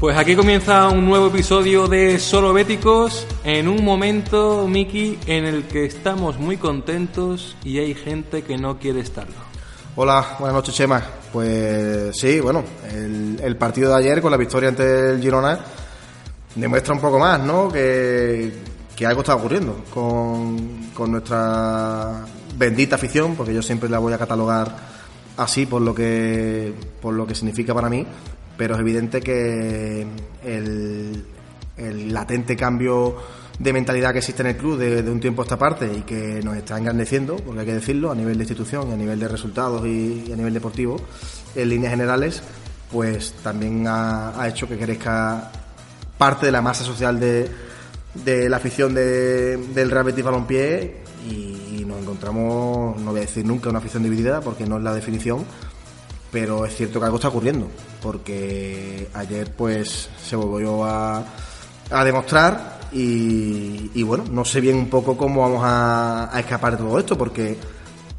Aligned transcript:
Pues 0.00 0.16
aquí 0.16 0.34
comienza 0.34 0.88
un 0.88 1.04
nuevo 1.04 1.26
episodio 1.26 1.86
de 1.86 2.18
Solo 2.18 2.54
Béticos 2.54 3.26
en 3.44 3.68
un 3.68 3.84
momento, 3.84 4.66
Miki, 4.66 5.18
en 5.26 5.44
el 5.44 5.64
que 5.64 5.84
estamos 5.84 6.38
muy 6.38 6.56
contentos 6.56 7.54
y 7.64 7.80
hay 7.80 7.94
gente 7.94 8.40
que 8.40 8.56
no 8.56 8.78
quiere 8.78 9.00
estarlo. 9.00 9.34
Hola, 9.96 10.36
buenas 10.38 10.54
noches, 10.54 10.74
Chema. 10.74 11.02
Pues 11.30 12.16
sí, 12.18 12.40
bueno, 12.40 12.64
el, 12.90 13.56
partido 13.58 13.90
de 13.90 13.98
ayer 13.98 14.22
con 14.22 14.30
la 14.30 14.38
victoria 14.38 14.70
ante 14.70 15.10
el 15.10 15.20
Girona 15.20 15.60
demuestra 16.54 16.94
un 16.94 17.00
poco 17.02 17.18
más, 17.18 17.38
¿no? 17.38 17.70
Que, 17.70 18.54
que 18.96 19.04
algo 19.04 19.20
está 19.20 19.34
ocurriendo 19.34 19.84
con, 19.92 20.92
con 20.94 21.12
nuestra 21.12 22.24
bendita 22.56 22.96
afición, 22.96 23.36
porque 23.36 23.52
yo 23.52 23.60
siempre 23.60 23.90
la 23.90 23.98
voy 23.98 24.14
a 24.14 24.18
catalogar 24.18 24.74
así 25.36 25.66
por 25.66 25.82
lo 25.82 25.94
que, 25.94 26.72
por 27.02 27.12
lo 27.12 27.26
que 27.26 27.34
significa 27.34 27.74
para 27.74 27.90
mí, 27.90 28.06
pero 28.60 28.74
es 28.74 28.80
evidente 28.82 29.22
que 29.22 30.06
el, 30.44 31.24
el 31.78 32.12
latente 32.12 32.54
cambio 32.56 33.16
de 33.58 33.72
mentalidad 33.72 34.12
que 34.12 34.18
existe 34.18 34.42
en 34.42 34.48
el 34.48 34.56
club 34.58 34.76
de, 34.76 35.00
un 35.10 35.18
tiempo 35.18 35.40
a 35.40 35.44
esta 35.46 35.58
parte 35.58 35.90
y 35.90 36.02
que 36.02 36.42
nos 36.44 36.54
está 36.58 36.76
engrandeciendo, 36.76 37.36
porque 37.36 37.60
hay 37.60 37.66
que 37.66 37.72
decirlo, 37.72 38.10
a 38.10 38.14
nivel 38.14 38.36
de 38.36 38.44
institución, 38.44 38.92
a 38.92 38.96
nivel 38.96 39.18
de 39.18 39.28
resultados 39.28 39.86
y, 39.86 40.30
a 40.30 40.36
nivel 40.36 40.52
deportivo, 40.52 41.00
en 41.54 41.70
líneas 41.70 41.92
generales, 41.92 42.42
pues 42.92 43.32
también 43.42 43.86
ha, 43.86 44.38
ha 44.38 44.46
hecho 44.46 44.68
que 44.68 44.76
crezca 44.76 45.50
parte 46.18 46.44
de 46.44 46.52
la 46.52 46.60
masa 46.60 46.84
social 46.84 47.18
de, 47.18 47.48
de 48.26 48.50
la 48.50 48.58
afición 48.58 48.92
de- 48.94 49.56
del 49.74 49.90
Real 49.90 50.04
Betis 50.04 50.22
Balompié 50.22 50.96
y, 51.30 51.78
y 51.80 51.84
nos 51.86 51.98
encontramos, 52.02 53.00
no 53.00 53.10
voy 53.12 53.20
a 53.20 53.22
decir 53.22 53.46
nunca 53.46 53.70
una 53.70 53.78
afición 53.78 54.02
dividida 54.02 54.42
porque 54.42 54.66
no 54.66 54.76
es 54.76 54.82
la 54.82 54.92
definición, 54.92 55.46
pero 56.30 56.64
es 56.64 56.76
cierto 56.76 56.98
que 57.00 57.06
algo 57.06 57.16
está 57.16 57.28
ocurriendo, 57.28 57.68
porque 58.02 59.08
ayer 59.14 59.52
pues 59.52 60.08
se 60.22 60.36
volvió 60.36 60.84
a, 60.84 61.24
a 61.90 62.04
demostrar 62.04 62.80
y, 62.92 64.02
bueno, 64.02 64.24
no 64.30 64.44
sé 64.44 64.60
bien 64.60 64.76
un 64.76 64.88
poco 64.88 65.16
cómo 65.16 65.42
vamos 65.42 65.62
a, 65.64 66.30
escapar 66.38 66.72
de 66.72 66.84
todo 66.84 66.98
esto, 66.98 67.16
porque 67.16 67.56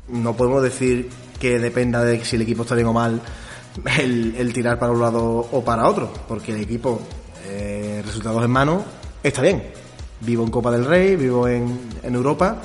no 0.09 0.35
podemos 0.35 0.63
decir 0.63 1.09
que 1.39 1.59
dependa 1.59 2.03
de 2.03 2.23
si 2.23 2.35
el 2.35 2.43
equipo 2.43 2.63
está 2.63 2.75
bien 2.75 2.87
o 2.87 2.93
mal 2.93 3.21
el, 3.99 4.35
el 4.37 4.53
tirar 4.53 4.79
para 4.79 4.91
un 4.91 5.01
lado 5.01 5.47
o 5.51 5.63
para 5.63 5.87
otro, 5.87 6.11
porque 6.27 6.53
el 6.53 6.61
equipo, 6.61 7.01
eh, 7.45 8.01
resultados 8.05 8.43
en 8.43 8.51
mano, 8.51 8.83
está 9.23 9.41
bien. 9.41 9.63
Vivo 10.21 10.43
en 10.43 10.51
Copa 10.51 10.71
del 10.71 10.85
Rey, 10.85 11.15
vivo 11.15 11.47
en, 11.47 11.79
en 12.03 12.13
Europa 12.15 12.61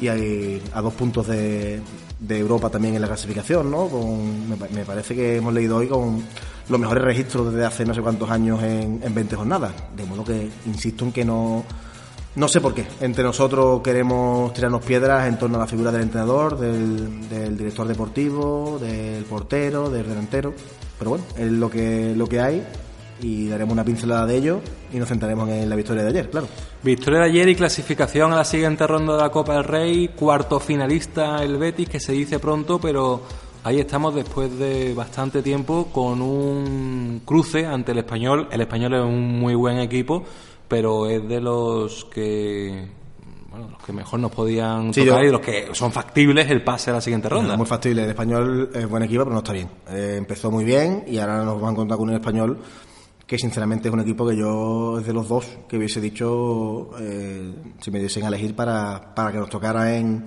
y 0.00 0.08
hay 0.08 0.62
a 0.72 0.80
dos 0.80 0.94
puntos 0.94 1.26
de, 1.26 1.80
de 2.18 2.38
Europa 2.38 2.70
también 2.70 2.94
en 2.94 3.02
la 3.02 3.08
clasificación, 3.08 3.70
¿no? 3.70 3.88
Con, 3.88 4.48
me, 4.48 4.56
me 4.56 4.84
parece 4.84 5.14
que 5.14 5.36
hemos 5.36 5.52
leído 5.52 5.76
hoy 5.76 5.88
con 5.88 6.22
los 6.68 6.80
mejores 6.80 7.04
registros 7.04 7.52
desde 7.52 7.66
hace 7.66 7.84
no 7.84 7.94
sé 7.94 8.00
cuántos 8.00 8.30
años 8.30 8.62
en, 8.62 9.00
en 9.02 9.14
20 9.14 9.36
jornadas. 9.36 9.72
De 9.96 10.04
modo 10.04 10.24
que 10.24 10.48
insisto 10.66 11.04
en 11.04 11.12
que 11.12 11.24
no, 11.24 11.64
no 12.36 12.48
sé 12.48 12.60
por 12.60 12.74
qué. 12.74 12.86
Entre 13.00 13.22
nosotros 13.22 13.82
queremos 13.82 14.52
tirarnos 14.54 14.84
piedras 14.84 15.28
en 15.28 15.38
torno 15.38 15.56
a 15.56 15.60
la 15.60 15.66
figura 15.66 15.92
del 15.92 16.02
entrenador, 16.02 16.58
del, 16.58 17.28
del 17.28 17.56
director 17.56 17.86
deportivo, 17.86 18.78
del 18.80 19.24
portero, 19.24 19.90
del 19.90 20.08
delantero. 20.08 20.54
Pero 20.98 21.10
bueno, 21.10 21.24
es 21.36 21.50
lo 21.50 21.70
que, 21.70 22.14
lo 22.16 22.26
que 22.26 22.40
hay 22.40 22.66
y 23.20 23.48
daremos 23.48 23.72
una 23.72 23.84
pincelada 23.84 24.26
de 24.26 24.36
ello 24.36 24.60
y 24.92 24.98
nos 24.98 25.08
centraremos 25.08 25.48
en 25.48 25.68
la 25.70 25.76
victoria 25.76 26.02
de 26.02 26.08
ayer, 26.10 26.30
claro. 26.30 26.46
Victoria 26.82 27.20
de 27.20 27.26
ayer 27.26 27.48
y 27.48 27.54
clasificación 27.54 28.32
a 28.32 28.36
la 28.36 28.44
siguiente 28.44 28.86
ronda 28.86 29.14
de 29.16 29.22
la 29.22 29.30
Copa 29.30 29.54
del 29.54 29.64
Rey, 29.64 30.08
cuarto 30.08 30.60
finalista 30.60 31.42
el 31.42 31.56
Betis, 31.56 31.88
que 31.88 32.00
se 32.00 32.12
dice 32.12 32.38
pronto, 32.38 32.78
pero 32.80 33.22
ahí 33.62 33.78
estamos 33.80 34.14
después 34.14 34.58
de 34.58 34.92
bastante 34.94 35.42
tiempo 35.42 35.88
con 35.92 36.20
un 36.20 37.22
cruce 37.24 37.64
ante 37.66 37.92
el 37.92 37.98
español. 37.98 38.48
El 38.50 38.60
español 38.60 38.94
es 38.94 39.02
un 39.02 39.38
muy 39.38 39.54
buen 39.54 39.78
equipo, 39.78 40.24
pero 40.68 41.06
es 41.08 41.26
de 41.28 41.40
los 41.40 42.04
que 42.06 42.88
bueno, 43.50 43.68
los 43.70 43.82
que 43.84 43.92
mejor 43.92 44.18
nos 44.18 44.32
podían 44.32 44.92
Sí, 44.92 45.04
tocar 45.06 45.22
yo- 45.22 45.28
y 45.28 45.30
los 45.30 45.40
que 45.40 45.68
son 45.72 45.92
factibles 45.92 46.50
el 46.50 46.62
pase 46.64 46.90
a 46.90 46.94
la 46.94 47.00
siguiente 47.00 47.28
ronda. 47.28 47.56
Muy 47.56 47.66
factible. 47.66 48.02
El 48.02 48.10
español 48.10 48.68
es 48.74 48.88
buen 48.88 49.04
equipo, 49.04 49.22
pero 49.22 49.32
no 49.34 49.38
está 49.38 49.52
bien. 49.52 49.68
Eh, 49.90 50.16
empezó 50.18 50.50
muy 50.50 50.64
bien 50.64 51.04
y 51.06 51.18
ahora 51.18 51.44
nos 51.44 51.60
van 51.60 51.68
a 51.68 51.72
encontrar 51.72 51.96
con 51.98 52.08
un 52.08 52.16
español 52.16 52.58
que 53.26 53.38
sinceramente 53.38 53.88
es 53.88 53.94
un 53.94 54.00
equipo 54.00 54.28
que 54.28 54.36
yo 54.36 54.98
es 54.98 55.06
de 55.06 55.12
los 55.12 55.28
dos 55.28 55.46
que 55.68 55.78
hubiese 55.78 56.00
dicho 56.00 56.90
eh, 57.00 57.54
si 57.80 57.90
me 57.90 57.98
diesen 57.98 58.24
a 58.24 58.28
elegir 58.28 58.54
para, 58.54 59.14
para 59.14 59.32
que 59.32 59.38
nos 59.38 59.48
tocara 59.48 59.96
en, 59.96 60.24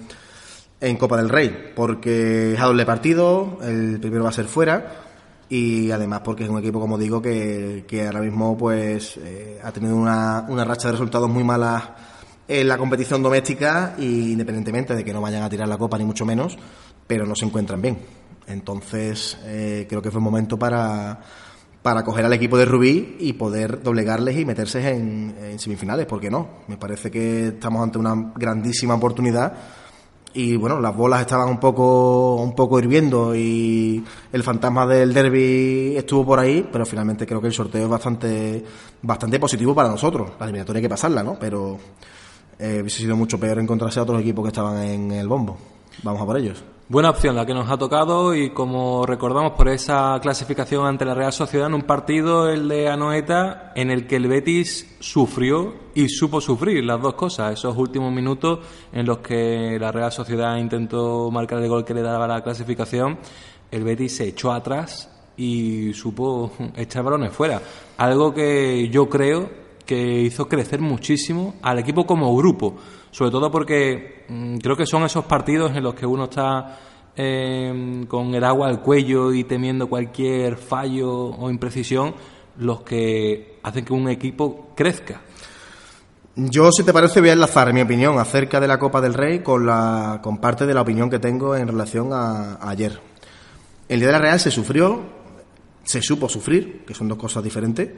en 0.79 0.97
Copa 0.97 1.17
del 1.17 1.29
Rey, 1.29 1.73
porque 1.75 2.53
es 2.53 2.59
a 2.59 2.65
doble 2.65 2.85
partido, 2.85 3.59
el 3.61 3.99
primero 3.99 4.23
va 4.23 4.29
a 4.29 4.33
ser 4.33 4.45
fuera 4.45 5.03
y 5.49 5.91
además 5.91 6.21
porque 6.23 6.43
es 6.43 6.49
un 6.49 6.59
equipo, 6.59 6.79
como 6.79 6.97
digo, 6.97 7.21
que, 7.21 7.85
que 7.87 8.05
ahora 8.05 8.21
mismo 8.21 8.57
pues 8.57 9.17
eh, 9.17 9.59
ha 9.63 9.71
tenido 9.71 9.95
una, 9.95 10.45
una 10.49 10.65
racha 10.65 10.87
de 10.87 10.93
resultados 10.93 11.29
muy 11.29 11.43
malas 11.43 11.83
en 12.47 12.67
la 12.67 12.77
competición 12.77 13.21
doméstica 13.21 13.95
y 13.97 14.31
independientemente 14.31 14.95
de 14.95 15.03
que 15.03 15.13
no 15.13 15.21
vayan 15.21 15.43
a 15.43 15.49
tirar 15.49 15.67
la 15.67 15.77
copa 15.77 15.97
ni 15.97 16.05
mucho 16.05 16.25
menos, 16.25 16.57
pero 17.05 17.25
no 17.25 17.35
se 17.35 17.45
encuentran 17.45 17.81
bien. 17.81 17.99
Entonces 18.47 19.37
eh, 19.43 19.85
creo 19.87 20.01
que 20.01 20.09
fue 20.09 20.19
el 20.19 20.23
momento 20.23 20.57
para, 20.57 21.19
para 21.87 22.03
coger 22.03 22.25
al 22.25 22.33
equipo 22.33 22.57
de 22.57 22.65
Rubí 22.65 23.15
y 23.17 23.31
poder 23.31 23.81
doblegarles 23.81 24.37
y 24.37 24.43
meterse 24.43 24.89
en, 24.89 25.57
semifinales, 25.57 26.05
¿por 26.05 26.19
qué 26.19 26.29
no? 26.29 26.65
Me 26.67 26.75
parece 26.75 27.09
que 27.09 27.47
estamos 27.47 27.81
ante 27.81 27.97
una 27.97 28.33
grandísima 28.35 28.95
oportunidad 28.95 29.53
y 30.33 30.57
bueno, 30.57 30.81
las 30.81 30.93
bolas 30.93 31.21
estaban 31.21 31.47
un 31.47 31.61
poco 31.61 32.35
un 32.35 32.53
poco 32.53 32.77
hirviendo 32.77 33.33
y 33.33 34.03
el 34.33 34.43
fantasma 34.43 34.85
del 34.85 35.13
derby 35.13 35.95
estuvo 35.95 36.25
por 36.25 36.39
ahí, 36.39 36.67
pero 36.69 36.85
finalmente 36.85 37.25
creo 37.25 37.39
que 37.39 37.47
el 37.47 37.53
sorteo 37.53 37.85
es 37.85 37.89
bastante 37.89 38.65
bastante 39.01 39.39
positivo 39.39 39.73
para 39.73 39.87
nosotros. 39.87 40.31
La 40.37 40.45
eliminatoria 40.45 40.79
hay 40.79 40.83
que 40.83 40.89
pasarla, 40.89 41.23
¿no? 41.23 41.39
Pero 41.39 41.77
eh, 42.59 42.79
hubiese 42.81 42.97
sido 42.97 43.15
mucho 43.15 43.39
peor 43.39 43.59
encontrarse 43.59 44.01
a 44.01 44.03
otros 44.03 44.19
equipos 44.19 44.43
que 44.43 44.49
estaban 44.49 44.83
en 44.83 45.09
el 45.13 45.29
bombo. 45.29 45.57
Vamos 46.03 46.21
a 46.21 46.25
por 46.25 46.37
ellos. 46.37 46.63
Buena 46.89 47.09
opción 47.09 47.35
la 47.35 47.45
que 47.45 47.53
nos 47.53 47.69
ha 47.69 47.77
tocado 47.77 48.33
y 48.33 48.51
como 48.51 49.05
recordamos 49.05 49.51
por 49.51 49.67
esa 49.67 50.17
clasificación 50.21 50.85
ante 50.85 51.03
la 51.03 51.13
Real 51.13 51.33
Sociedad 51.33 51.67
en 51.67 51.73
un 51.73 51.81
partido, 51.81 52.49
el 52.49 52.69
de 52.69 52.87
Anoeta, 52.87 53.73
en 53.75 53.91
el 53.91 54.07
que 54.07 54.15
el 54.15 54.27
Betis 54.29 54.95
sufrió 55.01 55.73
y 55.95 56.07
supo 56.07 56.39
sufrir 56.39 56.85
las 56.85 57.01
dos 57.01 57.15
cosas. 57.15 57.51
Esos 57.51 57.75
últimos 57.75 58.13
minutos 58.13 58.59
en 58.93 59.05
los 59.05 59.17
que 59.17 59.77
la 59.77 59.91
Real 59.91 60.13
Sociedad 60.13 60.55
intentó 60.55 61.29
marcar 61.29 61.61
el 61.61 61.67
gol 61.67 61.83
que 61.83 61.93
le 61.93 62.01
daba 62.01 62.25
la 62.25 62.41
clasificación, 62.41 63.17
el 63.69 63.83
Betis 63.83 64.15
se 64.15 64.29
echó 64.29 64.53
atrás 64.53 65.11
y 65.35 65.93
supo 65.93 66.53
echar 66.77 67.03
balones 67.03 67.33
fuera. 67.33 67.61
Algo 67.97 68.33
que 68.33 68.87
yo 68.87 69.09
creo 69.09 69.66
que 69.87 70.21
hizo 70.21 70.47
crecer 70.47 70.81
muchísimo 70.81 71.55
al 71.63 71.79
equipo 71.79 72.05
como 72.05 72.35
grupo, 72.35 72.75
sobre 73.09 73.31
todo 73.31 73.49
porque 73.49 74.25
mm, 74.27 74.57
creo 74.57 74.77
que 74.77 74.85
son 74.85 75.03
esos 75.03 75.25
partidos 75.25 75.75
en 75.75 75.83
los 75.83 75.95
que 75.95 76.05
uno 76.05 76.25
está 76.25 76.77
eh, 77.15 78.05
con 78.07 78.35
el 78.35 78.43
agua 78.43 78.67
al 78.67 78.81
cuello 78.81 79.33
y 79.33 79.45
temiendo 79.45 79.87
cualquier 79.87 80.57
fallo 80.57 81.11
o 81.11 81.49
imprecisión 81.49 82.13
los 82.59 82.81
que 82.81 83.59
hacen 83.63 83.85
que 83.85 83.93
un 83.93 84.09
equipo 84.09 84.69
crezca. 84.75 85.21
Yo, 86.35 86.71
si 86.71 86.83
te 86.83 86.93
parece, 86.93 87.19
voy 87.19 87.29
a 87.29 87.33
enlazar 87.33 87.73
mi 87.73 87.81
opinión 87.81 88.19
acerca 88.19 88.59
de 88.59 88.67
la 88.67 88.77
Copa 88.77 89.01
del 89.01 89.15
Rey 89.15 89.39
con, 89.39 89.65
la, 89.65 90.19
con 90.21 90.37
parte 90.37 90.67
de 90.67 90.73
la 90.75 90.81
opinión 90.81 91.09
que 91.09 91.17
tengo 91.17 91.55
en 91.55 91.67
relación 91.67 92.13
a, 92.13 92.53
a 92.55 92.69
ayer. 92.69 92.99
El 93.89 93.99
día 93.99 94.09
de 94.09 94.13
la 94.13 94.19
Real 94.19 94.39
se 94.39 94.51
sufrió, 94.51 95.01
se 95.83 96.01
supo 96.01 96.29
sufrir, 96.29 96.83
que 96.85 96.93
son 96.93 97.07
dos 97.07 97.17
cosas 97.17 97.43
diferentes. 97.43 97.89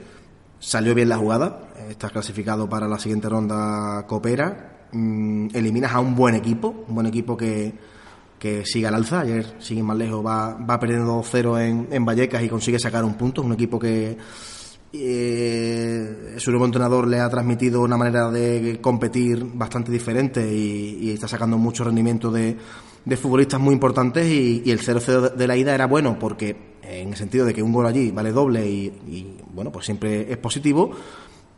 Salió 0.59 0.93
bien 0.93 1.07
la 1.07 1.17
jugada, 1.17 1.69
estás 1.89 2.11
clasificado 2.11 2.67
para 2.67 2.87
la 2.87 2.99
siguiente 2.99 3.29
ronda 3.29 4.05
Coopera. 4.05 4.87
Mm, 4.91 5.47
eliminas 5.53 5.93
a 5.93 5.99
un 5.99 6.15
buen 6.15 6.35
equipo, 6.35 6.85
un 6.87 6.95
buen 6.95 7.07
equipo 7.07 7.37
que, 7.37 7.73
que 8.37 8.65
sigue 8.65 8.87
al 8.87 8.95
alza. 8.95 9.21
Ayer, 9.21 9.55
sigue 9.59 9.81
más 9.83 9.97
lejos, 9.97 10.25
va, 10.25 10.55
va 10.55 10.79
perdiendo 10.79 11.21
2-0 11.21 11.61
en, 11.61 11.87
en 11.91 12.05
Vallecas 12.05 12.43
y 12.43 12.49
consigue 12.49 12.77
sacar 12.77 13.05
un 13.05 13.13
punto. 13.13 13.41
Un 13.41 13.53
equipo 13.53 13.79
que 13.79 14.17
eh, 14.91 16.35
su 16.37 16.51
nuevo 16.51 16.65
entrenador 16.65 17.07
le 17.07 17.19
ha 17.21 17.29
transmitido 17.29 17.81
una 17.81 17.95
manera 17.95 18.29
de 18.29 18.79
competir 18.81 19.45
bastante 19.53 19.93
diferente 19.93 20.45
y, 20.53 20.99
y 21.03 21.11
está 21.11 21.29
sacando 21.29 21.57
mucho 21.57 21.85
rendimiento 21.85 22.31
de, 22.31 22.57
de 23.05 23.17
futbolistas 23.17 23.61
muy 23.61 23.73
importantes 23.73 24.25
y, 24.27 24.63
y 24.65 24.71
el 24.71 24.79
0-0 24.81 25.35
de 25.35 25.47
la 25.47 25.55
ida 25.55 25.73
era 25.73 25.87
bueno 25.87 26.17
porque 26.19 26.68
en 26.89 27.09
el 27.09 27.15
sentido 27.15 27.45
de 27.45 27.53
que 27.53 27.63
un 27.63 27.71
gol 27.71 27.85
allí 27.85 28.11
vale 28.11 28.31
doble 28.31 28.65
y, 28.67 29.37
bueno 29.53 29.71
pues 29.71 29.85
siempre 29.85 30.31
es 30.31 30.37
positivo 30.37 30.91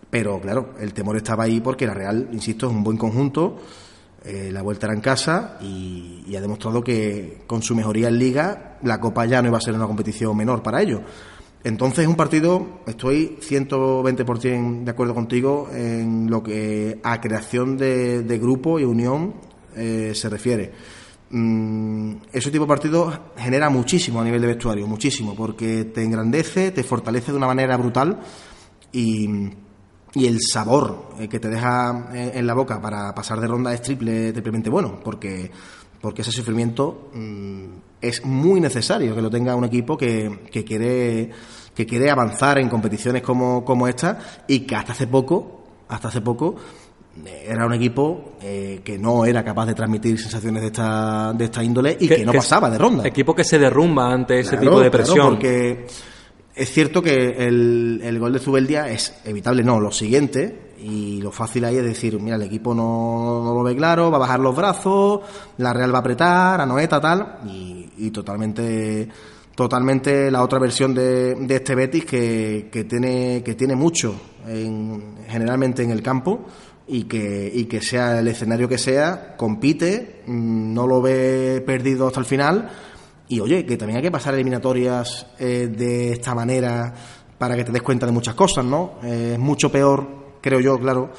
pero 0.10 0.40
claro 0.40 0.76
el 0.80 0.94
temor 0.94 1.18
estaba 1.18 1.46
ahí 1.46 1.62
porque 1.62 1.88
la 1.88 1.94
Real 1.94 2.30
insisto 2.32 2.68
es 2.68 2.74
un 2.74 2.84
buen 2.84 2.98
conjunto 2.98 3.60
eh, 4.24 4.50
la 4.52 4.62
vuelta 4.62 4.86
era 4.88 4.96
en 4.96 5.02
casa 5.02 5.58
y, 5.62 6.36
ha 6.36 6.42
demostrado 6.42 6.84
que 6.84 7.42
con 7.48 7.62
su 7.62 7.76
mejoría 7.76 8.08
en 8.08 8.18
liga 8.18 8.78
la 8.84 9.00
Copa 9.00 9.26
ya 9.26 9.42
no 9.42 9.50
iba 9.50 9.58
a 9.58 9.62
ser 9.62 9.74
una 9.74 9.88
competición 9.88 10.36
menor 10.38 10.62
para 10.64 10.82
ellos 10.82 11.02
entonces 11.64 12.00
es 12.00 12.08
un 12.08 12.16
partido, 12.16 12.80
estoy 12.88 13.38
120% 13.40 14.84
de 14.84 14.90
acuerdo 14.90 15.14
contigo 15.14 15.70
en 15.72 16.28
lo 16.28 16.42
que 16.42 17.00
a 17.04 17.22
creación 17.22 17.78
de, 17.78 18.24
de 18.24 18.40
grupo 18.40 18.80
y 18.80 18.84
unión 18.84 19.36
eh, 19.76 20.12
se 20.16 20.28
refiere. 20.28 20.72
Mm, 21.34 22.16
ese 22.34 22.52
tipo 22.52 22.66
de 22.66 22.68
partidos 22.68 23.20
genera 23.38 23.70
muchísimo 23.70 24.20
a 24.20 24.24
nivel 24.24 24.42
de 24.42 24.48
vestuario, 24.48 24.86
muchísimo, 24.86 25.34
porque 25.34 25.86
te 25.86 26.04
engrandece, 26.04 26.72
te 26.72 26.84
fortalece 26.84 27.32
de 27.32 27.38
una 27.38 27.48
manera 27.48 27.78
brutal 27.78 28.20
y, 28.92 29.30
y 30.14 30.26
el 30.26 30.42
sabor 30.42 31.12
eh, 31.20 31.30
que 31.30 31.40
te 31.40 31.48
deja 31.48 32.10
eh, 32.14 32.34
en 32.36 32.46
la 32.46 32.54
boca 32.54 32.82
para 32.82 33.16
pasar 33.16 33.40
de 33.40 33.48
ronda 33.48 33.74
es 33.74 33.82
triple, 33.82 34.34
triplemente 34.34 34.70
bueno, 34.70 35.00
porque, 35.02 35.50
porque 36.02 36.22
ese 36.22 36.34
sufrimiento 36.34 37.12
mm, 37.14 37.66
es 38.02 38.26
muy 38.26 38.60
necesario 38.60 39.16
que 39.16 39.22
lo 39.22 39.30
tenga 39.30 39.56
un 39.56 39.64
equipo 39.64 39.98
que, 39.98 40.42
que 40.52 40.66
quiere 40.66 41.32
que 41.74 41.86
quiere 41.86 42.12
avanzar 42.12 42.60
en 42.60 42.68
competiciones 42.68 43.22
como, 43.22 43.64
como 43.64 43.88
esta 43.88 44.20
y 44.48 44.62
que 44.62 44.76
hasta 44.76 44.92
hace 44.92 45.08
poco, 45.08 45.64
hasta 45.88 46.10
hace 46.10 46.20
poco, 46.22 46.56
era 47.46 47.66
un 47.66 47.74
equipo 47.74 48.34
eh, 48.42 48.82
que 48.84 48.98
no 48.98 49.26
era 49.26 49.44
capaz 49.44 49.66
de 49.66 49.74
transmitir 49.74 50.18
sensaciones 50.20 50.62
de 50.62 50.68
esta, 50.68 51.34
de 51.34 51.46
esta 51.46 51.64
índole 51.64 51.98
y 52.00 52.08
que, 52.08 52.16
que 52.18 52.26
no 52.26 52.32
pasaba 52.34 52.70
de 52.70 52.78
ronda. 52.78 53.06
Equipo 53.08 53.36
que 53.36 53.44
se 53.44 53.60
derrumba 53.60 54.12
ante 54.14 54.40
ese 54.40 54.52
Claro, 54.52 54.62
tipo 54.62 54.80
de 54.82 54.90
claro, 54.90 55.04
presión. 55.06 55.30
porque 55.30 55.88
es 56.56 56.70
cierto 56.72 57.02
que 57.02 57.46
el, 57.48 58.00
el 58.04 58.20
gol 58.20 58.34
de 58.34 58.40
Zubeldia 58.40 58.90
es 58.90 59.14
evitable, 59.26 59.64
no, 59.64 59.80
lo 59.80 59.92
siguiente, 59.92 60.72
y 60.80 61.22
lo 61.22 61.32
fácil 61.32 61.64
ahí 61.66 61.78
es 61.78 61.84
decir, 61.84 62.20
mira, 62.20 62.38
el 62.38 62.42
equipo 62.44 62.74
no, 62.74 63.44
no 63.44 63.54
lo 63.54 63.62
ve 63.64 63.76
claro, 63.76 64.10
va 64.10 64.18
a 64.18 64.22
bajar 64.22 64.40
los 64.40 64.56
brazos, 64.56 65.20
la 65.58 65.74
Real 65.74 65.94
va 65.94 65.98
a 65.98 66.02
apretar, 66.02 66.60
a 66.62 66.66
Noeta, 66.66 67.00
tal, 67.00 67.40
y, 67.48 67.90
y 67.98 68.10
totalmente 68.12 69.08
totalmente 69.54 70.32
la 70.32 70.42
otra 70.44 70.60
versión 70.60 70.94
de, 70.94 71.36
de 71.36 71.56
este 71.56 71.76
Betis 71.76 72.06
que, 72.06 72.70
que 72.72 72.86
tiene 72.86 73.44
que 73.44 73.54
tiene 73.54 73.76
mucho 73.76 74.16
en- 74.48 75.18
generalmente 75.28 75.84
en 75.84 75.92
el 75.92 76.02
campo 76.02 76.46
y 76.92 77.06
que, 77.06 77.50
y 77.54 77.66
que 77.66 77.82
sea 77.82 78.20
el 78.20 78.28
escenario 78.28 78.68
que 78.68 78.78
sea, 78.78 79.38
compite, 79.38 80.24
mm, 80.28 80.74
no 80.74 80.86
lo 80.86 81.02
ve 81.02 81.64
perdido 81.66 82.06
hasta 82.06 82.20
el 82.20 82.26
final 82.26 82.70
y 83.30 83.40
oye, 83.40 83.66
que 83.66 83.78
también 83.78 83.96
hay 83.98 84.04
que 84.04 84.12
pasar 84.12 84.34
eliminatorias 84.34 85.26
eh, 85.40 85.70
de 85.72 86.12
esta 86.12 86.36
manera 86.36 86.94
para 87.38 87.56
que 87.56 87.64
te 87.64 87.72
des 87.72 87.82
cuenta 87.82 88.06
de 88.06 88.12
muchas 88.12 88.36
cosas, 88.36 88.66
¿no? 88.66 88.96
Eh, 89.04 89.32
es 89.34 89.40
mucho 89.40 89.72
peor, 89.72 90.06
creo 90.42 90.60
yo, 90.60 90.78
claro, 90.78 91.12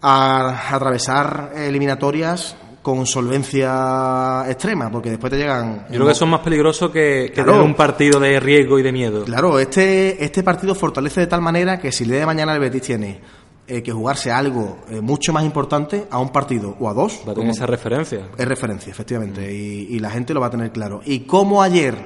a, 0.00 0.72
atravesar 0.72 1.50
eliminatorias 1.56 2.56
con 2.80 3.04
solvencia 3.04 4.44
extrema, 4.46 4.92
porque 4.92 5.10
después 5.10 5.32
te 5.32 5.38
llegan... 5.38 5.86
Yo 5.88 5.94
creo 5.94 6.06
que 6.06 6.12
es 6.12 6.22
más 6.26 6.40
peligroso 6.40 6.92
que, 6.92 7.24
que 7.26 7.32
Claro. 7.32 7.52
tener 7.52 7.66
un 7.66 7.74
partido 7.74 8.20
de 8.20 8.38
riesgo 8.38 8.78
y 8.78 8.82
de 8.84 8.92
miedo. 8.92 9.24
Claro, 9.24 9.58
este, 9.58 10.22
este 10.22 10.44
partido 10.44 10.76
fortalece 10.76 11.22
de 11.22 11.26
tal 11.26 11.40
manera 11.40 11.80
que 11.80 11.90
si 11.90 12.04
el 12.04 12.10
día 12.10 12.20
de 12.20 12.26
mañana 12.26 12.54
el 12.54 12.60
Betis 12.60 12.82
tiene 12.82 13.43
eh, 13.66 13.82
que 13.82 13.92
jugarse 13.92 14.30
algo 14.30 14.78
eh, 14.90 15.00
mucho 15.00 15.32
más 15.32 15.44
importante 15.44 16.06
a 16.10 16.18
un 16.18 16.30
partido 16.30 16.76
o 16.78 16.88
a 16.88 16.94
dos, 16.94 17.22
Va 17.26 17.32
a 17.32 17.34
tener 17.34 17.50
esa 17.50 17.66
referencia. 17.66 18.28
es 18.36 18.48
referencia, 18.48 18.90
efectivamente, 18.90 19.52
y, 19.52 19.88
y 19.90 19.98
la 19.98 20.10
gente 20.10 20.34
lo 20.34 20.40
va 20.40 20.48
a 20.48 20.50
tener 20.50 20.70
claro. 20.72 21.00
Y 21.04 21.20
como 21.20 21.62
ayer 21.62 21.96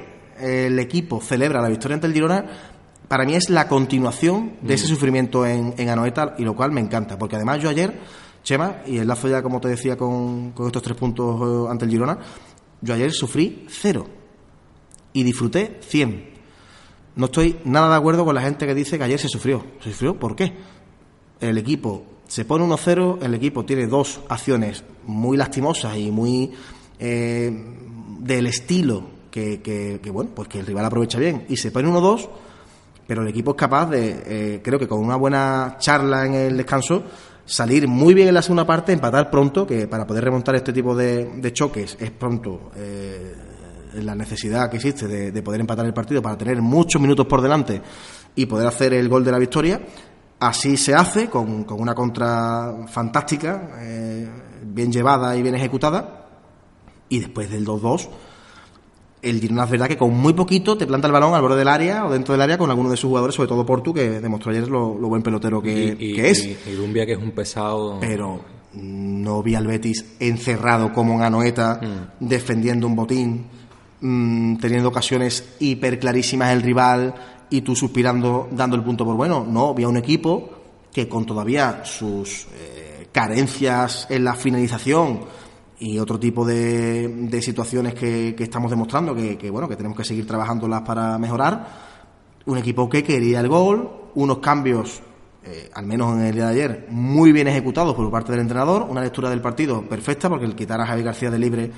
el 0.40 0.78
equipo 0.78 1.20
celebra 1.20 1.60
la 1.60 1.68
victoria 1.68 1.94
ante 1.96 2.06
el 2.06 2.12
Girona, 2.12 2.46
para 3.08 3.24
mí 3.24 3.34
es 3.34 3.48
la 3.48 3.66
continuación 3.68 4.56
de 4.60 4.74
ese 4.74 4.86
sufrimiento 4.86 5.46
en, 5.46 5.74
en 5.78 5.88
Anoeta, 5.88 6.34
y 6.38 6.44
lo 6.44 6.54
cual 6.54 6.72
me 6.72 6.80
encanta, 6.80 7.18
porque 7.18 7.36
además 7.36 7.60
yo 7.60 7.70
ayer, 7.70 7.98
Chema, 8.42 8.82
y 8.86 8.98
enlazo 8.98 9.28
ya 9.28 9.42
como 9.42 9.60
te 9.60 9.68
decía 9.68 9.96
con, 9.96 10.52
con 10.52 10.66
estos 10.66 10.82
tres 10.82 10.96
puntos 10.96 11.40
eh, 11.40 11.70
ante 11.70 11.86
el 11.86 11.90
Girona, 11.90 12.18
yo 12.80 12.94
ayer 12.94 13.10
sufrí 13.10 13.66
cero 13.68 14.06
y 15.12 15.24
disfruté 15.24 15.80
100. 15.82 16.38
No 17.16 17.26
estoy 17.26 17.58
nada 17.64 17.88
de 17.88 17.96
acuerdo 17.96 18.24
con 18.24 18.34
la 18.34 18.42
gente 18.42 18.66
que 18.66 18.74
dice 18.74 18.98
que 18.98 19.04
ayer 19.04 19.18
se 19.18 19.28
sufrió. 19.28 19.64
¿Se 19.80 19.90
sufrió? 19.90 20.16
¿Por 20.16 20.36
qué? 20.36 20.52
El 21.40 21.58
equipo 21.58 22.04
se 22.26 22.44
pone 22.44 22.64
1-0, 22.64 23.18
el 23.22 23.34
equipo 23.34 23.64
tiene 23.64 23.86
dos 23.86 24.20
acciones 24.28 24.84
muy 25.06 25.36
lastimosas 25.36 25.96
y 25.96 26.10
muy 26.10 26.52
eh, 26.98 27.50
del 28.20 28.46
estilo 28.46 29.02
que, 29.30 29.60
que- 29.62 30.00
que, 30.02 30.10
bueno, 30.10 30.30
pues 30.34 30.48
que 30.48 30.58
el 30.60 30.66
rival 30.66 30.84
aprovecha 30.84 31.18
bien 31.18 31.44
y 31.48 31.56
se 31.56 31.70
pone 31.70 31.88
1-2, 31.88 32.28
pero 33.06 33.22
el 33.22 33.28
equipo 33.28 33.52
es 33.52 33.56
capaz 33.56 33.86
de, 33.90 34.22
eh, 34.26 34.60
creo 34.62 34.78
que 34.78 34.88
con 34.88 34.98
una 34.98 35.16
buena 35.16 35.76
charla 35.78 36.26
en 36.26 36.34
el 36.34 36.56
descanso, 36.56 37.04
salir 37.46 37.88
muy 37.88 38.12
bien 38.12 38.28
en 38.28 38.34
la 38.34 38.42
segunda 38.42 38.66
parte, 38.66 38.92
empatar 38.92 39.30
pronto, 39.30 39.66
que 39.66 39.86
para 39.86 40.06
poder 40.06 40.24
remontar 40.24 40.54
este 40.56 40.72
tipo 40.72 40.94
de, 40.94 41.50
choques 41.54 41.96
es 41.98 42.10
pronto 42.10 42.72
eh, 42.76 43.34
la 43.94 44.14
necesidad 44.14 44.68
que 44.70 44.76
existe 44.76 45.08
de 45.08 45.42
poder 45.42 45.60
empatar 45.62 45.86
el 45.86 45.94
partido 45.94 46.20
para 46.20 46.36
tener 46.36 46.60
muchos 46.60 47.00
minutos 47.00 47.26
por 47.26 47.40
delante 47.40 47.80
y 48.34 48.44
poder 48.44 48.66
hacer 48.66 48.92
el 48.92 49.08
gol 49.08 49.24
de 49.24 49.32
la 49.32 49.38
victoria. 49.38 49.80
Así 50.40 50.76
se 50.76 50.94
hace, 50.94 51.28
con, 51.28 51.64
con 51.64 51.80
una 51.80 51.94
contra 51.94 52.72
fantástica, 52.88 53.70
eh, 53.80 54.28
bien 54.62 54.92
llevada 54.92 55.36
y 55.36 55.42
bien 55.42 55.54
ejecutada. 55.56 56.26
Y 57.08 57.18
después 57.20 57.50
del 57.50 57.66
2-2, 57.66 58.08
el 59.22 59.40
Girona 59.40 59.64
es 59.64 59.70
verdad 59.70 59.88
que 59.88 59.96
con 59.96 60.14
muy 60.16 60.32
poquito 60.34 60.78
te 60.78 60.86
planta 60.86 61.08
el 61.08 61.12
balón 61.12 61.34
al 61.34 61.42
borde 61.42 61.56
del 61.56 61.66
área 61.68 62.06
o 62.06 62.10
dentro 62.12 62.34
del 62.34 62.42
área 62.42 62.56
con 62.56 62.70
alguno 62.70 62.88
de 62.90 62.96
sus 62.96 63.08
jugadores, 63.08 63.34
sobre 63.34 63.48
todo 63.48 63.66
Portu, 63.66 63.92
que 63.92 64.20
demostró 64.20 64.52
ayer 64.52 64.68
lo, 64.68 64.96
lo 64.96 65.08
buen 65.08 65.22
pelotero 65.22 65.60
que, 65.60 65.96
y, 65.98 66.10
y- 66.10 66.14
que 66.14 66.30
es. 66.30 66.44
y- 66.44 66.56
y 66.66 66.72
Dumbia, 66.74 67.04
que 67.04 67.12
es 67.12 67.18
un 67.18 67.32
pesado. 67.32 67.98
Pero 67.98 68.40
no 68.74 69.42
vi 69.42 69.56
al 69.56 69.66
Betis 69.66 70.04
encerrado 70.20 70.92
como 70.92 71.14
en 71.14 71.22
Anoeta, 71.22 71.80
defendiendo 72.20 72.86
un 72.86 72.94
botín, 72.94 73.46
mm, 74.00 74.56
teniendo 74.58 74.88
ocasiones 74.90 75.56
hiper 75.58 75.98
clarísimas 75.98 76.52
el 76.52 76.62
rival 76.62 77.14
y 77.50 77.60
tú 77.62 77.74
suspirando, 77.74 78.48
dando 78.50 78.76
el 78.76 78.82
punto 78.82 79.04
por 79.04 79.16
bueno. 79.16 79.44
No, 79.48 79.74
vi 79.74 79.84
a 79.84 79.88
un 79.88 79.96
equipo 79.96 80.50
que 80.92 81.08
con 81.08 81.24
todavía 81.24 81.82
sus 81.84 82.46
eh, 82.54 83.08
carencias 83.12 84.06
en 84.10 84.24
la 84.24 84.34
finalización 84.34 85.20
y 85.80 85.98
otro 85.98 86.18
tipo 86.18 86.44
de, 86.44 87.08
de 87.08 87.42
situaciones 87.42 87.94
que, 87.94 88.34
que 88.36 88.44
estamos 88.44 88.70
demostrando 88.70 89.14
que, 89.14 89.38
que, 89.38 89.48
bueno 89.48 89.68
que 89.68 89.76
tenemos 89.76 89.96
que 89.96 90.04
seguir 90.04 90.26
trabajándolas 90.26 90.82
para 90.82 91.18
mejorar 91.18 91.88
un 92.46 92.58
equipo 92.58 92.88
que 92.88 93.04
quería 93.04 93.40
el 93.40 93.48
gol, 93.48 93.90
unos 94.14 94.38
cambios, 94.38 95.02
eh, 95.48 95.70
al 95.72 95.86
menos 95.86 96.14
en 96.14 96.26
el 96.26 96.34
día 96.34 96.46
de 96.46 96.52
ayer, 96.52 96.86
muy 96.90 97.32
bien 97.32 97.48
ejecutados 97.48 97.94
por 97.94 98.10
parte 98.10 98.32
del 98.32 98.42
entrenador, 98.42 98.82
una 98.88 99.00
lectura 99.00 99.30
del 99.30 99.40
partido 99.40 99.82
perfecta, 99.82 100.28
porque 100.28 100.44
el 100.44 100.54
quitar 100.54 100.80
a 100.80 100.86
Javi 100.86 101.02
García 101.02 101.30
de 101.30 101.38
libre 101.38 101.70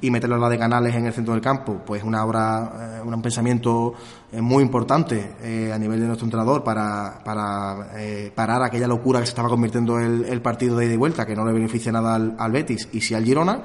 y 0.00 0.10
meterlo 0.10 0.36
a 0.36 0.38
la 0.38 0.48
de 0.48 0.58
Canales 0.58 0.94
en 0.94 1.06
el 1.06 1.12
centro 1.12 1.34
del 1.34 1.42
campo, 1.42 1.82
pues 1.84 2.02
una 2.02 2.24
obra, 2.24 2.98
eh, 2.98 3.02
un 3.04 3.20
pensamiento 3.20 3.94
eh, 4.32 4.40
muy 4.40 4.62
importante 4.62 5.34
eh, 5.42 5.72
a 5.72 5.78
nivel 5.78 6.00
de 6.00 6.06
nuestro 6.06 6.26
entrenador 6.26 6.62
para, 6.62 7.20
para 7.24 7.90
eh, 7.96 8.32
parar 8.34 8.62
aquella 8.62 8.86
locura 8.86 9.20
que 9.20 9.26
se 9.26 9.30
estaba 9.30 9.48
convirtiendo 9.48 9.98
el, 9.98 10.24
el 10.24 10.40
partido 10.40 10.76
de 10.76 10.86
ida 10.86 10.94
y 10.94 10.96
vuelta, 10.96 11.26
que 11.26 11.34
no 11.34 11.44
le 11.44 11.52
beneficia 11.52 11.90
nada 11.92 12.14
al, 12.14 12.34
al 12.38 12.52
Betis 12.52 12.88
y 12.92 13.00
sí 13.00 13.14
al 13.14 13.24
Girona. 13.24 13.62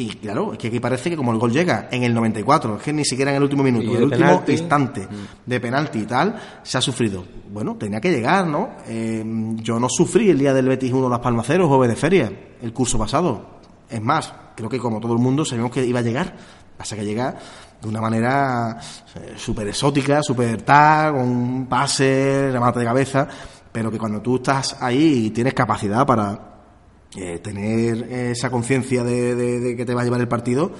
Y 0.00 0.10
claro, 0.10 0.52
es 0.52 0.58
que 0.58 0.68
aquí 0.68 0.78
parece 0.78 1.10
que 1.10 1.16
como 1.16 1.32
el 1.32 1.38
gol 1.38 1.50
llega 1.50 1.88
en 1.90 2.04
el 2.04 2.14
94, 2.14 2.76
es 2.76 2.82
que 2.84 2.92
ni 2.92 3.04
siquiera 3.04 3.32
en 3.32 3.38
el 3.38 3.42
último 3.42 3.64
minuto, 3.64 3.90
en 3.90 3.96
el 3.96 4.02
último 4.04 4.26
penalti. 4.26 4.52
instante 4.52 5.08
de 5.44 5.60
penalti 5.60 5.98
y 5.98 6.04
tal, 6.04 6.40
se 6.62 6.78
ha 6.78 6.80
sufrido. 6.80 7.24
Bueno, 7.50 7.74
tenía 7.76 8.00
que 8.00 8.12
llegar, 8.12 8.46
¿no? 8.46 8.76
Eh, 8.86 9.24
yo 9.56 9.80
no 9.80 9.88
sufrí 9.88 10.30
el 10.30 10.38
día 10.38 10.54
del 10.54 10.68
Betis 10.68 10.92
1 10.92 11.08
Las 11.08 11.18
Palmas 11.18 11.46
0, 11.48 11.66
jueves 11.66 11.88
de 11.88 11.96
feria, 11.96 12.32
el 12.62 12.72
curso 12.72 12.96
pasado. 12.96 13.58
Es 13.90 14.00
más, 14.00 14.32
creo 14.54 14.68
que 14.68 14.78
como 14.78 15.00
todo 15.00 15.14
el 15.14 15.18
mundo 15.18 15.44
sabíamos 15.44 15.72
que 15.72 15.84
iba 15.84 15.98
a 15.98 16.02
llegar, 16.02 16.36
Pasa 16.78 16.94
que 16.94 17.04
llega 17.04 17.34
de 17.82 17.88
una 17.88 18.00
manera 18.00 18.78
eh, 19.16 19.34
súper 19.36 19.66
exótica, 19.66 20.22
súper 20.22 20.62
tal, 20.62 21.14
con 21.14 21.22
un 21.22 21.66
pase, 21.66 22.50
remate 22.52 22.78
de 22.78 22.84
cabeza, 22.84 23.26
pero 23.72 23.90
que 23.90 23.98
cuando 23.98 24.22
tú 24.22 24.36
estás 24.36 24.76
ahí 24.80 25.26
y 25.26 25.30
tienes 25.30 25.54
capacidad 25.54 26.06
para 26.06 26.47
eh, 27.16 27.38
tener 27.38 28.12
esa 28.12 28.50
conciencia 28.50 29.02
de, 29.02 29.74
que 29.76 29.84
te 29.86 29.94
va 29.94 30.02
a 30.02 30.04
llevar 30.04 30.20
el 30.20 30.28
partido, 30.28 30.72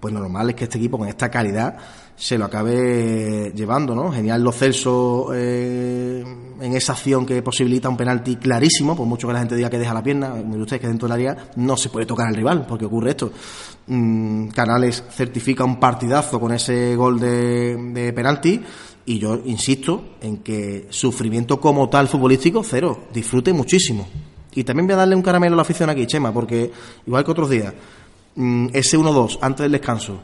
pues 0.00 0.12
lo 0.12 0.20
normal 0.20 0.50
es 0.50 0.56
que 0.56 0.64
este 0.64 0.78
equipo 0.78 0.98
con 0.98 1.08
esta 1.08 1.30
calidad 1.30 1.76
se 2.16 2.36
lo 2.36 2.46
acabe 2.46 3.52
llevando, 3.54 3.94
¿no? 3.94 4.10
Genial 4.10 4.42
los 4.42 4.56
Celso 4.56 5.28
eh, 5.32 6.24
en 6.60 6.74
esa 6.74 6.92
acción 6.92 7.24
que 7.24 7.42
posibilita 7.42 7.88
un 7.88 7.96
penalti 7.96 8.36
clarísimo, 8.36 8.96
por 8.96 9.06
mucho 9.06 9.28
que 9.28 9.34
la 9.34 9.38
gente 9.38 9.54
diga 9.54 9.70
que 9.70 9.78
deja 9.78 9.94
la 9.94 10.02
pierna, 10.02 10.30
mire 10.30 10.62
usted 10.62 10.80
que 10.80 10.88
dentro 10.88 11.06
del 11.06 11.14
área 11.14 11.50
no 11.56 11.76
se 11.76 11.90
puede 11.90 12.06
tocar 12.06 12.26
al 12.26 12.34
rival, 12.34 12.66
porque 12.66 12.86
ocurre 12.86 13.10
esto. 13.10 13.32
Mm, 13.86 14.48
Canales 14.48 15.04
certifica 15.10 15.64
un 15.64 15.78
partidazo 15.78 16.40
con 16.40 16.52
ese 16.52 16.96
gol 16.96 17.20
de 17.20 18.12
penalti 18.14 18.60
y 19.08 19.18
yo 19.18 19.40
insisto 19.46 20.16
en 20.20 20.38
que 20.38 20.86
sufrimiento 20.90 21.58
como 21.58 21.88
tal 21.88 22.08
futbolístico, 22.08 22.62
cero, 22.62 23.06
disfrute 23.12 23.54
muchísimo. 23.54 24.06
Y 24.58 24.64
también 24.64 24.88
voy 24.88 24.94
a 24.94 24.96
darle 24.96 25.14
un 25.14 25.22
caramelo 25.22 25.54
a 25.54 25.56
la 25.58 25.62
afición 25.62 25.88
aquí, 25.88 26.04
Chema, 26.04 26.32
porque 26.32 26.72
igual 27.06 27.24
que 27.24 27.30
otros 27.30 27.48
días, 27.48 27.72
mm, 28.34 28.70
ese 28.72 28.98
1-2 28.98 29.38
antes 29.40 29.62
del 29.62 29.70
descanso 29.70 30.18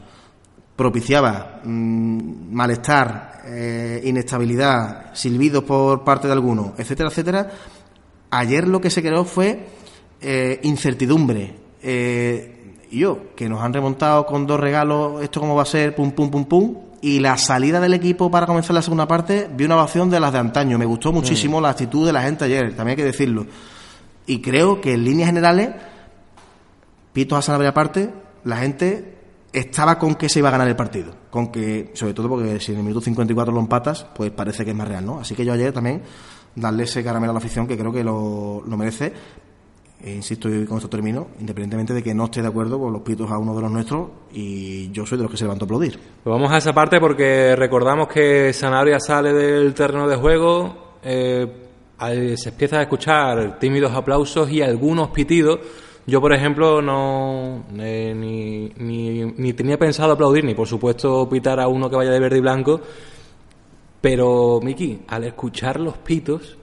propiciaba 0.75 1.61
mm, 1.63 2.53
malestar, 2.53 3.43
eh, 3.45 4.01
inestabilidad, 4.03 5.13
silbidos 5.13 5.63
por 5.63 6.03
parte 6.03 6.27
de 6.27 6.33
algunos, 6.33 6.77
etcétera, 6.77 7.07
etcétera. 7.07 7.49
Ayer 8.29 8.67
lo 8.67 8.81
que 8.81 8.89
se 8.89 9.01
creó 9.01 9.23
fue 9.23 9.67
eh, 10.19 10.59
incertidumbre. 10.63 11.55
Eh, 11.81 12.73
y 12.91 12.99
yo, 12.99 13.33
que 13.37 13.47
nos 13.47 13.61
han 13.61 13.71
remontado 13.71 14.25
con 14.25 14.45
dos 14.45 14.59
regalos, 14.59 15.23
esto 15.23 15.39
cómo 15.39 15.55
va 15.55 15.61
a 15.61 15.65
ser, 15.65 15.95
pum, 15.95 16.11
pum, 16.11 16.29
pum, 16.29 16.43
pum. 16.43 16.75
Y 17.01 17.19
la 17.19 17.37
salida 17.37 17.79
del 17.79 17.93
equipo 17.93 18.29
para 18.29 18.45
comenzar 18.45 18.73
la 18.73 18.81
segunda 18.81 19.07
parte, 19.07 19.47
vi 19.55 19.63
una 19.63 19.75
ovación 19.75 20.09
de 20.09 20.19
las 20.19 20.33
de 20.33 20.39
antaño. 20.39 20.77
Me 20.77 20.85
gustó 20.85 21.13
muchísimo 21.13 21.61
la 21.61 21.69
actitud 21.69 22.05
de 22.05 22.11
la 22.11 22.21
gente 22.21 22.43
ayer, 22.43 22.75
también 22.75 22.89
hay 22.89 22.95
que 22.97 23.05
decirlo. 23.05 23.45
Y 24.25 24.41
creo 24.41 24.81
que 24.81 24.93
en 24.93 25.03
líneas 25.03 25.29
generales, 25.29 25.69
pitos 27.13 27.39
a 27.39 27.41
Sanabria 27.41 27.69
aparte, 27.69 28.13
la 28.43 28.57
gente 28.57 29.15
estaba 29.53 29.97
con 29.97 30.15
que 30.15 30.29
se 30.29 30.39
iba 30.39 30.49
a 30.49 30.51
ganar 30.51 30.67
el 30.67 30.75
partido. 30.75 31.13
Con 31.29 31.51
que, 31.51 31.91
sobre 31.93 32.13
todo 32.13 32.29
porque 32.29 32.59
si 32.59 32.71
en 32.71 32.79
el 32.79 32.83
minuto 32.83 33.01
54 33.01 33.53
lo 33.53 33.59
empatas, 33.59 34.05
pues 34.15 34.31
parece 34.31 34.65
que 34.65 34.71
es 34.71 34.77
más 34.77 34.87
real, 34.87 35.05
¿no? 35.05 35.19
Así 35.19 35.35
que 35.35 35.45
yo 35.45 35.53
ayer 35.53 35.71
también 35.71 36.01
darle 36.55 36.83
ese 36.83 37.03
caramelo 37.03 37.31
a 37.31 37.33
la 37.33 37.39
afición 37.39 37.67
que 37.67 37.77
creo 37.77 37.91
que 37.91 38.03
lo, 38.03 38.63
lo 38.65 38.77
merece. 38.77 39.13
E 40.03 40.13
insisto, 40.13 40.49
y 40.49 40.65
con 40.65 40.77
esto 40.77 40.89
termino, 40.89 41.29
independientemente 41.39 41.93
de 41.93 42.03
que 42.03 42.13
no 42.13 42.25
esté 42.25 42.41
de 42.41 42.49
acuerdo 42.49 42.77
con 42.79 42.91
los 42.91 43.01
pitos 43.01 43.31
a 43.31 43.37
uno 43.37 43.55
de 43.55 43.61
los 43.61 43.71
nuestros, 43.71 44.09
y 44.33 44.91
yo 44.91 45.05
soy 45.05 45.17
de 45.17 45.23
los 45.23 45.31
que 45.31 45.37
se 45.37 45.45
levantó 45.45 45.63
a 45.63 45.67
aplaudir. 45.67 45.97
Pues 46.23 46.31
vamos 46.31 46.51
a 46.51 46.57
esa 46.57 46.73
parte 46.73 46.99
porque 46.99 47.55
recordamos 47.55 48.07
que 48.09 48.51
Sanabria 48.53 48.99
sale 48.99 49.33
del 49.33 49.73
terreno 49.73 50.07
de 50.07 50.15
juego, 50.17 50.97
eh, 51.01 51.47
se 51.99 52.49
empieza 52.49 52.79
a 52.79 52.81
escuchar 52.83 53.59
tímidos 53.59 53.93
aplausos 53.93 54.51
y 54.51 54.61
algunos 54.61 55.09
pitidos. 55.09 55.59
Yo, 56.07 56.21
por 56.21 56.33
ejemplo, 56.33 56.81
no 56.81 57.65
eh, 57.79 58.13
ni, 58.15 58.69
ni, 58.77 59.23
ni 59.25 59.53
tenía 59.53 59.79
pensado 59.79 60.13
aplaudir, 60.13 60.43
ni 60.43 60.53
por 60.53 60.67
supuesto 60.67 61.27
pitar 61.27 61.59
a 61.59 61.67
uno 61.67 61.89
que 61.89 61.95
vaya 61.95 62.11
de 62.11 62.19
verde 62.19 62.37
y 62.37 62.41
blanco, 62.41 62.79
pero, 64.01 64.59
Miki, 64.61 64.99
al 65.07 65.23
escuchar 65.23 65.79
los 65.79 65.97
pitos, 65.97 66.57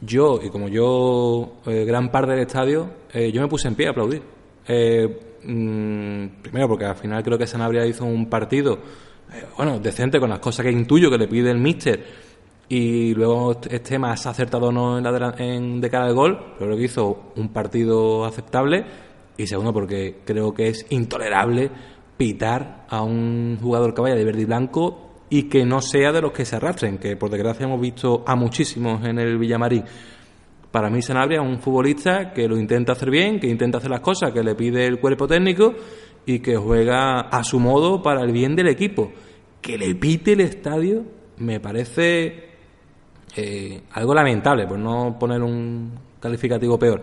yo, 0.00 0.40
y 0.42 0.50
como 0.50 0.68
yo, 0.68 1.58
eh, 1.66 1.84
gran 1.84 2.10
parte 2.10 2.32
del 2.32 2.40
estadio, 2.40 2.90
eh, 3.12 3.30
yo 3.30 3.40
me 3.40 3.46
puse 3.46 3.68
en 3.68 3.76
pie 3.76 3.86
a 3.86 3.90
aplaudir. 3.90 4.22
Mm, 5.44 6.42
primero, 6.42 6.66
porque 6.66 6.84
al 6.86 6.96
final 6.96 7.22
creo 7.22 7.38
que 7.38 7.46
Sanabria 7.46 7.86
hizo 7.86 8.04
un 8.04 8.28
partido, 8.28 8.80
bueno, 9.56 9.78
decente 9.78 10.18
con 10.18 10.30
las 10.30 10.40
cosas 10.40 10.64
que 10.64 10.72
intuyo 10.72 11.08
que 11.10 11.18
le 11.18 11.28
pide 11.28 11.52
el 11.52 11.58
míster. 11.58 12.25
Y 12.68 13.14
luego 13.14 13.60
esté 13.70 13.98
más 13.98 14.26
acertado 14.26 14.66
o 14.68 14.72
no 14.72 14.98
en, 14.98 15.04
la 15.04 15.12
delan- 15.12 15.40
en 15.40 15.80
de 15.80 15.88
cara 15.88 16.06
al 16.06 16.14
gol, 16.14 16.36
pero 16.58 16.66
creo 16.70 16.76
que 16.76 16.84
hizo 16.84 17.32
un 17.36 17.50
partido 17.50 18.24
aceptable. 18.24 18.84
Y 19.36 19.46
segundo, 19.46 19.72
porque 19.72 20.20
creo 20.24 20.52
que 20.52 20.68
es 20.68 20.86
intolerable 20.90 21.70
pitar 22.16 22.86
a 22.88 23.02
un 23.02 23.58
jugador 23.60 23.94
que 23.94 24.00
vaya 24.00 24.14
de 24.16 24.24
verde 24.24 24.42
y 24.42 24.46
blanco 24.46 25.12
y 25.28 25.44
que 25.44 25.64
no 25.64 25.80
sea 25.80 26.12
de 26.12 26.22
los 26.22 26.32
que 26.32 26.44
se 26.44 26.56
arrastren, 26.56 26.98
que 26.98 27.16
por 27.16 27.30
desgracia 27.30 27.66
hemos 27.66 27.80
visto 27.80 28.24
a 28.26 28.34
muchísimos 28.34 29.04
en 29.04 29.18
el 29.18 29.38
Villamarín. 29.38 29.84
Para 30.70 30.88
mí 30.90 31.02
Sanabria 31.02 31.40
es 31.42 31.46
un 31.48 31.58
futbolista 31.58 32.32
que 32.32 32.48
lo 32.48 32.58
intenta 32.58 32.92
hacer 32.92 33.10
bien, 33.10 33.38
que 33.38 33.46
intenta 33.46 33.78
hacer 33.78 33.90
las 33.90 34.00
cosas 34.00 34.32
que 34.32 34.42
le 34.42 34.54
pide 34.54 34.86
el 34.86 34.98
cuerpo 34.98 35.26
técnico 35.26 35.74
y 36.24 36.40
que 36.40 36.56
juega 36.56 37.20
a 37.20 37.44
su 37.44 37.60
modo 37.60 38.02
para 38.02 38.22
el 38.22 38.32
bien 38.32 38.56
del 38.56 38.68
equipo. 38.68 39.12
Que 39.60 39.78
le 39.78 39.94
pite 39.94 40.32
el 40.32 40.40
estadio 40.40 41.04
me 41.38 41.60
parece 41.60 42.45
eh, 43.36 43.80
algo 43.92 44.14
lamentable, 44.14 44.66
por 44.66 44.78
no 44.78 45.16
poner 45.18 45.42
un 45.42 45.92
calificativo 46.20 46.78
peor. 46.78 47.02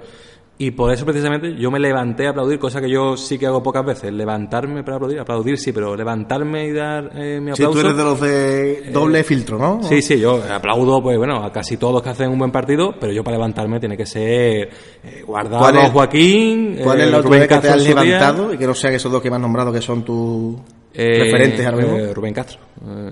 Y 0.56 0.70
por 0.70 0.94
eso 0.94 1.04
precisamente 1.04 1.56
yo 1.56 1.72
me 1.72 1.80
levanté 1.80 2.28
a 2.28 2.30
aplaudir, 2.30 2.60
cosa 2.60 2.80
que 2.80 2.88
yo 2.90 3.18
sí 3.18 3.40
que 3.40 3.48
hago 3.48 3.62
pocas 3.64 3.84
veces. 3.84 4.14
Levantarme 4.14 4.84
para 4.84 4.98
aplaudir, 4.98 5.20
aplaudir 5.20 5.58
sí, 5.58 5.72
pero 5.74 5.96
levantarme 5.96 6.68
y 6.68 6.72
dar 6.72 7.10
eh, 7.16 7.40
mi 7.42 7.48
Si 7.56 7.64
aplauso. 7.64 7.72
tú 7.74 7.80
eres 7.88 7.98
de 7.98 8.04
los 8.04 8.22
de 8.22 8.92
doble 8.92 9.24
filtro, 9.24 9.58
¿no? 9.58 9.82
Sí, 9.82 10.02
sí, 10.04 10.20
yo 10.20 10.42
aplaudo, 10.54 11.02
pues 11.02 11.18
bueno, 11.18 11.44
a 11.44 11.52
casi 11.52 11.76
todos 11.78 12.04
que 12.04 12.10
hacen 12.10 12.30
un 12.30 12.38
buen 12.38 12.52
partido, 12.52 12.94
pero 13.00 13.12
yo 13.12 13.24
para 13.24 13.36
levantarme 13.38 13.80
tiene 13.80 13.98
que 13.98 14.06
ser 14.06 14.70
eh, 15.04 15.24
guardado 15.26 15.58
¿Cuál 15.60 15.78
es- 15.78 15.92
Joaquín, 15.92 16.78
¿Cuál 16.84 17.00
eh, 17.00 17.04
es 17.06 17.12
la 17.12 17.18
última 17.18 17.36
Rubén 17.36 17.40
vez 17.40 17.50
que 17.50 17.58
te 17.60 17.70
has 17.70 17.84
día, 17.84 17.96
levantado 17.96 18.54
y 18.54 18.58
que 18.58 18.68
no 18.68 18.76
sean 18.76 18.94
esos 18.94 19.12
dos 19.12 19.22
que 19.24 19.30
me 19.32 19.38
has 19.38 19.42
nombrado 19.42 19.74
que 19.74 19.82
son 19.82 20.04
tus 20.06 20.56
eh, 20.94 21.20
referentes 21.24 21.66
ahora 21.66 21.78
mismo? 21.78 21.98
eh, 21.98 22.14
Rubén 22.14 22.34
Castro. 22.34 22.60
Eh, 22.86 23.12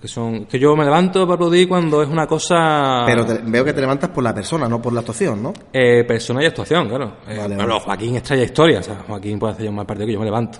que 0.00 0.08
son 0.08 0.46
que 0.46 0.58
yo 0.58 0.74
me 0.76 0.84
levanto 0.84 1.24
para 1.26 1.34
aplaudir 1.34 1.68
cuando 1.68 2.02
es 2.02 2.08
una 2.08 2.26
cosa 2.26 3.02
Pero 3.06 3.26
te- 3.26 3.40
veo 3.44 3.64
que 3.64 3.72
te 3.72 3.80
levantas 3.80 4.08
por 4.10 4.22
la 4.24 4.32
persona, 4.34 4.68
no 4.68 4.80
por 4.80 4.92
la 4.92 5.00
actuación, 5.00 5.42
¿no? 5.42 5.52
Eh, 5.72 6.04
persona 6.04 6.42
y 6.42 6.46
actuación, 6.46 6.88
claro. 6.88 7.16
Vale, 7.26 7.56
vale. 7.56 7.80
Joaquín 7.80 8.16
es 8.16 8.22
trayectoria, 8.22 8.78
o 8.80 8.82
sea, 8.82 8.96
Joaquín 9.06 9.38
puede 9.38 9.54
hacer 9.54 9.68
un 9.68 9.74
mal 9.74 9.86
partido 9.86 10.06
que 10.06 10.12
yo 10.14 10.18
me 10.20 10.24
levanto. 10.26 10.58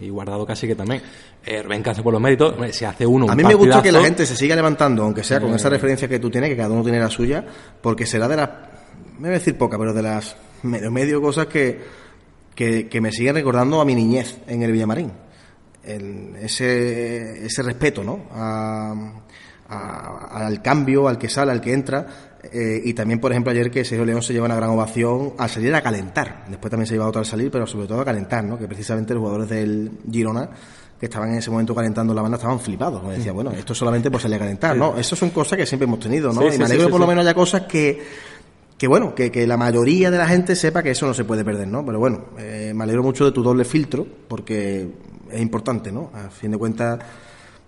y 0.00 0.08
guardado 0.10 0.44
casi 0.46 0.66
que 0.66 0.74
también. 0.74 1.02
Eh, 1.44 1.62
Rubén 1.62 1.82
Castro 1.82 2.04
por 2.04 2.12
los 2.12 2.20
méritos, 2.22 2.54
si 2.72 2.84
hace 2.84 3.06
uno 3.06 3.24
un 3.24 3.30
A 3.30 3.34
mí 3.34 3.42
me 3.42 3.54
gusta 3.54 3.80
que 3.82 3.90
la 3.92 4.00
gente 4.02 4.26
se 4.26 4.36
siga 4.36 4.54
levantando, 4.54 5.02
aunque 5.04 5.24
sea 5.24 5.40
con 5.40 5.54
esa 5.54 5.70
referencia 5.70 6.06
que 6.08 6.18
tú 6.18 6.28
tienes, 6.30 6.50
que 6.50 6.56
cada 6.56 6.70
uno 6.70 6.82
tiene 6.82 7.00
la 7.00 7.08
suya, 7.08 7.44
porque 7.80 8.04
será 8.06 8.28
de 8.28 8.36
las, 8.36 8.50
me 9.18 9.28
voy 9.28 9.30
a 9.30 9.38
decir 9.38 9.56
poca, 9.56 9.78
pero 9.78 9.94
de 9.94 10.02
las 10.02 10.36
medio, 10.62 10.90
medio 10.90 11.22
cosas 11.22 11.46
que, 11.46 11.80
que, 12.54 12.86
que 12.88 13.00
me 13.00 13.12
siguen 13.12 13.34
recordando 13.36 13.80
a 13.80 13.84
mi 13.86 13.94
niñez 13.94 14.38
en 14.46 14.62
el 14.62 14.72
Villamarín. 14.72 15.10
El- 15.84 16.36
ese, 16.40 17.46
ese 17.46 17.62
respeto, 17.62 18.04
¿no? 18.04 18.20
A- 18.32 19.12
a- 19.68 20.46
al 20.46 20.62
cambio, 20.62 21.08
al 21.08 21.18
que 21.18 21.28
sale, 21.28 21.52
al 21.52 21.60
que 21.60 21.72
entra. 21.72 22.06
eh, 22.52 22.80
y 22.84 22.94
también, 22.94 23.18
por 23.20 23.32
ejemplo, 23.32 23.50
ayer 23.50 23.68
que 23.70 23.84
Sergio 23.84 24.04
León 24.06 24.22
se 24.22 24.32
lleva 24.32 24.46
una 24.46 24.54
gran 24.54 24.70
ovación 24.70 25.32
al 25.38 25.50
salir 25.50 25.74
a 25.74 25.82
calentar. 25.82 26.44
Después 26.48 26.70
también 26.70 26.86
se 26.86 26.94
lleva 26.94 27.08
otra 27.08 27.18
al 27.20 27.26
salir, 27.26 27.50
pero 27.50 27.66
sobre 27.66 27.88
todo 27.88 28.00
a 28.00 28.04
calentar, 28.04 28.44
¿no? 28.44 28.56
Que 28.56 28.66
precisamente 28.68 29.12
los 29.12 29.20
jugadores 29.20 29.48
del 29.50 29.90
Girona 30.10 30.48
que 30.98 31.06
estaban 31.06 31.30
en 31.30 31.38
ese 31.38 31.50
momento 31.50 31.74
calentando 31.74 32.14
la 32.14 32.22
banda 32.22 32.36
estaban 32.36 32.60
flipados. 32.60 33.02
Me 33.02 33.14
decía, 33.14 33.32
bueno, 33.32 33.50
esto 33.50 33.74
solamente 33.74 34.08
por 34.10 34.20
salir 34.20 34.36
a 34.36 34.38
calentar, 34.38 34.76
¿no? 34.76 34.96
Eso 34.96 35.16
son 35.16 35.30
cosas 35.30 35.58
que 35.58 35.66
siempre 35.66 35.84
hemos 35.86 35.98
tenido, 36.00 36.32
¿no? 36.32 36.40
Sí, 36.42 36.46
y 36.46 36.52
sí, 36.52 36.58
me 36.58 36.64
alegro 36.66 36.84
sí, 36.86 36.90
por 36.92 37.00
lo 37.00 37.06
menos 37.08 37.24
haya 37.24 37.34
cosas 37.34 37.62
que, 37.62 38.02
que 38.78 38.86
bueno, 38.86 39.14
que, 39.16 39.30
que 39.32 39.44
la 39.46 39.56
mayoría 39.56 40.10
de 40.10 40.18
la 40.18 40.26
gente 40.28 40.54
sepa 40.56 40.82
que 40.82 40.92
eso 40.92 41.06
no 41.06 41.14
se 41.14 41.24
puede 41.24 41.44
perder, 41.44 41.66
¿no? 41.68 41.84
Pero 41.84 41.98
bueno, 41.98 42.26
eh, 42.38 42.72
me 42.74 42.84
alegro 42.84 43.02
mucho 43.02 43.24
de 43.24 43.32
tu 43.32 43.42
doble 43.42 43.64
filtro, 43.64 44.06
porque 44.28 44.88
es 45.30 45.40
importante, 45.40 45.90
¿no? 45.92 46.10
A 46.14 46.30
fin 46.30 46.50
de 46.50 46.58
cuentas, 46.58 46.98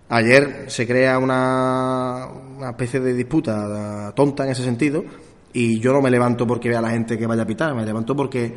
ayer 0.09 0.64
se 0.69 0.87
crea 0.87 1.19
una, 1.19 2.26
una 2.59 2.71
especie 2.71 3.00
de 3.00 3.14
disputa 3.14 4.12
tonta 4.14 4.45
en 4.45 4.50
ese 4.50 4.64
sentido, 4.64 5.05
y 5.52 5.81
yo 5.81 5.93
no 5.93 6.00
me 6.00 6.11
levanto 6.11 6.47
porque 6.47 6.69
vea 6.69 6.79
a 6.79 6.83
la 6.83 6.90
gente 6.90 7.19
que 7.19 7.26
vaya 7.26 7.43
a 7.43 7.47
pitar, 7.47 7.75
me 7.75 7.85
levanto 7.85 8.14
porque, 8.14 8.55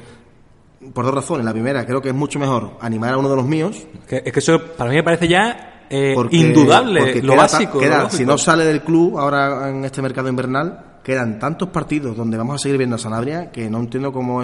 por 0.93 1.05
dos 1.05 1.13
razones. 1.13 1.45
La 1.45 1.53
primera, 1.53 1.85
creo 1.85 2.01
que 2.01 2.09
es 2.09 2.15
mucho 2.15 2.39
mejor 2.39 2.77
animar 2.81 3.13
a 3.13 3.17
uno 3.17 3.29
de 3.29 3.35
los 3.35 3.45
míos, 3.45 3.85
es 4.09 4.31
que 4.33 4.39
eso 4.39 4.59
para 4.77 4.89
mí 4.89 4.97
me 4.97 5.03
parece 5.03 5.27
ya 5.27 5.85
eh, 5.89 6.13
porque- 6.15 6.37
indudable, 6.37 6.99
porque 7.01 7.21
lo 7.21 7.33
queda 7.33 7.41
básico. 7.41 7.79
queda- 7.79 7.97
lo 7.97 8.03
lógico. 8.03 8.17
si 8.17 8.25
no 8.25 8.37
sale 8.37 8.63
del 8.65 8.81
club 8.81 9.17
ahora 9.17 9.69
en 9.69 9.85
este 9.85 10.01
mercado 10.01 10.29
invernal, 10.29 10.97
quedan 11.03 11.37
tantos 11.39 11.69
partidos 11.69 12.15
donde 12.15 12.37
vamos 12.37 12.55
a 12.55 12.57
seguir 12.59 12.77
viendo 12.77 12.95
a 12.95 12.99
Sanabria 12.99 13.51
que 13.51 13.69
no 13.69 13.79
entiendo 13.79 14.11
cómo 14.13 14.41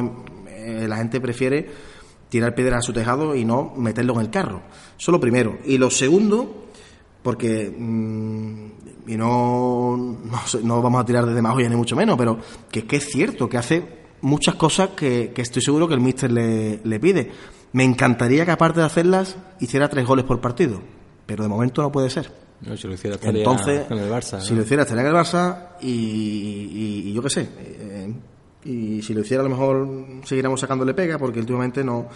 eh, 0.47 0.85
la 0.87 0.97
gente 0.97 1.21
prefiere 1.21 1.69
tirar 2.29 2.53
piedras 2.55 2.79
a 2.79 2.81
su 2.81 2.93
tejado 2.93 3.35
y 3.35 3.43
no 3.45 3.73
meterlo 3.75 4.13
en 4.15 4.19
el 4.21 4.29
carro. 4.29 4.61
Eso 4.97 5.11
lo 5.11 5.19
primero. 5.19 5.57
Y 5.65 5.77
lo 5.77 5.89
segundo, 5.89 6.65
porque 7.23 7.73
mm, 7.75 8.65
y 9.07 9.17
no, 9.17 10.17
no, 10.63 10.81
vamos 10.81 11.01
a 11.01 11.05
tirar 11.05 11.25
desde 11.25 11.41
más 11.41 11.55
olla 11.55 11.69
ni 11.69 11.75
mucho 11.75 11.95
menos, 11.95 12.17
pero 12.17 12.37
que 12.71 12.79
es 12.79 12.85
que 12.85 12.95
es 12.97 13.05
cierto 13.09 13.49
que 13.49 13.57
hace 13.57 13.99
muchas 14.21 14.55
cosas 14.55 14.89
que, 14.89 15.31
que 15.33 15.41
estoy 15.41 15.61
seguro 15.61 15.87
que 15.87 15.93
el 15.95 16.01
míster 16.01 16.31
le, 16.31 16.79
le 16.83 16.99
pide. 16.99 17.31
Me 17.73 17.83
encantaría 17.83 18.45
que 18.45 18.51
aparte 18.51 18.79
de 18.79 18.85
hacerlas 18.85 19.37
hiciera 19.59 19.89
tres 19.89 20.05
goles 20.05 20.25
por 20.25 20.39
partido, 20.41 20.81
pero 21.25 21.43
de 21.43 21.49
momento 21.49 21.81
no 21.81 21.91
puede 21.91 22.09
ser. 22.09 22.31
No, 22.61 22.75
si 22.75 22.87
lo 22.87 22.93
hiciera 22.93 23.15
estaría 23.15 23.39
Entonces, 23.39 23.89
en 23.89 23.97
el 23.99 24.11
Barça. 24.11 24.41
si 24.41 24.53
lo 24.53 24.63
hiciera 24.63 24.83
estaría 24.83 25.01
en 25.03 25.07
el 25.07 25.13
Barça 25.15 25.69
y, 25.81 25.87
y- 25.89 27.03
y 27.09 27.13
yo 27.13 27.21
qué 27.21 27.29
sé. 27.29 27.47
Y 28.63 29.01
si 29.01 29.13
lo 29.13 29.21
hiciera 29.21 29.41
a 29.41 29.43
lo 29.45 29.49
mejor 29.49 29.87
seguiríamos 30.25 30.59
sacándole 30.59 30.93
pega 30.93 31.17
porque 31.17 31.39
últimamente 31.39 31.83
no, 31.83 32.07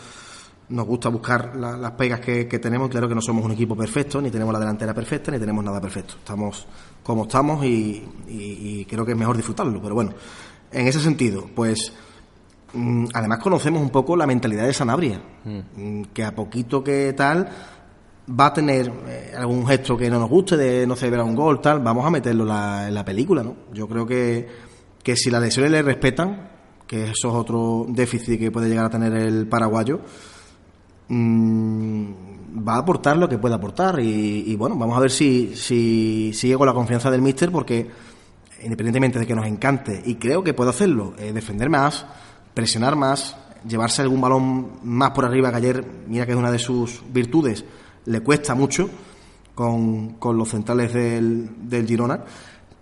nos 0.70 0.86
gusta 0.86 1.10
buscar 1.10 1.56
la- 1.56 1.78
las 1.78 1.92
pegas 1.92 2.20
que, 2.20 2.48
que 2.48 2.60
tenemos. 2.60 2.90
Claro 2.90 3.08
que 3.08 3.16
no 3.16 3.22
somos 3.22 3.46
un 3.46 3.52
equipo 3.52 3.76
perfecto, 3.76 4.22
ni 4.22 4.30
tenemos 4.32 4.54
la 4.54 4.60
delantera 4.60 4.94
perfecta, 4.94 5.32
ni 5.32 5.40
tenemos 5.40 5.64
nada 5.64 5.80
perfecto. 5.82 6.16
Estamos 6.20 6.68
como 7.04 7.24
estamos 7.24 7.64
y, 7.66 8.04
y- 8.28 8.80
y 8.82 8.86
creo 8.86 9.06
que 9.06 9.12
es 9.14 9.18
mejor 9.18 9.36
disfrutarlo. 9.38 9.82
Pero 9.82 9.96
bueno, 9.96 10.12
en 10.72 10.88
ese 10.88 11.00
sentido, 11.00 11.48
pues 11.54 11.94
mm, 12.74 13.06
además 13.14 13.40
conocemos 13.40 13.82
un 13.82 13.90
poco 13.90 14.16
la 14.16 14.26
mentalidad 14.26 14.66
de 14.66 14.74
Sanabria, 14.74 15.22
mm, 15.46 16.04
que 16.14 16.24
a 16.24 16.34
poquito 16.34 16.84
que 16.84 17.14
tal 17.14 17.48
va 18.40 18.48
a 18.48 18.54
tener 18.54 18.92
eh, 19.08 19.34
algún 19.38 19.68
gesto 19.68 19.98
que 19.98 20.10
no 20.10 20.18
nos 20.18 20.30
guste, 20.30 20.56
de 20.58 20.88
no 20.88 20.96
celebrar 20.96 21.26
un 21.26 21.36
gol, 21.36 21.60
tal, 21.62 21.80
vamos 21.82 22.06
a 22.06 22.10
meterlo 22.10 22.46
la- 22.46 22.88
en 22.88 22.94
la 22.96 23.04
película, 23.06 23.44
¿no? 23.44 23.56
Yo 23.74 23.88
creo 23.88 24.06
que, 24.08 24.48
que 25.04 25.16
si 25.16 25.30
las 25.30 25.42
lesiones 25.42 25.72
le 25.72 25.82
respetan, 25.82 26.50
que 26.88 27.04
eso 27.04 27.30
es 27.30 27.34
otro 27.34 27.86
déficit 27.90 28.40
que 28.40 28.52
puede 28.52 28.70
llegar 28.70 28.86
a 28.86 28.90
tener 28.90 29.14
el 29.14 29.48
paraguayo, 29.48 30.00
mm, 31.10 32.14
va 32.68 32.76
a 32.76 32.80
aportar 32.80 33.18
lo 33.18 33.28
que 33.28 33.38
pueda 33.38 33.56
aportar. 33.56 34.00
Y, 34.00 34.56
bueno, 34.56 34.76
vamos 34.76 34.98
a 34.98 35.02
ver 35.02 35.12
si, 35.12 35.56
si 35.56 36.32
sigue 36.34 36.58
con 36.58 36.68
la 36.68 36.74
confianza 36.74 37.12
del 37.12 37.22
míster 37.22 37.52
porque 37.52 37.90
independientemente 38.64 39.20
de 39.20 39.28
que 39.28 39.36
nos 39.36 39.46
encante 39.46 40.02
y 40.06 40.16
creo 40.16 40.44
que 40.44 40.54
puede 40.54 40.70
hacerlo, 40.70 41.14
eh, 41.18 41.34
defender 41.34 41.70
más, 41.70 42.06
presionar 42.54 42.96
más, 42.96 43.36
llevarse 43.68 44.02
algún 44.02 44.22
balón 44.22 44.80
más 44.84 45.12
por 45.12 45.26
arriba 45.26 45.52
que 45.52 45.58
ayer, 45.58 45.86
mira 46.08 46.26
que 46.26 46.32
es 46.32 46.38
una 46.38 46.52
de 46.52 46.60
sus 46.60 47.02
virtudes, 47.12 47.66
le 48.06 48.22
cuesta 48.22 48.56
mucho 48.56 48.90
con, 49.56 50.14
con 50.14 50.38
los 50.38 50.50
centrales 50.50 50.94
del, 50.94 51.70
del 51.70 51.88
Girona, 51.88 52.24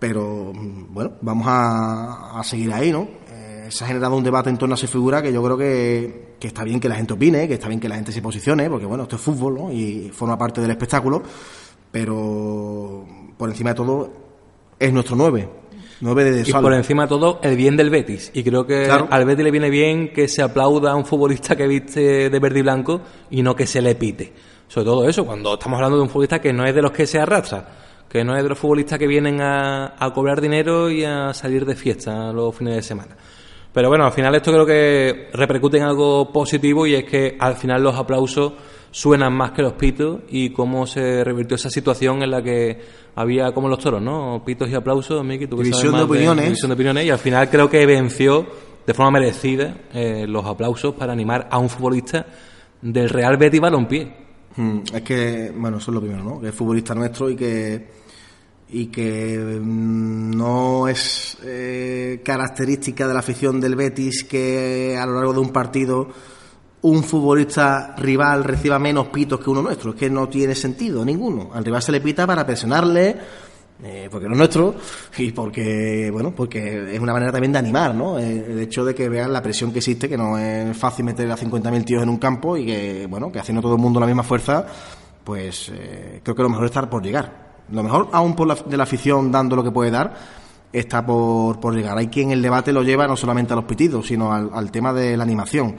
pero 0.02 0.50
bueno, 0.52 1.12
vamos 1.20 1.46
a, 1.48 2.40
a 2.40 2.42
seguir 2.42 2.72
ahí, 2.72 2.90
¿no? 2.90 3.06
Eh, 3.30 3.68
se 3.70 3.84
ha 3.84 3.86
generado 3.86 4.16
un 4.16 4.24
debate 4.24 4.50
en 4.50 4.58
torno 4.58 4.74
a 4.74 4.76
esa 4.76 4.88
figura 4.88 5.22
que 5.22 5.32
yo 5.32 5.40
creo 5.44 5.56
que, 5.56 6.34
que 6.40 6.48
está 6.48 6.64
bien 6.64 6.80
que 6.80 6.88
la 6.88 6.96
gente 6.96 7.12
opine, 7.12 7.46
que 7.46 7.54
está 7.54 7.68
bien 7.68 7.78
que 7.78 7.88
la 7.88 7.94
gente 7.94 8.10
se 8.10 8.20
posicione, 8.20 8.68
porque 8.68 8.84
bueno, 8.84 9.04
esto 9.04 9.14
es 9.14 9.22
fútbol, 9.22 9.54
¿no? 9.54 9.72
Y 9.72 10.10
forma 10.12 10.36
parte 10.36 10.60
del 10.60 10.72
espectáculo, 10.72 11.22
pero 11.92 13.06
por 13.36 13.48
encima 13.48 13.70
de 13.70 13.76
todo 13.76 14.10
es 14.76 14.92
nuestro 14.92 15.14
9, 15.14 15.48
9 16.00 16.30
de 16.32 16.50
Y 16.50 16.52
por 16.52 16.74
encima 16.74 17.02
de 17.04 17.08
todo, 17.08 17.38
el 17.40 17.56
bien 17.56 17.76
del 17.76 17.90
Betis. 17.90 18.32
Y 18.34 18.42
creo 18.42 18.66
que 18.66 18.86
Claro. 18.86 19.06
al 19.08 19.24
Betis 19.24 19.44
le 19.44 19.52
viene 19.52 19.70
bien 19.70 20.12
que 20.12 20.26
se 20.26 20.42
aplauda 20.42 20.90
a 20.90 20.96
un 20.96 21.06
futbolista 21.06 21.54
que 21.54 21.68
viste 21.68 22.28
de 22.28 22.38
verde 22.40 22.58
y 22.58 22.62
blanco 22.62 23.02
y 23.30 23.40
no 23.42 23.54
que 23.54 23.68
se 23.68 23.80
le 23.80 23.94
pite. 23.94 24.32
Sobre 24.66 24.84
todo 24.84 25.08
eso, 25.08 25.24
cuando 25.24 25.54
estamos 25.54 25.76
hablando 25.76 25.98
de 25.98 26.02
un 26.02 26.08
futbolista 26.08 26.40
que 26.40 26.52
no 26.52 26.64
es 26.66 26.74
de 26.74 26.82
los 26.82 26.90
que 26.90 27.06
se 27.06 27.20
arrastra, 27.20 27.91
que 28.12 28.22
no 28.24 28.36
es 28.36 28.42
de 28.42 28.48
los 28.50 28.58
futbolistas 28.58 28.98
que 28.98 29.06
vienen 29.06 29.40
a, 29.40 29.94
a 29.98 30.12
cobrar 30.12 30.38
dinero 30.42 30.90
y 30.90 31.02
a 31.02 31.32
salir 31.32 31.64
de 31.64 31.74
fiesta 31.74 32.30
los 32.30 32.54
fines 32.54 32.74
de 32.76 32.82
semana. 32.82 33.16
Pero 33.72 33.88
bueno, 33.88 34.04
al 34.04 34.12
final 34.12 34.34
esto 34.34 34.52
creo 34.52 34.66
que 34.66 35.30
repercute 35.32 35.78
en 35.78 35.84
algo 35.84 36.30
positivo 36.30 36.86
y 36.86 36.94
es 36.94 37.04
que 37.04 37.36
al 37.40 37.56
final 37.56 37.82
los 37.82 37.96
aplausos 37.96 38.52
suenan 38.90 39.32
más 39.32 39.52
que 39.52 39.62
los 39.62 39.72
pitos 39.72 40.20
y 40.28 40.50
cómo 40.50 40.86
se 40.86 41.24
revirtió 41.24 41.54
esa 41.54 41.70
situación 41.70 42.22
en 42.22 42.30
la 42.30 42.42
que 42.42 42.78
había 43.14 43.52
como 43.52 43.68
los 43.68 43.78
toros, 43.78 44.02
¿no? 44.02 44.42
Pitos 44.44 44.68
y 44.68 44.74
aplausos, 44.74 45.24
Miki, 45.24 45.46
tú 45.46 45.56
que 45.56 45.64
sabes 45.64 45.70
División 45.80 45.92
de 45.94 45.98
más 46.02 46.10
opiniones. 46.10 46.44
división 46.44 46.68
de 46.68 46.74
opiniones 46.74 47.04
y 47.06 47.10
al 47.10 47.18
final 47.18 47.48
creo 47.48 47.70
que 47.70 47.86
venció 47.86 48.46
de 48.86 48.92
forma 48.92 49.12
merecida 49.12 49.74
eh, 49.94 50.26
los 50.28 50.44
aplausos 50.44 50.94
para 50.94 51.14
animar 51.14 51.48
a 51.50 51.56
un 51.56 51.70
futbolista 51.70 52.26
del 52.82 53.08
Real 53.08 53.38
Betis 53.38 53.60
Balompié. 53.60 54.12
Mm, 54.56 54.80
Es 54.92 55.00
que, 55.02 55.50
bueno, 55.56 55.78
eso 55.78 55.90
es 55.90 55.94
lo 55.94 56.00
primero, 56.02 56.22
¿no? 56.22 56.38
Que 56.42 56.48
es 56.48 56.54
futbolista 56.54 56.94
nuestro 56.94 57.30
y 57.30 57.36
que 57.36 58.01
y 58.72 58.86
que 58.86 59.38
mm, 59.38 60.30
no 60.30 60.88
es 60.88 61.36
eh, 61.44 62.22
característica 62.24 63.06
de 63.06 63.12
la 63.12 63.20
afición 63.20 63.60
del 63.60 63.76
Betis 63.76 64.24
que 64.24 64.96
a 64.98 65.04
lo 65.04 65.14
largo 65.14 65.34
de 65.34 65.40
un 65.40 65.50
partido 65.50 66.08
un 66.80 67.04
futbolista 67.04 67.94
rival 67.96 68.42
reciba 68.42 68.78
menos 68.78 69.08
pitos 69.08 69.38
que 69.38 69.50
uno 69.50 69.62
nuestro. 69.62 69.90
Es 69.90 69.96
que 69.96 70.10
no 70.10 70.28
tiene 70.28 70.54
sentido 70.54 71.04
ninguno. 71.04 71.50
Al 71.54 71.64
rival 71.64 71.80
se 71.80 71.92
le 71.92 72.00
pita 72.00 72.26
para 72.26 72.44
presionarle, 72.44 73.16
eh, 73.84 74.08
porque 74.10 74.26
no 74.26 74.32
es 74.32 74.38
nuestro, 74.38 74.74
y 75.16 75.30
porque, 75.30 76.10
bueno, 76.10 76.34
porque 76.34 76.92
es 76.92 76.98
una 76.98 77.12
manera 77.12 77.30
también 77.30 77.52
de 77.52 77.60
animar, 77.60 77.94
¿no? 77.94 78.18
Eh, 78.18 78.46
El 78.48 78.58
hecho 78.58 78.84
de 78.84 78.96
que 78.96 79.08
vean 79.08 79.32
la 79.32 79.40
presión 79.40 79.70
que 79.70 79.78
existe, 79.78 80.08
que 80.08 80.16
no 80.16 80.36
es 80.36 80.76
fácil 80.76 81.04
meter 81.04 81.30
a 81.30 81.36
50.000 81.36 81.84
tíos 81.84 82.02
en 82.02 82.08
un 82.08 82.18
campo 82.18 82.56
y 82.56 82.66
que, 82.66 83.06
bueno, 83.08 83.30
que 83.30 83.38
haciendo 83.38 83.62
todo 83.62 83.76
el 83.76 83.80
mundo 83.80 84.00
la 84.00 84.06
misma 84.06 84.24
fuerza, 84.24 84.66
pues 85.22 85.70
creo 86.24 86.34
que 86.34 86.42
lo 86.42 86.48
mejor 86.48 86.64
es 86.64 86.70
estar 86.72 86.90
por 86.90 87.00
llegar. 87.00 87.41
Lo 87.70 87.82
mejor, 87.82 88.08
aún 88.12 88.34
por 88.34 88.46
la, 88.46 88.54
de 88.54 88.76
la 88.76 88.82
afición 88.82 89.30
dando 89.30 89.56
lo 89.56 89.62
que 89.64 89.70
puede 89.70 89.90
dar, 89.90 90.14
está 90.72 91.04
por, 91.04 91.60
por 91.60 91.74
llegar. 91.74 91.96
Hay 91.98 92.08
quien 92.08 92.30
el 92.32 92.42
debate 92.42 92.72
lo 92.72 92.82
lleva 92.82 93.06
no 93.06 93.16
solamente 93.16 93.52
a 93.52 93.56
los 93.56 93.64
pitidos, 93.64 94.06
sino 94.06 94.32
al, 94.32 94.50
al 94.52 94.70
tema 94.70 94.92
de 94.92 95.16
la 95.16 95.22
animación. 95.22 95.76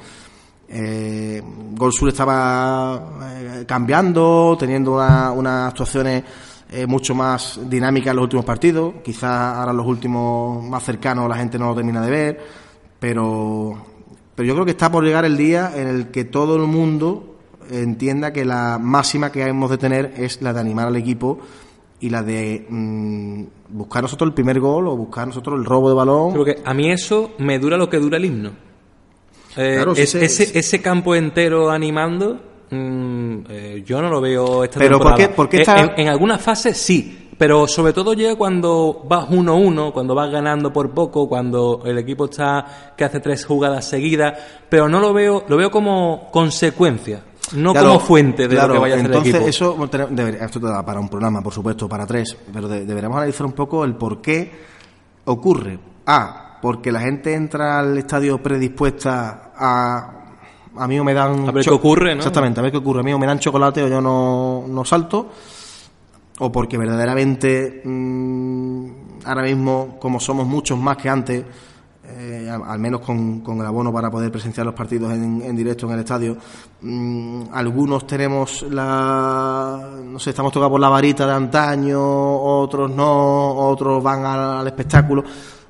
Eh, 0.68 1.42
Gol 1.76 1.92
Sur 1.94 2.10
estaba 2.10 3.20
eh, 3.32 3.66
cambiando, 3.68 4.56
teniendo 4.60 4.94
una- 4.96 5.32
unas 5.32 5.70
actuaciones 5.70 6.24
eh, 6.72 6.88
mucho 6.88 7.14
más 7.14 7.60
dinámicas 7.70 8.10
en 8.12 8.16
los 8.16 8.24
últimos 8.24 8.46
partidos. 8.46 8.96
Quizás 9.04 9.58
ahora 9.58 9.74
los 9.74 9.86
últimos 9.86 10.64
más 10.64 10.84
cercanos 10.84 11.30
la 11.30 11.36
gente 11.36 11.60
no 11.60 11.68
lo 11.68 11.76
termina 11.76 12.02
de 12.02 12.10
ver, 12.10 12.46
pero, 13.00 13.74
pero 14.34 14.48
yo 14.48 14.54
creo 14.54 14.66
que 14.66 14.72
está 14.72 14.92
por 14.92 15.04
llegar 15.04 15.26
el 15.26 15.38
día 15.38 15.72
en 15.76 15.88
el 15.88 16.08
que 16.12 16.24
todo 16.24 16.56
el 16.56 16.64
mundo 16.64 17.36
entienda 17.70 18.34
que 18.34 18.44
la 18.46 18.80
máxima 18.82 19.32
que 19.32 19.44
hemos 19.44 19.70
de 19.70 19.78
tener 19.78 20.14
es 20.18 20.42
la 20.42 20.54
de 20.54 20.60
animar 20.62 20.88
al 20.88 20.96
equipo 20.96 21.40
y 22.06 22.10
la 22.10 22.22
de 22.22 22.66
mm, 22.70 23.44
buscar 23.70 24.04
nosotros 24.04 24.28
el 24.28 24.34
primer 24.34 24.60
gol 24.60 24.88
o 24.88 24.96
buscar 24.98 25.26
nosotros 25.28 25.58
el 25.58 25.66
robo 25.66 25.88
de 25.90 25.96
balón. 25.96 26.34
Creo 26.34 26.46
que 26.46 26.58
a 26.64 26.74
mí 26.74 26.92
eso 26.92 27.32
me 27.38 27.60
dura 27.60 27.78
lo 27.78 27.90
que 27.90 27.98
dura 27.98 28.18
el 28.18 28.26
himno. 28.26 28.52
Eh, 29.56 29.74
Claro, 29.76 29.96
sí, 29.96 30.02
es- 30.02 30.12
sí, 30.12 30.18
ese, 30.22 30.46
sí. 30.48 30.52
ese 30.58 30.82
campo 30.82 31.16
entero 31.16 31.70
animando, 31.72 32.40
mm, 32.72 33.36
eh, 33.50 33.84
yo 33.86 34.02
no 34.02 34.10
lo 34.10 34.20
veo 34.20 34.64
esta 34.64 34.80
Pero, 34.80 34.98
¿por 34.98 35.08
temporada. 35.14 35.30
qué- 35.30 35.34
por 35.36 35.48
qué 35.50 35.58
Eh, 35.58 35.62
está- 35.62 35.80
en, 35.80 35.92
en 35.96 36.08
algunas 36.10 36.42
fases 36.42 36.76
sí, 36.78 37.30
pero 37.38 37.68
sobre 37.68 37.94
todo 37.94 38.14
llega 38.14 38.36
cuando 38.36 39.04
vas 39.08 39.28
1-1, 39.30 39.94
cuando 39.94 40.14
vas 40.16 40.30
ganando 40.32 40.74
por 40.74 40.92
poco, 40.92 41.30
cuando 41.30 41.84
el 41.86 41.98
equipo 42.00 42.26
está 42.26 42.94
que 42.98 43.04
hace 43.06 43.20
tres 43.20 43.46
jugadas 43.46 43.86
seguidas, 43.88 44.38
pero 44.70 44.90
no 44.90 45.00
lo 45.00 45.14
veo, 45.14 45.44
lo 45.48 45.56
veo 45.56 45.70
como 45.72 46.30
consecuencia, 46.32 47.24
no 47.56 47.72
Claro, 47.72 47.88
como 47.90 48.00
fuente 48.00 48.48
de 48.48 48.56
claro, 48.56 48.70
lo 48.70 48.74
que 48.76 48.80
vaya 48.82 48.96
a 48.96 48.98
hacer 48.98 49.12
el 49.12 49.16
entonces 49.18 49.36
equipo. 49.36 49.50
eso 49.90 50.08
debería- 50.12 50.46
esto 50.46 50.60
te 50.60 50.68
da 50.68 50.84
para 50.86 51.00
un 51.00 51.10
programa, 51.10 51.42
por 51.42 51.54
supuesto, 51.54 51.88
para 51.90 52.06
tres, 52.06 52.36
pero 52.52 52.68
de- 52.68 52.86
deberíamos 52.86 53.18
analizar 53.18 53.46
un 53.46 53.54
poco 53.54 53.84
el 53.86 53.96
por 53.96 54.22
qué 54.22 54.52
ocurre. 55.26 55.80
A, 56.06 56.58
porque 56.62 56.92
la 56.92 57.00
gente 57.02 57.34
entra 57.34 57.80
al 57.80 57.98
estadio 57.98 58.42
predispuesta 58.42 59.52
a 59.56 60.20
a 60.76 60.88
mí 60.88 61.00
o 61.00 61.04
me 61.04 61.14
dan 61.14 61.48
A 61.48 61.52
ver 61.52 61.64
qué 61.64 61.70
ocurre, 61.70 62.16
¿no? 62.16 62.20
Exactamente, 62.22 62.60
a 62.60 62.64
ver 62.64 62.72
qué 62.72 62.80
ocurre. 62.80 63.02
A 63.02 63.04
mí 63.04 63.14
o 63.14 63.20
me 63.20 63.28
dan 63.28 63.38
chocolate 63.38 63.84
o 63.84 63.88
yo 63.88 64.02
no, 64.02 64.66
no 64.68 64.84
salto 64.84 65.30
o 66.40 66.52
porque 66.52 66.80
verdaderamente 66.80 67.84
mm, 67.86 68.88
ahora 69.26 69.44
mismo, 69.44 69.98
como 70.00 70.20
somos 70.20 70.48
muchos 70.48 70.80
más 70.80 70.98
que 70.98 71.10
antes, 71.10 71.44
eh, 72.06 72.50
al, 72.50 72.80
menos 72.80 73.02
con, 73.02 73.40
con 73.40 73.60
el 73.60 73.66
abono 73.66 73.94
para 73.94 74.12
poder 74.12 74.32
presenciar 74.32 74.66
los 74.66 74.76
partidos 74.76 75.14
en, 75.14 75.42
en 75.42 75.56
directo 75.56 75.86
en 75.86 75.94
el 75.94 76.00
estadio, 76.00 76.38
mm, 76.82 77.44
algunos 77.54 78.06
tenemos 78.06 78.64
la, 78.64 80.00
no 80.04 80.20
sé, 80.20 80.32
estamos 80.32 80.52
tocados 80.52 80.72
por 80.72 80.82
la 80.82 80.90
varita 80.90 81.26
de 81.26 81.34
antaño, 81.34 82.02
otros 82.02 82.92
no, 82.92 83.56
otros 83.56 84.04
van 84.04 84.26
al, 84.26 84.60
al 84.60 84.68
espectáculo, 84.68 85.24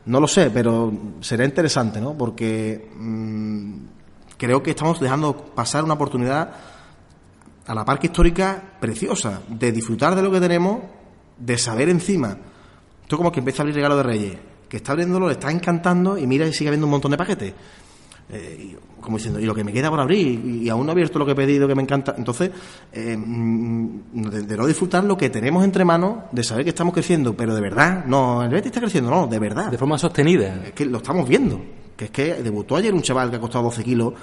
no 0.06 0.20
lo 0.20 0.28
sé, 0.28 0.50
pero 0.50 0.92
será 1.22 1.46
interesante, 1.46 2.02
¿no? 2.02 2.14
Porque 2.14 2.92
mm, 2.98 3.74
creo 4.38 4.64
que 4.64 4.72
estamos 4.72 5.00
dejando 5.00 5.36
pasar 5.36 5.84
una 5.84 5.94
oportunidad 5.94 6.52
a 7.66 7.74
la 7.74 7.86
parque 7.86 8.08
histórica 8.08 8.62
preciosa, 8.80 9.42
de 9.48 9.72
disfrutar 9.72 10.16
de 10.16 10.22
lo 10.22 10.32
que 10.32 10.40
tenemos, 10.40 10.80
de 11.38 11.58
saber 11.58 11.90
encima. 11.90 12.38
Esto 13.02 13.18
como 13.18 13.32
que 13.32 13.40
empieza 13.40 13.62
a 13.62 13.64
abrir 13.64 13.76
regalo 13.76 13.98
de 13.98 14.04
Reyes, 14.04 14.38
que 14.74 14.78
está 14.78 14.94
abriéndolo, 14.94 15.28
le 15.28 15.34
está 15.34 15.52
encantando 15.52 16.18
y 16.18 16.26
mira 16.26 16.48
y 16.48 16.52
sigue 16.52 16.70
habiendo 16.70 16.88
un 16.88 16.92
montón 16.94 17.12
de 17.12 17.18
paquetes. 17.18 17.54
Eh, 18.28 18.72
y 18.74 19.02
como 19.04 19.18
diciendo, 19.18 19.40
y 19.40 19.46
lo 19.46 19.54
que 19.54 19.64
me 19.64 19.72
queda 19.72 19.92
por 19.92 20.00
abrir, 20.00 20.28
y, 20.44 20.64
y 20.64 20.70
aún 20.70 20.88
no 20.88 20.92
he 20.92 20.94
abierto 20.94 21.20
lo 21.20 21.28
que 21.28 21.34
he 21.34 21.36
pedido, 21.36 21.68
que 21.68 21.76
me 21.76 21.84
encanta. 21.84 22.16
Entonces, 22.18 22.50
eh, 22.92 23.16
mm, 23.16 24.30
de, 24.32 24.42
de 24.42 24.58
no 24.58 24.66
disfrutar 24.66 25.04
lo 25.04 25.16
que 25.16 25.30
tenemos 25.30 25.64
entre 25.64 25.86
manos, 25.86 26.24
de 26.32 26.44
saber 26.44 26.64
que 26.64 26.72
estamos 26.72 26.92
creciendo, 26.92 27.38
pero 27.38 27.54
de 27.54 27.62
verdad, 27.62 28.04
no, 28.08 28.42
el 28.42 28.50
Betis 28.50 28.72
está 28.72 28.80
creciendo, 28.80 29.12
no, 29.12 29.28
de 29.28 29.38
verdad. 29.38 29.70
De 29.70 29.78
forma 29.78 29.96
sostenida. 30.00 30.64
Es 30.66 30.72
que 30.72 30.86
lo 30.88 30.98
estamos 30.98 31.30
viendo. 31.30 31.62
Que 31.96 32.06
es 32.06 32.10
que 32.12 32.42
debutó 32.42 32.76
ayer 32.76 32.96
un 32.96 33.04
chaval 33.04 33.30
que 33.30 33.36
ha 33.36 33.40
costado 33.40 33.66
12 33.66 33.84
kilos 33.84 34.14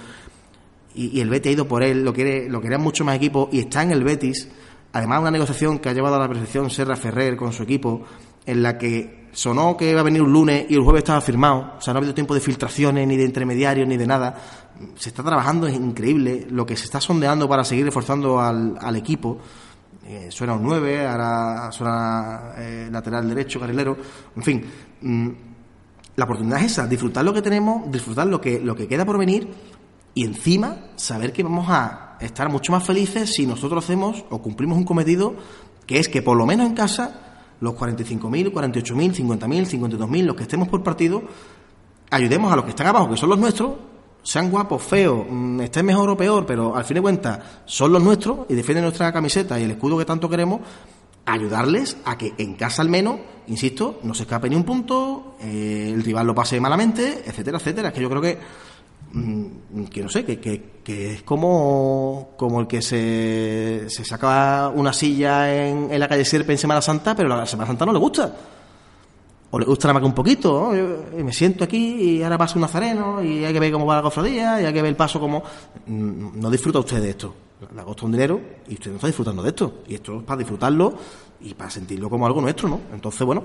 y, 0.96 1.16
y 1.16 1.20
el 1.20 1.30
Betis 1.30 1.50
ha 1.50 1.52
ido 1.52 1.68
por 1.68 1.84
él, 1.84 2.04
lo 2.04 2.12
quiere, 2.12 2.48
lo 2.48 2.60
querían 2.60 2.80
mucho 2.80 3.04
más 3.04 3.14
equipo 3.14 3.50
y 3.52 3.60
está 3.60 3.84
en 3.84 3.92
el 3.92 4.02
Betis. 4.02 4.48
Además, 4.94 5.20
una 5.20 5.30
negociación 5.30 5.78
que 5.78 5.90
ha 5.90 5.92
llevado 5.92 6.16
a 6.16 6.18
la 6.18 6.26
perfección 6.26 6.70
Serra 6.70 6.96
Ferrer 6.96 7.36
con 7.36 7.52
su 7.52 7.62
equipo, 7.62 8.02
en 8.46 8.64
la 8.64 8.76
que 8.76 9.19
sonó 9.32 9.76
que 9.76 9.90
iba 9.90 10.00
a 10.00 10.04
venir 10.04 10.22
un 10.22 10.32
lunes 10.32 10.66
y 10.68 10.74
el 10.74 10.82
jueves 10.82 11.00
estaba 11.00 11.20
firmado. 11.20 11.74
O 11.78 11.80
sea, 11.80 11.92
no 11.92 11.98
ha 11.98 12.00
habido 12.00 12.14
tiempo 12.14 12.34
de 12.34 12.40
filtraciones, 12.40 13.06
ni 13.06 13.16
de 13.16 13.24
intermediarios, 13.24 13.86
ni 13.86 13.96
de 13.96 14.06
nada. 14.06 14.34
Se 14.96 15.10
está 15.10 15.22
trabajando, 15.22 15.66
es 15.66 15.74
increíble. 15.74 16.46
Lo 16.50 16.66
que 16.66 16.76
se 16.76 16.84
está 16.84 17.00
sondeando 17.00 17.48
para 17.48 17.64
seguir 17.64 17.84
reforzando 17.84 18.40
al, 18.40 18.76
al 18.80 18.96
equipo. 18.96 19.38
Eh, 20.06 20.28
suena 20.30 20.54
un 20.54 20.62
9, 20.64 21.06
ahora 21.06 21.70
suena 21.70 22.54
eh, 22.56 22.88
lateral 22.90 23.28
derecho, 23.28 23.60
carrilero. 23.60 23.96
En 24.34 24.42
fin, 24.42 24.64
mm, 25.02 25.28
la 26.16 26.24
oportunidad 26.24 26.58
es 26.60 26.72
esa, 26.72 26.86
disfrutar 26.86 27.24
lo 27.24 27.32
que 27.32 27.42
tenemos, 27.42 27.90
disfrutar 27.90 28.26
lo 28.26 28.40
que, 28.40 28.60
lo 28.60 28.74
que 28.74 28.88
queda 28.88 29.04
por 29.04 29.18
venir 29.18 29.48
y 30.14 30.24
encima 30.24 30.76
saber 30.96 31.32
que 31.32 31.42
vamos 31.42 31.66
a 31.68 32.16
estar 32.20 32.48
mucho 32.50 32.72
más 32.72 32.84
felices 32.84 33.32
si 33.32 33.46
nosotros 33.46 33.84
hacemos 33.84 34.24
o 34.30 34.42
cumplimos 34.42 34.76
un 34.76 34.84
cometido 34.84 35.34
que 35.86 35.98
es 35.98 36.08
que 36.08 36.22
por 36.22 36.36
lo 36.36 36.46
menos 36.46 36.66
en 36.66 36.74
casa 36.74 37.29
los 37.60 37.74
45.000, 37.74 38.52
48.000, 38.52 39.14
50.000, 39.14 39.66
52.000, 39.66 40.22
los 40.24 40.36
que 40.36 40.42
estemos 40.42 40.68
por 40.68 40.82
partido, 40.82 41.22
ayudemos 42.10 42.52
a 42.52 42.56
los 42.56 42.64
que 42.64 42.70
están 42.70 42.86
abajo, 42.86 43.10
que 43.10 43.16
son 43.16 43.28
los 43.28 43.38
nuestros, 43.38 43.72
sean 44.22 44.50
guapos, 44.50 44.82
feos, 44.82 45.26
mm, 45.28 45.60
estén 45.60 45.86
mejor 45.86 46.10
o 46.10 46.16
peor, 46.16 46.44
pero 46.46 46.76
al 46.76 46.84
fin 46.84 46.96
de 46.96 47.02
cuentas 47.02 47.38
son 47.64 47.92
los 47.92 48.02
nuestros 48.02 48.40
y 48.48 48.54
defienden 48.54 48.84
nuestra 48.84 49.12
camiseta 49.12 49.58
y 49.58 49.64
el 49.64 49.70
escudo 49.72 49.98
que 49.98 50.04
tanto 50.04 50.28
queremos, 50.28 50.60
ayudarles 51.26 51.96
a 52.04 52.18
que 52.18 52.34
en 52.38 52.54
casa 52.54 52.82
al 52.82 52.88
menos, 52.88 53.20
insisto, 53.46 54.00
no 54.02 54.14
se 54.14 54.22
escape 54.22 54.48
ni 54.48 54.56
un 54.56 54.64
punto, 54.64 55.36
eh, 55.40 55.90
el 55.94 56.02
rival 56.02 56.26
lo 56.26 56.34
pase 56.34 56.60
malamente, 56.60 57.22
etcétera, 57.24 57.58
etcétera. 57.58 57.88
Es 57.88 57.94
que 57.94 58.00
yo 58.00 58.10
creo 58.10 58.22
que 58.22 58.38
que 59.90 60.02
no 60.02 60.08
sé, 60.08 60.24
que, 60.24 60.38
que, 60.38 60.80
que, 60.84 61.14
es 61.14 61.22
como, 61.22 62.30
como 62.36 62.60
el 62.60 62.66
que 62.66 62.80
se, 62.80 63.86
se 63.88 64.04
saca 64.04 64.70
una 64.74 64.92
silla 64.92 65.52
en, 65.52 65.92
en 65.92 66.00
la 66.00 66.08
calle 66.08 66.24
Sierpe 66.24 66.52
en 66.52 66.58
Semana 66.58 66.80
Santa, 66.80 67.14
pero 67.14 67.28
la 67.28 67.46
Semana 67.46 67.66
Santa 67.66 67.86
no 67.86 67.92
le 67.92 67.98
gusta 67.98 68.34
o 69.50 69.58
le 69.58 69.64
gusta 69.64 69.88
nada 69.88 69.94
más 69.94 70.02
que 70.02 70.06
un 70.06 70.14
poquito. 70.14 70.74
Yo, 70.74 71.24
me 71.24 71.32
siento 71.32 71.64
aquí 71.64 72.18
y 72.18 72.22
ahora 72.22 72.38
pasa 72.38 72.54
un 72.54 72.62
nazareno 72.62 73.22
y 73.22 73.44
hay 73.44 73.52
que 73.52 73.60
ver 73.60 73.72
cómo 73.72 73.84
va 73.84 73.96
la 73.96 74.02
cofradía 74.02 74.62
y 74.62 74.64
hay 74.64 74.72
que 74.72 74.82
ver 74.82 74.90
el 74.90 74.96
paso 74.96 75.18
como... 75.18 75.42
Mm, 75.86 76.40
no 76.40 76.50
disfruta 76.50 76.78
usted 76.78 77.02
de 77.02 77.10
esto. 77.10 77.34
Le 77.74 77.82
costado 77.82 78.06
un 78.06 78.12
dinero 78.12 78.40
y 78.68 78.74
usted 78.74 78.90
no 78.90 78.96
está 78.96 79.08
disfrutando 79.08 79.42
de 79.42 79.48
esto. 79.48 79.82
Y 79.88 79.94
esto 79.94 80.18
es 80.18 80.24
para 80.24 80.38
disfrutarlo 80.38 80.94
y 81.40 81.54
para 81.54 81.68
sentirlo 81.68 82.08
como 82.08 82.26
algo 82.26 82.40
nuestro, 82.40 82.68
¿no? 82.68 82.80
Entonces, 82.92 83.26
bueno, 83.26 83.44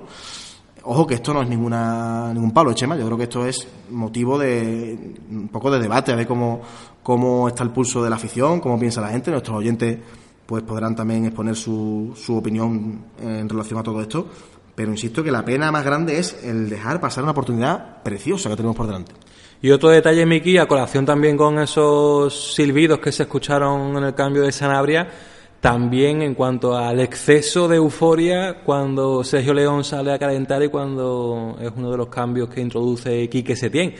ojo 0.86 1.06
que 1.06 1.16
esto 1.16 1.34
no 1.34 1.42
es 1.42 1.50
ninguna 1.50 2.34
ningún 2.34 2.52
palo, 2.52 2.74
Chema. 2.74 2.96
Yo 2.96 3.06
creo 3.06 3.18
que 3.18 3.24
esto 3.24 3.46
es 3.46 3.68
motivo 3.90 4.38
de 4.38 5.16
un 5.30 5.50
poco 5.50 5.70
de 5.72 5.80
debate, 5.80 6.12
a 6.12 6.16
ver 6.16 6.28
cómo, 6.28 6.62
cómo 7.04 7.48
está 7.48 7.64
el 7.64 7.72
pulso 7.72 8.04
de 8.04 8.10
la 8.10 8.16
afición, 8.16 8.60
cómo 8.60 8.80
piensa 8.80 9.02
la 9.02 9.10
gente. 9.10 9.32
Nuestros 9.32 9.58
oyentes 9.58 9.98
pues 10.46 10.64
podrán 10.64 10.96
también 10.96 11.26
exponer 11.26 11.56
su, 11.56 12.14
su 12.16 12.38
opinión 12.38 13.06
en 13.20 13.50
relación 13.50 13.80
a 13.80 13.84
todo 13.84 14.02
esto 14.02 14.28
pero 14.76 14.92
insisto 14.92 15.24
que 15.24 15.32
la 15.32 15.44
pena 15.44 15.72
más 15.72 15.86
grande 15.86 16.20
es 16.20 16.44
el 16.44 16.70
dejar 16.70 17.00
pasar 17.00 17.24
una 17.24 17.32
oportunidad 17.32 18.04
preciosa 18.04 18.50
que 18.50 18.58
tenemos 18.58 18.76
por 18.76 18.86
delante. 18.86 19.14
Y 19.62 19.72
otro 19.72 19.90
detalle, 19.90 20.26
Miki, 20.26 20.58
a 20.58 20.68
colación 20.68 21.06
también 21.06 21.38
con 21.38 21.58
esos 21.60 22.54
silbidos 22.54 23.00
que 23.00 23.12
se 23.12 23.24
escucharon 23.24 23.98
en 23.98 24.04
el 24.04 24.14
cambio 24.14 24.44
de 24.44 24.52
Sanabria, 24.52 25.10
también 25.66 26.22
en 26.22 26.36
cuanto 26.36 26.78
al 26.78 27.00
exceso 27.00 27.68
de 27.68 27.78
euforia 27.78 28.58
cuando 28.64 29.24
Sergio 29.24 29.52
León 29.52 29.84
sale 29.84 30.14
a 30.14 30.20
calentar 30.20 30.62
y 30.62 30.68
cuando 30.68 31.58
es 31.60 31.72
uno 31.76 31.90
de 31.90 31.98
los 31.98 32.08
cambios 32.08 32.50
que 32.50 32.62
introduce 32.62 33.28
Quique 33.30 33.56
Setién. 33.56 33.96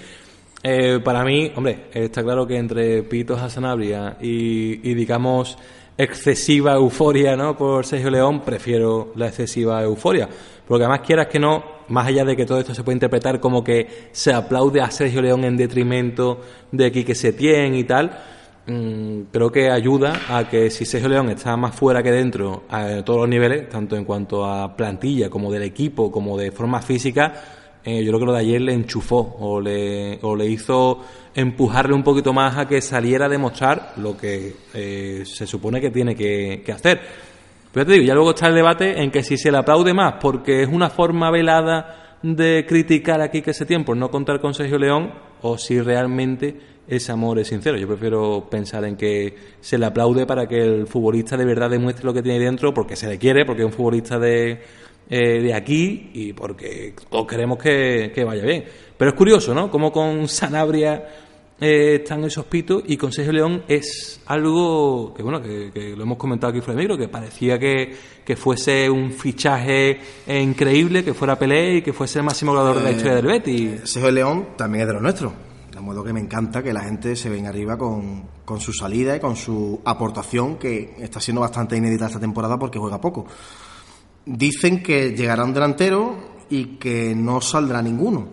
Eh, 0.62 1.00
para 1.04 1.24
mí, 1.24 1.52
hombre, 1.56 1.88
está 1.92 2.22
claro 2.22 2.46
que 2.46 2.56
entre 2.56 3.02
Pitos 3.02 3.42
a 3.42 3.50
Sanabria 3.50 4.16
y, 4.22 4.88
y 4.88 4.94
digamos 4.94 5.58
excesiva 5.98 6.74
euforia 6.74 7.36
¿no? 7.36 7.58
por 7.58 7.84
Sergio 7.84 8.12
León, 8.12 8.42
prefiero 8.42 9.12
la 9.16 9.30
excesiva 9.30 9.82
euforia. 9.82 10.30
Porque 10.68 10.84
además 10.84 11.02
quieras 11.02 11.26
que 11.26 11.40
no, 11.40 11.64
más 11.88 12.06
allá 12.06 12.26
de 12.26 12.36
que 12.36 12.46
todo 12.46 12.60
esto 12.60 12.76
se 12.76 12.84
puede 12.84 12.98
interpretar 12.98 13.40
como 13.40 13.64
que 13.64 14.10
se 14.12 14.32
aplaude 14.32 14.82
a 14.82 14.92
Sergio 14.92 15.20
León 15.20 15.44
en 15.44 15.58
detrimento 15.58 16.42
de 16.72 16.92
Quique 16.92 17.16
Setién 17.16 17.74
y 17.74 17.86
tal, 17.86 18.35
creo 18.66 19.52
que 19.52 19.70
ayuda 19.70 20.22
a 20.28 20.50
que 20.50 20.72
si 20.72 20.86
Sergio 20.86 21.10
León 21.10 21.30
está 21.30 21.56
más 21.56 21.76
fuera 21.76 22.02
que 22.02 22.12
dentro 22.12 22.64
a 22.70 23.04
todos 23.04 23.22
los 23.22 23.30
niveles, 23.30 23.70
tanto 23.70 23.96
en 23.96 24.06
cuanto 24.06 24.46
a 24.46 24.76
plantilla 24.76 25.30
como 25.30 25.52
del 25.52 25.64
equipo, 25.64 26.12
como 26.12 26.38
de 26.38 26.52
forma 26.52 26.82
física, 26.82 27.34
eh, 27.84 28.04
yo 28.04 28.10
creo 28.10 28.20
que 28.22 28.26
lo 28.26 28.34
de 28.34 28.40
ayer 28.40 28.62
le 28.62 28.74
enchufó 28.74 29.38
o 29.40 29.62
le, 29.62 30.18
o 30.24 30.36
le 30.36 30.48
hizo 30.48 31.02
empujarle 31.36 31.94
un 31.94 32.02
poquito 32.02 32.34
más 32.34 32.58
a 32.58 32.68
que 32.68 32.82
saliera 32.82 33.28
a 33.28 33.30
demostrar 33.30 33.94
lo 33.98 34.18
que 34.18 34.56
eh, 34.74 35.22
se 35.26 35.46
supone 35.46 35.80
que 35.80 35.92
tiene 35.92 36.16
que, 36.16 36.64
que 36.66 36.72
hacer. 36.72 37.00
Pero 37.72 37.86
te 37.86 37.92
digo, 37.94 38.06
ya 38.06 38.16
luego 38.16 38.32
está 38.32 38.48
el 38.48 38.56
debate 38.56 39.00
en 39.00 39.12
que 39.12 39.22
si 39.22 39.38
se 39.38 39.52
le 39.52 39.60
aplaude 39.60 39.94
más 39.94 40.16
porque 40.20 40.64
es 40.64 40.70
una 40.70 40.90
forma 40.90 41.30
velada 41.30 42.05
de 42.22 42.66
criticar 42.68 43.22
aquí 43.22 43.42
que 43.42 43.52
ese 43.52 43.66
tiempo 43.66 43.96
no 43.96 44.10
contar 44.10 44.40
con 44.40 44.54
Sergio 44.54 44.78
León 44.78 45.14
o 45.42 45.58
si 45.58 45.80
realmente 45.80 46.60
ese 46.88 47.12
amor 47.12 47.40
es 47.40 47.48
sincero. 47.48 47.78
Yo 47.78 47.88
prefiero 47.88 48.48
pensar 48.50 48.86
en 48.86 48.96
que 48.96 49.36
se 49.60 49.78
le 49.78 49.86
aplaude 49.86 50.26
para 50.26 50.48
que 50.48 50.62
el 50.62 50.88
futbolista 50.88 51.38
de 51.38 51.46
verdad 51.46 51.70
demuestre 51.70 52.06
lo 52.06 52.14
que 52.14 52.22
tiene 52.22 52.40
dentro 52.40 52.74
porque 52.74 52.96
se 52.96 53.08
le 53.08 53.18
quiere, 53.18 53.46
porque 53.46 53.62
es 53.62 53.66
un 53.66 53.74
futbolista 53.74 54.20
de, 54.20 54.62
eh, 55.10 55.42
de 55.42 55.54
aquí 55.54 56.12
y 56.14 56.34
porque 56.34 56.94
todos 57.10 57.28
queremos 57.28 57.58
que, 57.58 58.12
que 58.14 58.24
vaya 58.24 58.44
bien. 58.44 58.66
Pero 58.98 59.12
es 59.12 59.18
curioso, 59.18 59.54
¿no? 59.54 59.70
Como 59.70 59.92
con 59.92 60.28
Sanabria 60.28 61.08
eh, 61.60 61.96
están 62.02 62.24
esos 62.26 62.46
pitos 62.46 62.84
y 62.86 62.98
con 62.98 63.14
Sergio 63.14 63.32
León 63.32 63.64
es 63.70 64.20
algo 64.26 65.14
que 65.14 65.24
bueno 65.24 65.42
que, 65.42 65.94
lo 65.96 66.04
hemos 66.04 66.18
comentado 66.18 66.52
aquí 66.52 66.60
fuera 66.60 66.78
de 66.78 66.84
micro, 66.84 66.98
que 66.98 67.08
parecía 67.08 67.58
que, 67.58 67.96
que, 68.26 68.36
fuese 68.36 68.90
un 68.90 69.12
fichaje 69.12 70.00
increíble, 70.28 71.04
que 71.04 71.14
fuera 71.14 71.40
Pelé 71.40 71.78
y 71.78 71.82
que 71.82 71.94
fuese 71.94 72.20
el 72.20 72.26
máximo 72.26 72.52
goleador 72.52 72.78
de 72.78 72.84
la 72.84 72.92
historia 72.92 73.16
del 73.16 73.26
Betis. 73.28 73.82
Sergio 73.86 74.12
León 74.12 74.48
también 74.58 74.82
es 74.82 74.88
de 74.88 74.94
los 74.94 75.02
nuestros. 75.02 75.34
De 75.72 75.82
modo 75.82 76.04
que 76.04 76.14
me 76.14 76.22
encanta 76.22 76.64
que 76.64 76.72
la 76.72 76.82
gente 76.82 77.18
se 77.18 77.30
venga 77.30 77.50
arriba 77.50 77.78
con, 77.78 78.24
con 78.46 78.62
su 78.62 78.72
salida 78.72 79.16
y 79.16 79.20
con 79.20 79.36
su 79.36 79.82
aportación, 79.84 80.58
que 80.58 80.96
está 81.00 81.20
siendo 81.20 81.42
bastante 81.42 81.76
inédita 81.76 82.08
esta 82.08 82.20
temporada 82.20 82.58
porque 82.58 82.80
juega 82.80 83.00
poco. 83.02 83.26
Dicen 84.26 84.82
que 84.82 85.12
llegará 85.12 85.44
un 85.44 85.54
delantero 85.54 86.16
y 86.50 86.78
que 86.78 87.14
no 87.14 87.42
saldrá 87.42 87.82
ninguno, 87.82 88.28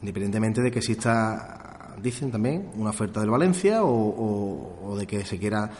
independientemente 0.00 0.62
de 0.62 0.70
que 0.70 0.80
exista 0.80 1.61
dicen 2.00 2.30
también, 2.30 2.70
una 2.76 2.90
oferta 2.90 3.20
del 3.20 3.30
Valencia 3.30 3.80
o, 3.82 4.94
de 4.98 5.06
que 5.06 5.24
se 5.24 5.38
quiera. 5.38 5.70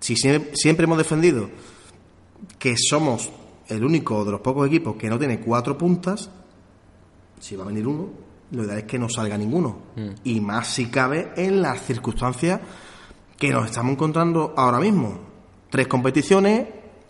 Si 0.00 0.16
siempre, 0.16 0.84
hemos 0.84 0.98
defendido 0.98 1.48
que 2.58 2.76
somos 2.76 3.30
el 3.68 3.84
único 3.84 4.24
de 4.24 4.32
los 4.32 4.40
pocos 4.40 4.66
equipos 4.66 4.96
que 4.96 5.08
no 5.08 5.18
tiene 5.18 5.40
cuatro 5.40 5.76
puntas, 5.76 6.30
si 7.40 7.56
va 7.56 7.64
a 7.64 7.68
venir 7.68 7.86
uno, 7.86 8.08
lo 8.50 8.64
ideal 8.64 8.78
es 8.78 8.84
que 8.84 8.98
no 8.98 9.08
salga 9.08 9.36
ninguno. 9.36 9.78
Mm. 9.96 10.08
Y 10.24 10.40
más 10.40 10.68
si 10.68 10.86
cabe 10.86 11.32
en 11.36 11.60
las 11.60 11.82
circunstancias 11.82 12.60
que 13.36 13.50
nos 13.50 13.66
estamos 13.66 13.92
encontrando 13.92 14.54
ahora 14.56 14.80
mismo. 14.80 15.20
Tres 15.70 15.86
competiciones, 15.86 16.66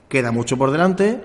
queda 0.09 0.33
mucho 0.33 0.57
por 0.57 0.71
delante, 0.71 1.23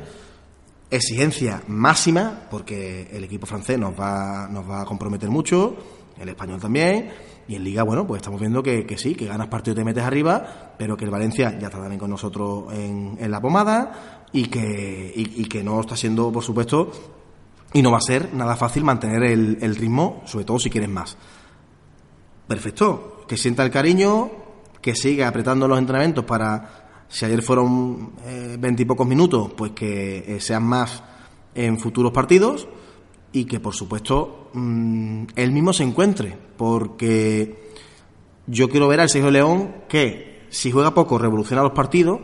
exigencia 0.89 1.63
máxima, 1.67 2.47
porque 2.51 3.09
el 3.11 3.23
equipo 3.23 3.45
francés 3.47 3.79
nos 3.79 3.99
va, 3.99 4.47
nos 4.49 4.69
va 4.69 4.81
a 4.81 4.85
comprometer 4.85 5.29
mucho 5.29 5.75
el 6.19 6.29
español 6.29 6.59
también. 6.59 7.09
Y 7.47 7.55
en 7.55 7.63
Liga, 7.63 7.83
bueno, 7.83 8.07
pues 8.07 8.21
estamos 8.21 8.39
viendo 8.39 8.63
que, 8.63 8.85
sí, 8.97 9.15
que 9.15 9.25
ganas 9.25 9.47
partido 9.47 9.73
y 9.73 9.75
te 9.77 9.83
metes 9.83 10.03
arriba, 10.03 10.73
pero 10.77 10.95
que 10.95 11.05
el 11.05 11.11
Valencia 11.11 11.57
ya 11.59 11.67
está 11.67 11.79
también 11.79 11.99
con 11.99 12.09
nosotros 12.09 12.73
en, 12.73 13.17
la 13.29 13.41
pomada 13.41 14.25
y 14.31 14.45
que, 14.45 15.11
y, 15.13 15.45
que 15.45 15.63
no 15.63 15.81
está 15.81 15.97
siendo, 15.97 16.31
por 16.31 16.43
supuesto, 16.43 16.91
y 17.73 17.81
no 17.81 17.91
va 17.91 17.97
a 17.97 18.01
ser 18.01 18.33
nada 18.33 18.55
fácil 18.55 18.83
mantener 18.83 19.23
el, 19.23 19.75
ritmo, 19.75 20.21
sobre 20.25 20.45
todo 20.45 20.57
si 20.57 20.69
quieres 20.69 20.89
más. 20.89 21.17
Perfecto, 22.47 23.25
que 23.27 23.35
sienta 23.35 23.63
el 23.63 23.71
cariño, 23.71 24.31
que 24.81 24.95
siga 24.95 25.27
apretando 25.27 25.67
los 25.67 25.77
entrenamientos 25.77 26.23
para, 26.23 27.05
si 27.09 27.25
ayer 27.25 27.41
fueron 27.41 28.13
eh, 28.25 28.55
veintipocos 28.57 29.05
minutos, 29.05 29.51
pues 29.57 29.71
que 29.71 30.35
eh, 30.35 30.39
sean 30.39 30.63
más 30.63 31.03
en 31.55 31.77
futuros 31.77 32.11
partidos 32.11 32.67
y 33.33 33.45
que 33.45 33.59
por 33.59 33.73
supuesto 33.73 34.49
mm, 34.53 35.23
él 35.35 35.51
mismo 35.51 35.73
se 35.73 35.83
encuentre, 35.83 36.37
porque 36.55 37.71
yo 38.47 38.69
quiero 38.69 38.87
ver 38.87 39.01
al 39.01 39.09
Sergio 39.09 39.31
León 39.31 39.75
que 39.89 40.45
si 40.49 40.71
juega 40.71 40.93
poco 40.93 41.17
revoluciona 41.17 41.63
los 41.63 41.71
partidos, 41.71 42.21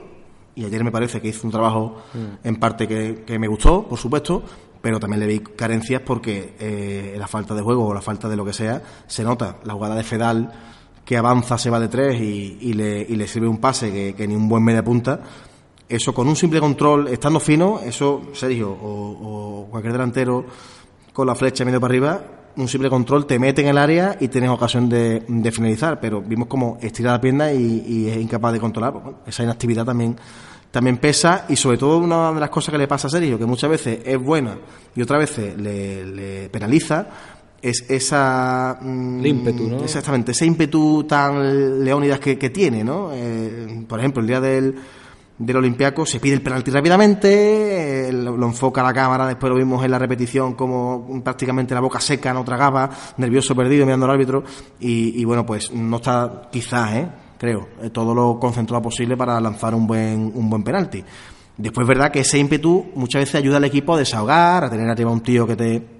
y 0.55 0.65
ayer 0.65 0.83
me 0.83 0.91
parece 0.91 1.19
que 1.19 1.29
hizo 1.29 1.47
un 1.47 1.51
trabajo 1.51 1.97
mm. 2.13 2.47
en 2.47 2.55
parte 2.57 2.87
que, 2.87 3.39
me 3.39 3.47
gustó, 3.47 3.87
por 3.87 3.97
supuesto, 3.97 4.43
pero 4.81 4.99
también 4.99 5.21
le 5.21 5.27
vi 5.27 5.39
carencias 5.39 6.01
porque 6.05 6.55
eh, 6.59 7.15
la 7.17 7.27
falta 7.27 7.55
de 7.55 7.61
juego 7.61 7.87
o 7.87 7.93
la 7.93 8.01
falta 8.01 8.29
de 8.29 8.35
lo 8.35 8.45
que 8.45 8.53
sea 8.53 8.81
se 9.07 9.23
nota. 9.23 9.57
La 9.63 9.73
jugada 9.73 9.95
de 9.95 10.03
Fedal 10.03 10.51
que 11.03 11.17
avanza, 11.17 11.57
se 11.57 11.69
va 11.69 11.79
de 11.79 11.87
tres 11.87 12.21
y, 12.21 12.73
le, 12.73 13.01
y 13.01 13.15
le, 13.15 13.27
sirve 13.27 13.47
un 13.47 13.57
pase 13.57 14.13
que, 14.15 14.27
ni 14.27 14.35
un 14.35 14.47
buen 14.47 14.63
media 14.63 14.83
punta. 14.83 15.21
Eso 15.87 16.13
con 16.13 16.27
un 16.27 16.35
simple 16.35 16.59
control, 16.59 17.07
estando 17.07 17.39
fino, 17.39 17.79
eso, 17.83 18.21
Sergio, 18.33 18.69
o, 18.69 19.63
o 19.63 19.67
cualquier 19.71 19.93
delantero 19.93 20.45
con 21.13 21.27
la 21.27 21.35
flecha 21.35 21.65
medio 21.65 21.79
para 21.79 21.91
arriba, 21.91 22.21
un 22.55 22.67
simple 22.67 22.89
control 22.89 23.25
te 23.25 23.39
mete 23.39 23.61
en 23.61 23.67
el 23.67 23.77
área 23.77 24.17
y 24.19 24.27
tienes 24.27 24.49
ocasión 24.49 24.89
de, 24.89 25.23
finalizar, 25.53 25.99
pero 25.99 26.21
vimos 26.21 26.47
como 26.47 26.77
estira 26.81 27.11
la 27.11 27.21
pierna 27.21 27.51
y, 27.53 28.07
es 28.09 28.17
incapaz 28.17 28.53
de 28.53 28.59
controlar. 28.59 28.93
Pues 28.93 29.15
esa 29.27 29.43
inactividad 29.43 29.85
también 29.85 30.15
también 30.71 30.97
pesa 30.97 31.45
y 31.49 31.55
sobre 31.55 31.77
todo 31.77 31.97
una 31.97 32.31
de 32.31 32.39
las 32.39 32.49
cosas 32.49 32.71
que 32.71 32.77
le 32.77 32.87
pasa 32.87 33.07
a 33.07 33.09
Sergio, 33.09 33.39
que 33.39 33.45
muchas 33.45 33.71
veces 33.71 33.99
es 34.05 34.21
buena 34.21 34.55
y 34.95 35.01
otras 35.01 35.19
veces 35.19 35.57
le, 35.57 36.47
penaliza, 36.49 37.07
es 37.61 37.85
esa... 37.89 38.77
Mm, 38.79 39.25
ímpetu, 39.25 39.67
¿no? 39.67 39.83
Exactamente, 39.83 40.31
ese 40.31 40.45
ímpetu 40.45 41.05
tan 41.05 41.83
Leónidas 41.83 42.19
que, 42.19 42.37
que 42.37 42.51
tiene, 42.51 42.83
¿no? 42.83 43.09
Eh, 43.13 43.83
por 43.87 43.99
ejemplo, 43.99 44.21
el 44.21 44.27
día 44.27 44.39
del 44.39 44.75
del 45.39 45.55
Olympiaco, 45.55 46.05
se 46.05 46.19
pide 46.19 46.33
el 46.33 46.41
penalti 46.41 46.69
rápidamente, 46.69 48.09
eh, 48.09 48.11
lo, 48.11 48.45
enfoca 48.45 48.83
la 48.83 48.93
cámara, 48.93 49.25
después 49.25 49.49
lo 49.49 49.57
vimos 49.57 49.83
en 49.85 49.91
la 49.91 49.97
repetición 49.97 50.53
como 50.53 51.21
prácticamente 51.23 51.73
la 51.73 51.79
boca 51.79 52.01
seca, 52.01 52.33
no 52.33 52.43
tragaba, 52.43 52.89
nervioso, 53.17 53.55
perdido, 53.55 53.85
mirando 53.85 54.05
al 54.05 54.11
árbitro, 54.11 54.43
y, 54.81 55.23
bueno, 55.23 55.45
pues 55.45 55.71
no 55.71 55.95
está 55.95 56.49
quizás, 56.51 56.93
¿eh? 56.93 57.07
creo, 57.37 57.69
eh, 57.81 57.89
todo 57.89 58.13
lo 58.13 58.37
concentrado 58.37 58.81
posible 58.83 59.15
para 59.15 59.39
lanzar 59.39 59.73
un 59.73 59.87
buen, 59.87 60.31
un 60.35 60.49
buen 60.49 60.61
penalti. 60.61 61.03
Después 61.55 61.85
es 61.85 61.87
verdad 61.87 62.11
que 62.11 62.19
ese 62.19 62.37
ímpetu 62.37 62.91
muchas 62.95 63.21
veces 63.21 63.35
ayuda 63.35 63.57
al 63.57 63.65
equipo 63.65 63.93
a 63.93 63.97
desahogar, 63.97 64.65
a 64.65 64.69
tener 64.69 64.89
arriba 64.89 65.11
un 65.11 65.21
tío 65.21 65.47
que 65.47 65.55
te 65.55 65.99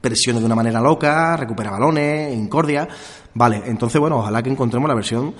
presione 0.00 0.38
de 0.38 0.46
una 0.46 0.54
manera 0.54 0.80
loca, 0.80 1.36
recupera 1.36 1.70
balones, 1.70 2.34
incordia. 2.34 2.88
Vale, 3.34 3.62
entonces 3.66 4.00
bueno, 4.00 4.18
ojalá 4.18 4.42
que 4.42 4.50
encontremos 4.50 4.88
la 4.88 4.94
versión 4.94 5.34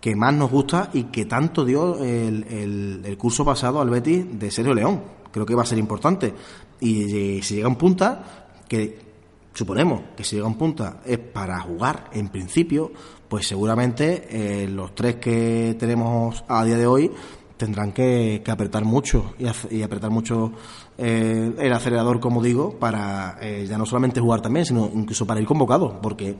que 0.00 0.14
más 0.14 0.34
nos 0.34 0.50
gusta 0.50 0.90
y 0.92 1.04
que 1.04 1.24
tanto 1.24 1.64
dio 1.64 2.02
el, 2.02 3.02
el, 3.04 3.18
curso 3.18 3.44
pasado 3.44 3.80
al 3.80 3.90
Betis 3.90 4.38
de 4.38 4.50
Sergio 4.50 4.74
León. 4.74 5.02
Creo 5.32 5.46
que 5.46 5.54
va 5.54 5.62
a 5.62 5.66
ser 5.66 5.78
importante. 5.78 6.34
Y, 6.80 7.38
eh, 7.38 7.42
si 7.42 7.56
llega 7.56 7.68
un 7.68 7.76
punta, 7.76 8.48
que 8.68 9.06
suponemos 9.54 10.00
que 10.16 10.22
si 10.22 10.36
llega 10.36 10.46
un 10.46 10.58
punta 10.58 11.00
es 11.04 11.18
para 11.18 11.58
jugar 11.60 12.10
en 12.12 12.28
principio, 12.28 12.92
pues 13.28 13.46
seguramente 13.46 14.28
eh, 14.30 14.68
los 14.68 14.94
tres 14.94 15.16
que 15.16 15.76
tenemos 15.78 16.44
a 16.46 16.64
día 16.64 16.76
de 16.76 16.86
hoy 16.86 17.10
tendrán 17.56 17.92
que, 17.92 18.42
que 18.44 18.50
apretar 18.50 18.84
mucho 18.84 19.34
y, 19.38 19.76
y 19.76 19.82
apretar 19.82 20.10
mucho 20.10 20.52
eh, 20.98 21.54
el 21.58 21.72
acelerador, 21.72 22.20
como 22.20 22.42
digo, 22.42 22.78
para 22.78 23.38
eh, 23.40 23.66
ya 23.68 23.78
no 23.78 23.86
solamente 23.86 24.20
jugar 24.20 24.40
también, 24.40 24.66
sino 24.66 24.90
incluso 24.94 25.26
para 25.26 25.40
ir 25.40 25.46
convocado, 25.46 26.00
porque 26.00 26.36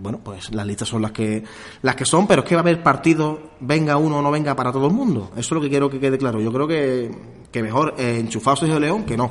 bueno, 0.00 0.20
pues 0.22 0.54
las 0.54 0.66
listas 0.66 0.88
son 0.88 1.02
las 1.02 1.12
que 1.12 1.42
las 1.82 1.96
que 1.96 2.04
son, 2.04 2.26
pero 2.26 2.42
es 2.42 2.48
que 2.48 2.54
va 2.54 2.60
a 2.60 2.62
haber 2.62 2.82
partidos, 2.82 3.38
venga 3.60 3.96
uno 3.96 4.18
o 4.18 4.22
no 4.22 4.30
venga 4.30 4.54
para 4.54 4.72
todo 4.72 4.86
el 4.86 4.92
mundo. 4.92 5.30
Eso 5.32 5.40
es 5.40 5.52
lo 5.52 5.60
que 5.60 5.68
quiero 5.68 5.90
que 5.90 6.00
quede 6.00 6.18
claro. 6.18 6.40
Yo 6.40 6.52
creo 6.52 6.66
que, 6.68 7.10
que 7.50 7.62
mejor 7.62 7.94
eh, 7.98 8.18
enchufado 8.20 8.56
Sergio 8.56 8.78
León 8.80 9.04
que 9.04 9.16
no. 9.16 9.30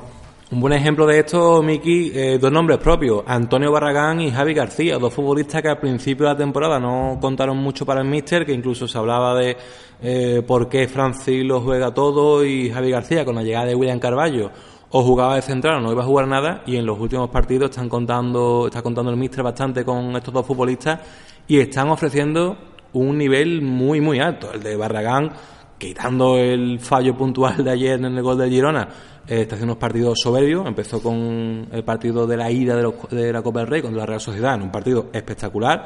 Un 0.49 0.61
buen 0.61 0.71
ejemplo 0.71 1.05
de 1.05 1.19
esto, 1.19 1.61
Miki, 1.61 2.09
eh, 2.15 2.37
dos 2.39 2.53
nombres 2.53 2.77
propios, 2.77 3.21
Antonio 3.27 3.69
Barragán 3.69 4.21
y 4.21 4.31
Javi 4.31 4.53
García, 4.53 4.97
dos 4.97 5.13
futbolistas 5.13 5.61
que 5.61 5.67
al 5.67 5.77
principio 5.77 6.25
de 6.25 6.31
la 6.31 6.37
temporada 6.37 6.79
no 6.79 7.17
contaron 7.19 7.57
mucho 7.57 7.85
para 7.85 7.99
el 7.99 8.07
míster, 8.07 8.45
que 8.45 8.53
incluso 8.53 8.87
se 8.87 8.97
hablaba 8.97 9.37
de 9.37 9.57
eh, 10.01 10.41
por 10.47 10.69
qué 10.69 10.87
Francis 10.87 11.43
lo 11.43 11.59
juega 11.59 11.93
todo 11.93 12.45
y 12.45 12.69
Javi 12.69 12.91
García 12.91 13.25
con 13.25 13.35
la 13.35 13.43
llegada 13.43 13.65
de 13.65 13.75
William 13.75 13.99
Carballo 13.99 14.49
o 14.89 15.03
jugaba 15.03 15.35
de 15.35 15.41
central 15.41 15.77
o 15.77 15.81
no 15.81 15.91
iba 15.91 16.01
a 16.03 16.05
jugar 16.05 16.27
nada 16.27 16.63
y 16.65 16.77
en 16.77 16.85
los 16.85 16.99
últimos 16.99 17.29
partidos 17.29 17.69
están 17.71 17.89
contando, 17.89 18.67
está 18.67 18.81
contando 18.81 19.11
el 19.11 19.17
míster 19.17 19.43
bastante 19.43 19.83
con 19.83 20.15
estos 20.15 20.33
dos 20.33 20.45
futbolistas 20.45 20.99
y 21.47 21.59
están 21.59 21.89
ofreciendo 21.89 22.57
un 22.93 23.17
nivel 23.17 23.61
muy 23.61 23.99
muy 24.01 24.19
alto. 24.19 24.51
El 24.53 24.63
de 24.63 24.75
Barragán 24.77 25.31
quitando 25.77 26.37
el 26.37 26.79
fallo 26.79 27.15
puntual 27.15 27.63
de 27.63 27.69
ayer 27.71 27.99
en 27.99 28.05
el 28.05 28.23
gol 28.23 28.37
de 28.37 28.49
Girona, 28.49 28.87
eh, 29.27 29.41
está 29.41 29.55
haciendo 29.55 29.73
unos 29.73 29.81
partidos 29.81 30.19
soberbios. 30.19 30.65
Empezó 30.65 31.01
con 31.03 31.67
el 31.71 31.83
partido 31.83 32.25
de 32.25 32.35
la 32.37 32.49
ida 32.49 32.75
de, 32.75 32.81
los- 32.83 33.09
de 33.11 33.31
la 33.31 33.43
Copa 33.43 33.59
del 33.59 33.67
Rey 33.67 33.81
contra 33.81 33.99
la 33.99 34.05
Real 34.07 34.21
Sociedad, 34.21 34.55
en 34.55 34.63
un 34.63 34.71
partido 34.71 35.07
espectacular. 35.13 35.85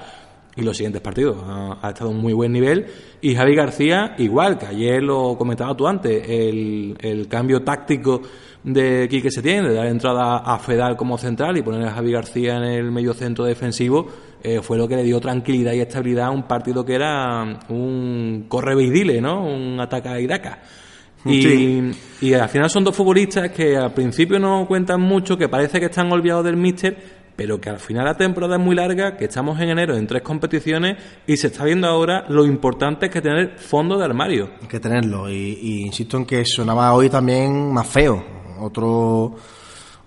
Y 0.55 0.63
los 0.63 0.75
siguientes 0.75 1.01
partidos 1.01 1.37
ha, 1.47 1.89
estado 1.89 2.09
a 2.09 2.13
un 2.13 2.19
muy 2.21 2.33
buen 2.33 2.51
nivel. 2.51 2.85
Y 3.21 3.33
Javi 3.35 3.55
García, 3.55 4.15
igual, 4.17 4.57
que 4.57 4.65
ayer 4.67 5.01
lo 5.01 5.37
comentaba 5.37 5.75
tú 5.75 5.87
antes, 5.87 6.23
el, 6.27 6.95
el 6.99 7.27
cambio 7.29 7.61
táctico 7.63 8.21
de 8.63 9.07
Quique 9.09 9.31
Setién, 9.31 9.63
de 9.63 9.73
dar 9.73 9.87
entrada 9.87 10.37
a 10.37 10.59
Fedal 10.59 10.95
como 10.95 11.17
central 11.17 11.57
y 11.57 11.61
poner 11.63 11.87
a 11.87 11.91
Javi 11.91 12.11
García 12.11 12.57
en 12.57 12.63
el 12.63 12.91
medio 12.91 13.13
centro 13.13 13.45
defensivo, 13.45 14.07
eh, 14.43 14.59
fue 14.61 14.77
lo 14.77 14.87
que 14.87 14.95
le 14.95 15.03
dio 15.03 15.19
tranquilidad 15.19 15.73
y 15.73 15.79
estabilidad 15.81 16.27
a 16.27 16.31
un 16.31 16.43
partido 16.43 16.85
que 16.85 16.95
era 16.95 17.59
un 17.69 18.45
corre 18.47 18.81
y 18.83 18.89
dile, 18.89 19.21
¿no? 19.21 19.43
Un 19.45 19.79
ataca 19.79 20.19
y 20.19 20.27
daca. 20.27 20.59
Y, 21.25 21.41
Sí. 21.43 21.91
y 22.21 22.33
al 22.33 22.49
final 22.49 22.69
son 22.69 22.83
dos 22.83 22.95
futbolistas 22.95 23.51
que 23.51 23.77
al 23.77 23.93
principio 23.93 24.39
no 24.39 24.65
cuentan 24.67 25.01
mucho, 25.01 25.37
que 25.37 25.47
parece 25.47 25.79
que 25.79 25.85
están 25.85 26.11
olvidados 26.11 26.45
del 26.45 26.57
míster, 26.57 26.97
pero 27.35 27.61
que 27.61 27.69
al 27.69 27.79
final 27.79 28.05
la 28.05 28.15
temporada 28.17 28.55
es 28.55 28.61
muy 28.61 28.75
larga, 28.75 29.17
que 29.17 29.25
estamos 29.25 29.59
en 29.61 29.69
enero 29.69 29.95
en 29.95 30.07
tres 30.07 30.21
competiciones 30.23 30.97
y 31.27 31.37
se 31.37 31.47
está 31.47 31.63
viendo 31.65 31.87
ahora 31.87 32.25
lo 32.27 32.45
importante 32.45 33.09
que 33.09 33.19
es 33.19 33.23
tener 33.23 33.57
fondo 33.57 33.97
de 33.97 34.05
armario. 34.05 34.49
Hay 34.61 34.67
que 34.67 34.79
tenerlo. 34.79 35.29
Y, 35.29 35.57
y 35.61 35.81
insisto 35.85 36.17
en 36.17 36.25
que 36.25 36.43
sonaba 36.45 36.93
hoy 36.93 37.09
también 37.09 37.71
más 37.71 37.87
feo. 37.87 38.40
Otro 38.61 39.35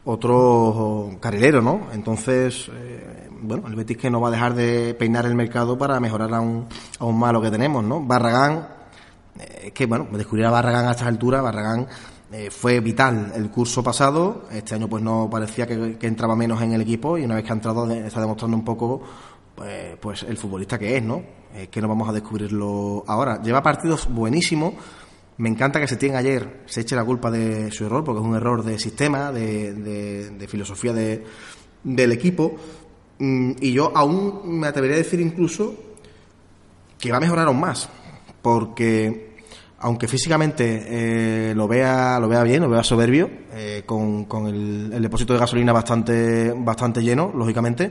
otro 0.04 1.16
carrilero, 1.20 1.62
¿no? 1.62 1.88
Entonces, 1.92 2.70
eh, 2.72 3.28
bueno, 3.40 3.66
el 3.68 3.74
Betis 3.74 3.96
que 3.96 4.10
no 4.10 4.20
va 4.20 4.28
a 4.28 4.30
dejar 4.30 4.54
de 4.54 4.94
peinar 4.94 5.26
el 5.26 5.34
mercado 5.34 5.78
para 5.78 5.98
mejorar 5.98 6.32
aún, 6.34 6.66
aún 6.98 7.18
más 7.18 7.32
lo 7.32 7.40
que 7.40 7.50
tenemos, 7.50 7.82
¿no? 7.82 8.00
Barragán, 8.02 8.68
eh, 9.38 9.70
que, 9.72 9.86
bueno, 9.86 10.06
descubrir 10.12 10.44
a 10.46 10.50
Barragán 10.50 10.86
a 10.86 10.90
estas 10.92 11.08
alturas, 11.08 11.42
Barragán 11.42 11.86
eh, 12.32 12.50
fue 12.50 12.80
vital 12.80 13.32
el 13.34 13.50
curso 13.50 13.82
pasado, 13.82 14.44
este 14.50 14.74
año 14.74 14.88
pues 14.88 15.02
no 15.02 15.28
parecía 15.30 15.66
que, 15.66 15.96
entraba 16.06 16.36
menos 16.36 16.60
en 16.60 16.72
el 16.72 16.82
equipo 16.82 17.16
y 17.16 17.24
una 17.24 17.36
vez 17.36 17.44
que 17.44 17.50
ha 17.50 17.54
entrado 17.54 17.90
está 17.90 18.20
demostrando 18.20 18.56
un 18.56 18.64
poco 18.64 19.02
pues, 19.54 19.96
pues 20.00 20.22
el 20.24 20.36
futbolista 20.36 20.78
que 20.78 20.96
es, 20.96 21.02
¿no? 21.02 21.22
Que 21.70 21.80
no 21.80 21.86
vamos 21.86 22.08
a 22.08 22.12
descubrirlo 22.12 23.04
ahora. 23.06 23.40
Lleva 23.40 23.62
partidos 23.62 24.08
buenísimos. 24.12 24.74
Me 25.38 25.48
encanta 25.48 25.80
que 25.80 25.88
Setién 25.88 26.14
ayer 26.14 26.62
se 26.66 26.82
eche 26.82 26.94
la 26.94 27.04
culpa 27.04 27.30
de 27.30 27.70
su 27.72 27.84
error, 27.86 28.04
porque 28.04 28.20
es 28.20 28.26
un 28.26 28.36
error 28.36 28.62
de 28.62 28.78
sistema, 28.78 29.32
de, 29.32 29.72
de- 29.74 30.30
de 30.30 30.48
filosofía 30.48 30.92
de- 30.92 31.24
del 31.82 32.12
equipo. 32.12 32.54
Mm, 33.18 33.52
Y 33.60 33.72
yo 33.72 33.92
aún 33.96 34.42
me 34.58 34.66
atrevería 34.68 34.96
a 34.96 34.98
decir 34.98 35.20
incluso 35.20 35.74
que 36.98 37.10
va 37.10 37.18
a 37.18 37.20
mejorar 37.20 37.48
aún 37.48 37.60
más, 37.60 37.88
porque 38.42 39.34
aunque 39.80 40.08
físicamente 40.08 40.86
eh, 41.50 41.54
lo 41.54 41.68
vea 41.68 42.18
lo 42.18 42.28
vea 42.28 42.42
bien, 42.42 42.62
lo 42.62 42.70
vea 42.70 42.82
soberbio, 42.82 43.28
eh, 43.52 43.82
con, 43.84 44.24
con 44.24 44.46
el, 44.46 44.90
el 44.94 45.02
depósito 45.02 45.32
de 45.34 45.40
gasolina 45.40 45.72
bastante 45.72 46.52
bastante 46.56 47.02
lleno, 47.02 47.32
lógicamente, 47.34 47.90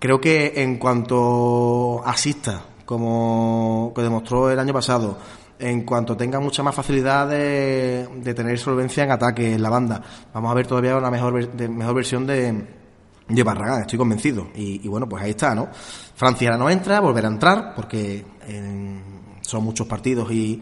creo 0.00 0.20
que 0.20 0.54
en 0.56 0.78
cuanto 0.78 2.02
asista, 2.04 2.64
como 2.84 3.92
que 3.94 4.02
demostró 4.02 4.50
el 4.50 4.58
año 4.58 4.72
pasado, 4.72 5.16
en 5.62 5.82
cuanto 5.82 6.16
tenga 6.16 6.40
mucha 6.40 6.62
más 6.62 6.74
facilidad 6.74 7.28
de, 7.28 8.06
tener 8.34 8.58
solvencia 8.58 9.04
en 9.04 9.12
ataque 9.12 9.54
en 9.54 9.62
la 9.62 9.70
banda, 9.70 10.02
vamos 10.34 10.50
a 10.50 10.54
ver 10.54 10.66
todavía 10.66 10.96
una 10.96 11.10
mejor 11.10 11.52
de- 11.52 11.68
mejor 11.68 11.94
versión 11.94 12.26
de 12.26 12.82
de 13.28 13.42
Barragán, 13.42 13.82
estoy 13.82 13.98
convencido. 13.98 14.48
Y, 14.54 14.86
bueno, 14.88 15.08
pues 15.08 15.22
ahí 15.22 15.30
está, 15.30 15.54
¿no? 15.54 15.68
Francia 16.14 16.56
no 16.56 16.68
entra, 16.68 17.00
volverá 17.00 17.28
a 17.28 17.32
entrar, 17.32 17.72
porque 17.74 18.24
eh, 18.46 19.00
son 19.40 19.64
muchos 19.64 19.86
partidos 19.86 20.30
y, 20.30 20.60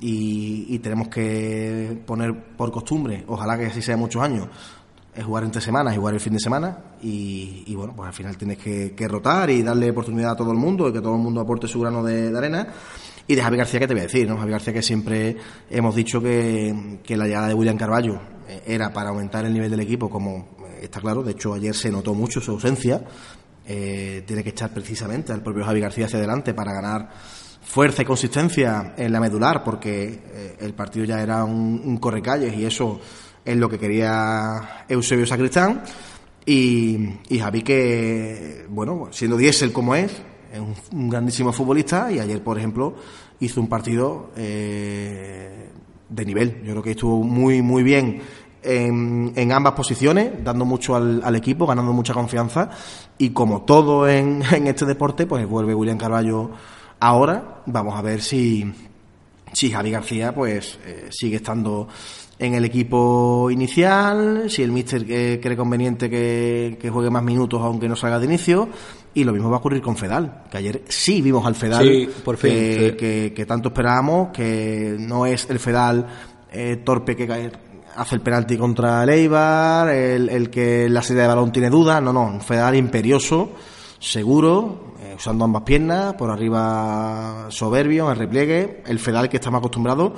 y, 0.00 0.78
tenemos 0.80 1.08
que 1.08 2.02
poner 2.04 2.56
por 2.56 2.70
costumbre, 2.70 3.24
ojalá 3.28 3.56
que 3.56 3.66
así 3.66 3.80
sea 3.80 3.96
muchos 3.96 4.20
años, 4.20 4.48
es 5.14 5.24
jugar 5.24 5.44
entre 5.44 5.60
semanas 5.60 5.94
y 5.94 5.98
jugar 5.98 6.14
el 6.14 6.20
fin 6.20 6.32
de 6.32 6.40
semana. 6.40 6.78
Y, 7.02 7.64
y 7.66 7.74
bueno, 7.74 7.94
pues 7.94 8.08
al 8.08 8.14
final 8.14 8.36
tienes 8.36 8.58
que, 8.58 8.94
que 8.94 9.08
rotar 9.08 9.50
y 9.50 9.62
darle 9.62 9.90
oportunidad 9.90 10.32
a 10.32 10.36
todo 10.36 10.52
el 10.52 10.58
mundo 10.58 10.88
y 10.88 10.92
que 10.92 11.00
todo 11.00 11.14
el 11.14 11.20
mundo 11.20 11.40
aporte 11.40 11.68
su 11.68 11.80
grano 11.80 12.02
de, 12.02 12.30
de 12.30 12.38
arena. 12.38 12.66
Y 13.26 13.34
de 13.34 13.42
Javi 13.42 13.56
García, 13.56 13.80
¿qué 13.80 13.86
te 13.86 13.94
voy 13.94 14.00
a 14.00 14.04
decir? 14.04 14.28
¿no? 14.28 14.36
Javi 14.36 14.50
García, 14.50 14.72
que 14.72 14.82
siempre 14.82 15.36
hemos 15.70 15.94
dicho 15.94 16.20
que, 16.20 16.98
que 17.02 17.16
la 17.16 17.26
llegada 17.26 17.48
de 17.48 17.54
William 17.54 17.76
Carballo 17.76 18.20
eh, 18.48 18.62
era 18.66 18.92
para 18.92 19.10
aumentar 19.10 19.44
el 19.44 19.52
nivel 19.52 19.70
del 19.70 19.80
equipo, 19.80 20.10
como 20.10 20.56
eh, 20.66 20.80
está 20.82 21.00
claro. 21.00 21.22
De 21.22 21.32
hecho, 21.32 21.54
ayer 21.54 21.74
se 21.74 21.90
notó 21.90 22.14
mucho 22.14 22.40
su 22.40 22.50
ausencia. 22.50 23.02
Eh, 23.66 24.24
tiene 24.26 24.42
que 24.42 24.50
echar 24.50 24.74
precisamente 24.74 25.32
al 25.32 25.42
propio 25.42 25.64
Javi 25.64 25.80
García 25.80 26.06
hacia 26.06 26.18
adelante 26.18 26.52
para 26.52 26.72
ganar 26.72 27.10
fuerza 27.62 28.02
y 28.02 28.04
consistencia 28.04 28.94
en 28.96 29.12
la 29.12 29.20
medular, 29.20 29.62
porque 29.62 30.56
el 30.58 30.74
partido 30.74 31.04
ya 31.04 31.22
era 31.22 31.44
un, 31.44 31.80
un 31.84 31.96
correcalles 31.98 32.54
y 32.54 32.66
eso 32.66 33.00
es 33.44 33.56
lo 33.56 33.68
que 33.68 33.78
quería 33.78 34.84
Eusebio 34.88 35.26
Sacristán. 35.26 35.84
Y, 36.44 37.20
y 37.28 37.38
Javi 37.38 37.62
que, 37.62 38.66
bueno, 38.68 39.08
siendo 39.12 39.36
diésel 39.36 39.72
como 39.72 39.94
es, 39.94 40.10
es 40.52 40.60
un, 40.92 41.08
grandísimo 41.08 41.52
futbolista 41.52 42.12
y 42.12 42.18
ayer, 42.18 42.42
por 42.42 42.58
ejemplo, 42.58 42.94
hizo 43.40 43.60
un 43.60 43.68
partido 43.68 44.30
eh, 44.36 45.70
de 46.08 46.24
nivel. 46.24 46.62
Yo 46.62 46.72
creo 46.72 46.82
que 46.82 46.90
estuvo 46.92 47.22
muy, 47.22 47.62
muy 47.62 47.82
bien 47.82 48.20
en, 48.62 49.32
en 49.34 49.52
ambas 49.52 49.72
posiciones, 49.72 50.44
dando 50.44 50.64
mucho 50.64 50.94
al, 50.94 51.22
al 51.24 51.36
equipo, 51.36 51.66
ganando 51.66 51.92
mucha 51.92 52.14
confianza. 52.14 52.70
Y 53.18 53.30
como 53.30 53.62
todo 53.62 54.08
en, 54.08 54.42
en 54.52 54.66
este 54.66 54.84
deporte, 54.84 55.26
pues 55.26 55.46
vuelve 55.46 55.74
William 55.74 55.98
Carballo 55.98 56.50
ahora. 57.00 57.62
Vamos 57.66 57.94
a 57.94 58.02
ver 58.02 58.20
si, 58.20 58.70
si 59.52 59.70
Javi 59.70 59.90
García 59.90 60.34
pues 60.34 60.78
eh, 60.84 61.08
sigue 61.10 61.36
estando 61.36 61.88
en 62.38 62.54
el 62.54 62.64
equipo 62.64 63.50
inicial, 63.50 64.50
si 64.50 64.62
el 64.62 64.72
míster 64.72 65.06
eh, 65.08 65.38
cree 65.40 65.56
conveniente 65.56 66.10
que, 66.10 66.76
que 66.80 66.90
juegue 66.90 67.08
más 67.08 67.22
minutos 67.22 67.60
aunque 67.62 67.88
no 67.88 67.94
salga 67.94 68.18
de 68.18 68.24
inicio, 68.26 68.68
y 69.14 69.24
lo 69.24 69.32
mismo 69.32 69.50
va 69.50 69.56
a 69.56 69.60
ocurrir 69.60 69.82
con 69.82 69.96
Fedal, 69.96 70.44
que 70.50 70.56
ayer 70.58 70.82
sí 70.88 71.20
vimos 71.22 71.44
al 71.46 71.54
Fedal 71.54 71.84
Sí, 71.86 72.08
por 72.24 72.36
fin, 72.36 72.50
que, 72.50 72.90
sí. 72.90 72.96
que- 72.96 73.32
que 73.34 73.46
tanto 73.46 73.68
esperábamos, 73.68 74.28
que 74.32 74.96
no 74.98 75.26
es 75.26 75.48
el 75.50 75.58
Fedal 75.58 76.06
eh, 76.50 76.80
torpe 76.84 77.14
que 77.16 77.26
cae- 77.26 77.52
hace 77.96 78.14
el 78.14 78.20
penalti 78.22 78.56
contra 78.56 79.02
el 79.04 79.10
Eibar, 79.10 79.88
el, 79.90 80.28
el 80.30 80.48
que 80.50 80.86
en 80.86 80.94
la 80.94 81.02
salida 81.02 81.22
de 81.22 81.28
balón 81.28 81.52
tiene 81.52 81.68
dudas, 81.70 82.02
no, 82.02 82.12
no, 82.12 82.24
un 82.24 82.40
Fedal 82.40 82.74
imperioso, 82.76 83.50
seguro, 83.98 84.94
eh, 85.02 85.14
usando 85.16 85.44
ambas 85.44 85.62
piernas, 85.62 86.14
por 86.14 86.30
arriba 86.30 87.46
soberbio, 87.50 88.06
en 88.06 88.10
el 88.12 88.16
repliegue, 88.18 88.82
el 88.86 88.98
Fedal 88.98 89.28
que 89.28 89.36
estamos 89.36 89.58
acostumbrados 89.58 90.12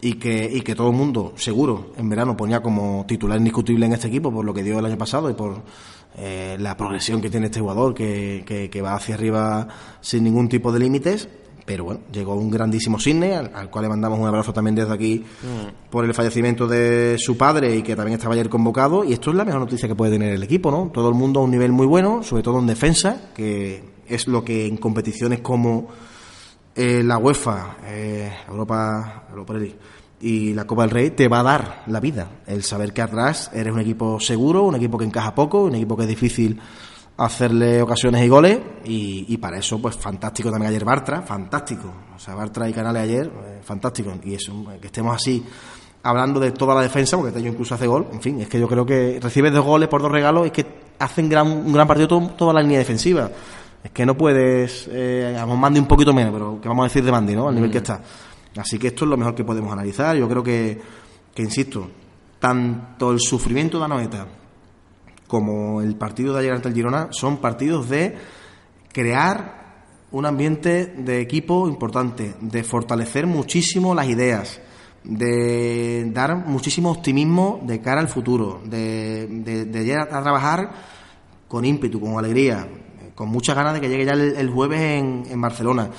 y 0.00 0.14
que, 0.14 0.48
y 0.52 0.60
que 0.60 0.74
todo 0.74 0.90
el 0.90 0.96
mundo, 0.96 1.32
seguro, 1.36 1.92
en 1.96 2.08
verano 2.08 2.36
ponía 2.36 2.60
como 2.62 3.04
titular 3.08 3.38
indiscutible 3.38 3.86
en 3.86 3.92
este 3.94 4.08
equipo 4.08 4.32
por 4.32 4.44
lo 4.44 4.52
que 4.54 4.62
dio 4.62 4.78
el 4.78 4.84
año 4.86 4.98
pasado 4.98 5.30
y 5.30 5.34
por 5.34 5.62
eh, 6.16 6.56
la 6.58 6.76
progresión 6.76 7.20
que 7.20 7.30
tiene 7.30 7.46
este 7.46 7.60
jugador, 7.60 7.94
que, 7.94 8.42
que, 8.46 8.70
que 8.70 8.82
va 8.82 8.94
hacia 8.94 9.14
arriba 9.14 9.68
sin 10.00 10.24
ningún 10.24 10.48
tipo 10.48 10.72
de 10.72 10.78
límites. 10.78 11.28
Pero 11.66 11.82
bueno, 11.82 12.00
llegó 12.12 12.36
un 12.36 12.48
grandísimo 12.48 12.98
Sidney, 12.98 13.32
al, 13.32 13.50
al 13.52 13.70
cual 13.70 13.82
le 13.82 13.88
mandamos 13.88 14.20
un 14.20 14.26
abrazo 14.26 14.52
también 14.52 14.76
desde 14.76 14.94
aquí 14.94 15.24
por 15.90 16.04
el 16.04 16.14
fallecimiento 16.14 16.68
de 16.68 17.16
su 17.18 17.36
padre 17.36 17.74
y 17.74 17.82
que 17.82 17.96
también 17.96 18.16
estaba 18.16 18.34
ayer 18.34 18.48
convocado. 18.48 19.02
Y 19.02 19.12
esto 19.12 19.30
es 19.30 19.36
la 19.36 19.44
mejor 19.44 19.62
noticia 19.62 19.88
que 19.88 19.96
puede 19.96 20.12
tener 20.12 20.32
el 20.32 20.42
equipo, 20.44 20.70
¿no? 20.70 20.90
Todo 20.94 21.08
el 21.08 21.16
mundo 21.16 21.40
a 21.40 21.42
un 21.42 21.50
nivel 21.50 21.72
muy 21.72 21.86
bueno, 21.86 22.22
sobre 22.22 22.44
todo 22.44 22.60
en 22.60 22.68
defensa, 22.68 23.30
que 23.34 23.82
es 24.06 24.28
lo 24.28 24.44
que 24.44 24.66
en 24.66 24.76
competiciones 24.76 25.40
como 25.40 25.88
eh, 26.76 27.02
la 27.02 27.18
UEFA, 27.18 27.78
eh, 27.84 28.32
Europa, 28.48 29.24
Europa 29.30 29.54
League 29.54 29.76
y 30.26 30.54
la 30.54 30.64
Copa 30.66 30.82
del 30.82 30.90
Rey 30.90 31.10
te 31.10 31.28
va 31.28 31.40
a 31.40 31.42
dar 31.42 31.82
la 31.86 32.00
vida. 32.00 32.26
El 32.46 32.62
saber 32.64 32.92
que 32.92 33.02
atrás 33.02 33.50
eres 33.54 33.72
un 33.72 33.80
equipo 33.80 34.18
seguro, 34.18 34.64
un 34.64 34.74
equipo 34.74 34.98
que 34.98 35.04
encaja 35.04 35.34
poco, 35.34 35.62
un 35.64 35.74
equipo 35.74 35.96
que 35.96 36.02
es 36.02 36.08
difícil 36.08 36.58
hacerle 37.18 37.80
ocasiones 37.80 38.24
y 38.24 38.28
goles 38.28 38.58
y, 38.84 39.24
y 39.28 39.36
para 39.38 39.58
eso 39.58 39.80
pues 39.80 39.96
fantástico 39.96 40.50
también 40.50 40.70
ayer 40.70 40.84
Bartra, 40.84 41.22
fantástico. 41.22 41.90
O 42.14 42.18
sea, 42.18 42.34
Bartra 42.34 42.68
y 42.68 42.72
Canales 42.72 43.02
ayer, 43.02 43.26
eh, 43.26 43.60
fantástico. 43.62 44.12
Y 44.24 44.34
eso, 44.34 44.52
que 44.80 44.86
estemos 44.88 45.14
así 45.14 45.44
hablando 46.02 46.38
de 46.40 46.50
toda 46.52 46.74
la 46.74 46.82
defensa, 46.82 47.16
porque 47.16 47.32
Tello 47.32 47.48
incluso 47.48 47.74
hace 47.74 47.86
gol, 47.86 48.06
en 48.12 48.20
fin, 48.20 48.40
es 48.40 48.48
que 48.48 48.60
yo 48.60 48.68
creo 48.68 48.84
que 48.86 49.18
recibes 49.20 49.52
dos 49.52 49.64
goles 49.64 49.88
por 49.88 50.02
dos 50.02 50.10
regalos, 50.12 50.46
es 50.46 50.52
que 50.52 50.66
hacen 50.98 51.28
gran, 51.28 51.46
un 51.48 51.72
gran 51.72 51.86
partido 51.86 52.06
todo- 52.08 52.28
toda 52.30 52.52
la 52.52 52.62
línea 52.62 52.78
defensiva. 52.78 53.30
Es 53.82 53.90
que 53.92 54.04
no 54.04 54.16
puedes, 54.16 54.88
eh, 54.90 55.36
a 55.38 55.46
Mandi 55.46 55.78
un 55.80 55.86
poquito 55.86 56.12
menos, 56.12 56.32
pero 56.32 56.60
que 56.60 56.68
vamos 56.68 56.84
a 56.84 56.88
decir 56.88 57.04
de 57.04 57.12
Mandi, 57.12 57.34
¿no? 57.36 57.48
Al 57.48 57.54
nivel 57.54 57.70
que 57.70 57.78
está. 57.78 58.00
Así 58.56 58.78
que 58.78 58.88
esto 58.88 59.04
es 59.04 59.10
lo 59.10 59.16
mejor 59.16 59.34
que 59.34 59.44
podemos 59.44 59.72
analizar. 59.72 60.16
Yo 60.16 60.28
creo 60.28 60.42
que, 60.42 60.80
que 61.34 61.42
insisto, 61.42 61.88
tanto 62.38 63.12
el 63.12 63.20
sufrimiento 63.20 63.78
de 63.78 63.84
Anoeta 63.84 64.26
como 65.26 65.80
el 65.82 65.96
partido 65.96 66.34
de 66.34 66.40
ayer 66.40 66.52
ante 66.52 66.68
el 66.68 66.74
Girona 66.74 67.08
son 67.10 67.38
partidos 67.38 67.88
de 67.88 68.16
crear 68.92 69.66
un 70.12 70.24
ambiente 70.24 70.86
de 70.86 71.20
equipo 71.20 71.68
importante, 71.68 72.34
de 72.40 72.62
fortalecer 72.62 73.26
muchísimo 73.26 73.94
las 73.94 74.08
ideas, 74.08 74.60
de 75.02 76.08
dar 76.12 76.46
muchísimo 76.46 76.90
optimismo 76.90 77.60
de 77.64 77.80
cara 77.80 78.00
al 78.00 78.08
futuro, 78.08 78.62
de, 78.64 79.68
llegar 79.72 80.02
a 80.02 80.22
trabajar 80.22 80.70
con 81.48 81.64
ímpetu, 81.64 82.00
con 82.00 82.18
alegría, 82.18 82.66
con 83.14 83.28
muchas 83.28 83.56
ganas 83.56 83.74
de 83.74 83.80
que 83.80 83.88
llegue 83.88 84.04
ya 84.04 84.12
el, 84.12 84.50
jueves 84.50 84.80
en 84.80 85.40
Barcelona. 85.40 85.90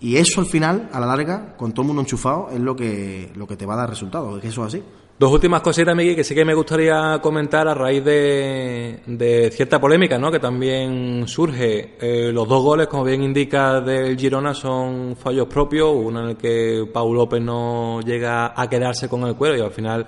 Y 0.00 0.16
eso 0.16 0.40
al 0.40 0.46
final, 0.46 0.88
a 0.92 1.00
la 1.00 1.06
larga, 1.06 1.56
con 1.56 1.72
todo 1.72 1.82
el 1.82 1.86
mundo 1.88 2.02
enchufado, 2.02 2.48
es 2.52 2.60
lo 2.60 2.76
que, 2.76 3.30
lo 3.34 3.46
que 3.46 3.56
te 3.56 3.66
va 3.66 3.74
a 3.74 3.78
dar 3.78 3.90
resultados, 3.90 4.36
es 4.36 4.42
que 4.42 4.48
eso 4.48 4.62
es 4.62 4.74
así. 4.74 4.82
Dos 5.16 5.30
últimas 5.30 5.62
cositas, 5.62 5.94
Miguel, 5.94 6.16
que 6.16 6.24
sí 6.24 6.34
que 6.34 6.44
me 6.44 6.54
gustaría 6.54 7.20
comentar 7.22 7.68
a 7.68 7.74
raíz 7.74 8.04
de, 8.04 9.48
cierta 9.54 9.80
polémica, 9.80 10.18
¿no? 10.18 10.32
Que 10.32 10.40
también 10.40 11.28
surge. 11.28 11.96
Eh, 12.00 12.32
los 12.32 12.48
dos 12.48 12.60
goles, 12.64 12.88
como 12.88 13.04
bien 13.04 13.22
indica, 13.22 13.80
del 13.80 14.18
Girona 14.18 14.54
son 14.54 15.14
fallos 15.14 15.46
propios. 15.46 15.88
Uno 15.94 16.24
en 16.24 16.30
el 16.30 16.36
que 16.36 16.84
Pau 16.92 17.14
López 17.14 17.40
no 17.40 18.00
llega 18.00 18.60
a 18.60 18.68
quedarse 18.68 19.08
con 19.08 19.22
el 19.22 19.36
cuero 19.36 19.56
y 19.56 19.60
al 19.60 19.70
final 19.70 20.04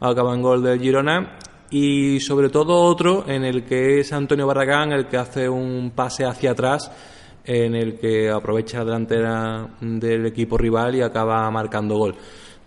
acaba 0.00 0.34
en 0.34 0.42
gol 0.42 0.60
del 0.60 0.80
Girona. 0.80 1.38
Y 1.70 2.18
sobre 2.18 2.48
todo 2.48 2.74
otro 2.82 3.26
en 3.28 3.44
el 3.44 3.64
que 3.64 4.00
es 4.00 4.12
Antonio 4.12 4.48
Barragán 4.48 4.90
el 4.90 5.06
que 5.06 5.18
hace 5.18 5.48
un 5.48 5.92
pase 5.94 6.24
hacia 6.24 6.50
atrás 6.50 6.90
en 7.48 7.74
el 7.74 7.98
que 7.98 8.28
aprovecha 8.28 8.78
la 8.80 8.84
delantera 8.84 9.68
del 9.80 10.26
equipo 10.26 10.58
rival 10.58 10.94
y 10.96 11.00
acaba 11.00 11.50
marcando 11.50 11.96
gol. 11.96 12.14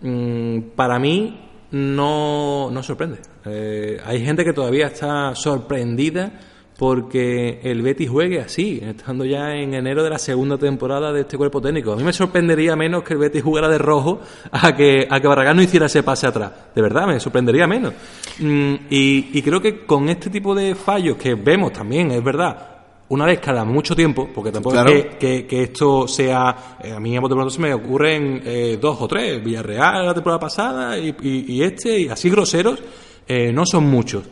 Mm, 0.00 0.58
para 0.74 0.98
mí 0.98 1.38
no, 1.70 2.68
no 2.68 2.82
sorprende. 2.82 3.18
Eh, 3.44 4.00
hay 4.04 4.24
gente 4.24 4.44
que 4.44 4.52
todavía 4.52 4.88
está 4.88 5.36
sorprendida 5.36 6.32
porque 6.76 7.60
el 7.62 7.80
Betis 7.80 8.10
juegue 8.10 8.40
así, 8.40 8.80
estando 8.82 9.24
ya 9.24 9.54
en 9.54 9.72
enero 9.74 10.02
de 10.02 10.10
la 10.10 10.18
segunda 10.18 10.58
temporada 10.58 11.12
de 11.12 11.20
este 11.20 11.36
cuerpo 11.36 11.60
técnico. 11.60 11.92
A 11.92 11.96
mí 11.96 12.02
me 12.02 12.12
sorprendería 12.12 12.74
menos 12.74 13.04
que 13.04 13.12
el 13.12 13.20
Betis 13.20 13.44
jugara 13.44 13.68
de 13.68 13.78
rojo 13.78 14.20
a 14.50 14.74
que, 14.74 15.06
a 15.08 15.20
que 15.20 15.28
Barragán 15.28 15.56
no 15.56 15.62
hiciera 15.62 15.86
ese 15.86 16.02
pase 16.02 16.26
atrás. 16.26 16.50
De 16.74 16.82
verdad, 16.82 17.06
me 17.06 17.20
sorprendería 17.20 17.68
menos. 17.68 17.94
Mm, 18.40 18.74
y, 18.90 19.38
y 19.38 19.42
creo 19.42 19.60
que 19.60 19.86
con 19.86 20.08
este 20.08 20.28
tipo 20.28 20.56
de 20.56 20.74
fallos 20.74 21.16
que 21.18 21.36
vemos 21.36 21.72
también, 21.72 22.10
es 22.10 22.24
verdad, 22.24 22.71
una 23.12 23.26
vez 23.26 23.40
cada 23.40 23.64
mucho 23.64 23.94
tiempo, 23.94 24.28
porque 24.34 24.50
tampoco 24.50 24.74
Claro. 24.74 24.90
es 24.90 25.04
que, 25.04 25.18
que- 25.18 25.46
que 25.46 25.62
esto 25.64 26.06
sea. 26.08 26.76
eh, 26.82 26.92
a 26.92 26.98
mí 27.00 27.16
a 27.16 27.20
pronto 27.20 27.50
se 27.50 27.60
me 27.60 27.72
ocurren 27.74 28.42
eh, 28.44 28.78
dos 28.80 28.96
o 29.00 29.06
tres, 29.08 29.42
Villarreal 29.44 30.06
la 30.06 30.14
temporada 30.14 30.40
pasada 30.40 30.98
y, 30.98 31.14
y- 31.22 31.44
y 31.52 31.62
este, 31.62 32.00
y 32.00 32.08
así 32.08 32.30
groseros, 32.30 32.82
eh, 33.26 33.52
no 33.52 33.64
son 33.66 33.84
muchos. 33.84 34.24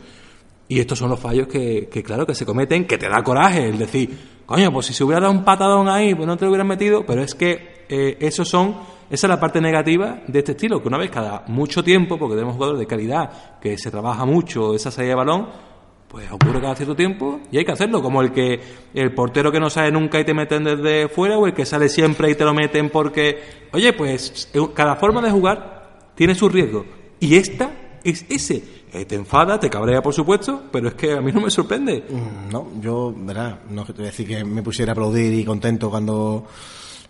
Y 0.67 0.79
estos 0.79 0.97
son 0.99 1.09
los 1.09 1.19
fallos 1.19 1.47
que, 1.47 1.89
que, 1.91 2.01
claro, 2.01 2.25
que 2.25 2.33
se 2.33 2.45
cometen, 2.45 2.85
que 2.85 2.97
te 2.97 3.09
da 3.09 3.21
coraje, 3.23 3.67
el 3.67 3.77
decir, 3.77 4.17
coño, 4.45 4.71
pues 4.71 4.85
si 4.87 4.93
se 4.93 5.03
hubiera 5.03 5.19
dado 5.21 5.33
un 5.33 5.43
patadón 5.43 5.87
ahí, 5.89 6.15
pues 6.15 6.25
no 6.25 6.37
te 6.37 6.45
lo 6.45 6.51
hubieran 6.51 6.67
metido, 6.67 7.05
pero 7.05 7.21
es 7.21 7.35
que 7.35 7.85
esos 7.89 8.47
son, 8.47 8.75
esa 9.09 9.27
es 9.27 9.29
la 9.29 9.39
parte 9.39 9.59
negativa 9.59 10.21
de 10.27 10.39
este 10.39 10.53
estilo, 10.53 10.81
que 10.81 10.87
una 10.87 10.97
vez 10.97 11.09
cada 11.11 11.43
mucho 11.47 11.83
tiempo, 11.83 12.17
porque 12.17 12.35
tenemos 12.35 12.55
jugadores 12.55 12.79
de 12.79 12.87
calidad, 12.87 13.59
que 13.59 13.77
se 13.77 13.91
trabaja 13.91 14.25
mucho 14.25 14.73
esa 14.73 14.89
salida 14.91 15.09
de 15.09 15.15
balón, 15.15 15.47
pues 16.11 16.29
ocurre 16.29 16.59
cada 16.59 16.75
cierto 16.75 16.93
tiempo 16.93 17.39
y 17.51 17.57
hay 17.57 17.63
que 17.63 17.71
hacerlo, 17.71 18.01
como 18.01 18.21
el 18.21 18.33
que 18.33 18.59
el 18.93 19.13
portero 19.13 19.49
que 19.49 19.61
no 19.61 19.69
sale 19.69 19.93
nunca 19.93 20.19
y 20.19 20.25
te 20.25 20.33
meten 20.33 20.65
desde 20.65 21.07
fuera 21.07 21.37
o 21.37 21.47
el 21.47 21.53
que 21.53 21.65
sale 21.65 21.87
siempre 21.87 22.29
y 22.29 22.35
te 22.35 22.43
lo 22.43 22.53
meten 22.53 22.89
porque, 22.89 23.39
oye, 23.71 23.93
pues 23.93 24.49
eh, 24.53 24.59
cada 24.73 24.97
forma 24.97 25.21
de 25.21 25.31
jugar 25.31 26.09
tiene 26.15 26.35
su 26.35 26.49
riesgo 26.49 26.85
y 27.19 27.35
esta 27.35 27.71
es 28.03 28.25
ese. 28.27 28.81
Eh, 28.93 29.05
te 29.05 29.15
enfada, 29.15 29.57
te 29.57 29.69
cabrea, 29.69 30.01
por 30.01 30.13
supuesto, 30.13 30.63
pero 30.69 30.89
es 30.89 30.95
que 30.95 31.13
a 31.13 31.21
mí 31.21 31.31
no 31.31 31.39
me 31.39 31.49
sorprende. 31.49 32.03
Mm, 32.09 32.51
No, 32.51 32.67
yo, 32.81 33.13
verá, 33.15 33.61
no 33.69 33.81
es 33.81 33.87
que 33.87 33.93
te 33.93 33.99
voy 33.99 34.07
a 34.07 34.11
decir 34.11 34.27
que 34.27 34.43
me 34.43 34.61
pusiera 34.63 34.91
a 34.91 34.93
aplaudir 34.93 35.33
y 35.33 35.45
contento 35.45 35.89
cuando 35.89 36.45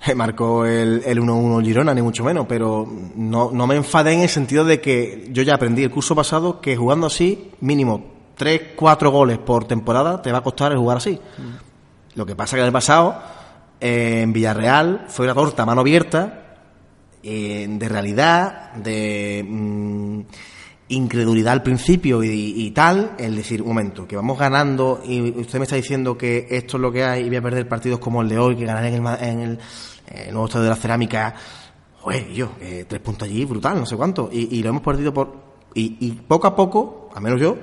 eh, 0.06 0.14
marcó 0.14 0.64
el, 0.68 1.02
el 1.04 1.20
1-1 1.20 1.66
Girona, 1.66 1.96
ni 1.96 2.04
mucho 2.04 2.24
menos, 2.24 2.46
pero 2.48 2.88
no, 3.16 3.50
no 3.52 3.66
me 3.66 3.78
enfadé 3.78 4.14
en 4.14 4.20
el 4.22 4.30
sentido 4.30 4.64
de 4.64 4.80
que 4.80 5.28
yo 5.32 5.42
ya 5.42 5.56
aprendí 5.56 5.82
el 5.82 5.90
curso 5.90 6.14
pasado 6.14 6.62
que 6.62 6.78
jugando 6.78 7.08
así, 7.08 7.50
mínimo 7.62 8.21
3, 8.42 8.72
4 8.76 9.12
goles 9.12 9.38
por 9.38 9.66
temporada 9.66 10.20
te 10.20 10.32
va 10.32 10.40
a 10.40 10.42
costar 10.42 10.72
el 10.72 10.80
jugar 10.80 10.98
así. 10.98 11.20
Lo 12.16 12.26
que 12.26 12.36
pasa 12.36 12.56
que 12.56 12.62
en 12.62 12.66
el 12.66 12.74
pasado, 12.74 13.22
eh, 13.80 14.22
en 14.24 14.34
Villarreal, 14.34 15.06
fue 15.10 15.28
una 15.28 15.36
torta 15.36 15.62
a 15.62 15.66
mano 15.68 15.82
abierta, 15.82 16.58
eh, 17.22 17.68
de 17.70 17.88
realidad, 17.88 18.74
de 18.74 19.46
mm, 19.48 20.22
incredulidad 20.88 21.54
al 21.54 21.62
principio 21.62 22.24
y, 22.24 22.30
y 22.32 22.72
tal, 22.72 23.12
el 23.20 23.36
decir, 23.36 23.62
un 23.62 23.68
momento, 23.68 24.08
que 24.08 24.16
vamos 24.16 24.40
ganando 24.40 25.04
y 25.06 25.40
usted 25.40 25.60
me 25.60 25.66
está 25.66 25.76
diciendo 25.76 26.18
que 26.18 26.48
esto 26.50 26.78
es 26.78 26.82
lo 26.82 26.92
que 26.92 27.04
hay 27.04 27.26
y 27.26 27.28
voy 27.28 27.38
a 27.38 27.42
perder 27.44 27.70
partidos 27.70 28.00
como 28.00 28.24
el 28.24 28.30
de 28.30 28.40
hoy, 28.40 28.56
que 28.56 28.66
ganaré 28.66 28.88
en 28.88 29.06
el, 29.06 29.24
en 29.24 29.40
el, 29.40 29.60
eh, 30.08 30.30
nuevo 30.32 30.48
estadio 30.48 30.64
de 30.64 30.70
la 30.72 30.78
cerámica, 30.78 31.36
joder, 32.00 32.28
yo, 32.32 32.54
eh, 32.60 32.86
tres 32.88 33.02
puntos 33.02 33.28
allí, 33.28 33.46
brutal, 33.46 33.78
no 33.78 33.86
sé 33.86 33.96
cuánto, 33.96 34.32
y, 34.32 34.58
y 34.58 34.64
lo 34.64 34.70
hemos 34.70 34.82
perdido 34.82 35.14
por... 35.14 35.52
Y, 35.76 35.96
y 36.02 36.12
poco 36.14 36.48
a 36.48 36.56
poco, 36.56 37.12
al 37.14 37.22
menos 37.22 37.40
yo, 37.40 37.56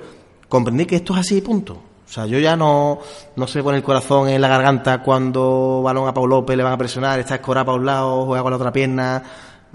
comprendí 0.49 0.85
que 0.85 0.97
esto 0.97 1.13
es 1.13 1.19
así, 1.19 1.39
punto. 1.41 1.73
O 1.73 2.11
sea, 2.11 2.25
yo 2.25 2.39
ya 2.39 2.55
no, 2.55 2.99
no 3.35 3.47
se 3.47 3.61
pone 3.61 3.77
el 3.77 3.83
corazón 3.83 4.27
en 4.29 4.41
la 4.41 4.47
garganta 4.47 5.03
cuando 5.03 5.81
balón 5.83 6.07
a 6.07 6.13
Pau 6.13 6.25
López 6.25 6.57
le 6.57 6.63
van 6.63 6.73
a 6.73 6.77
presionar, 6.77 7.19
está 7.19 7.35
escorado 7.35 7.67
para 7.67 7.77
un 7.77 7.85
lado, 7.85 8.25
juega 8.25 8.41
con 8.41 8.51
la 8.51 8.57
otra 8.57 8.71
pierna. 8.71 9.23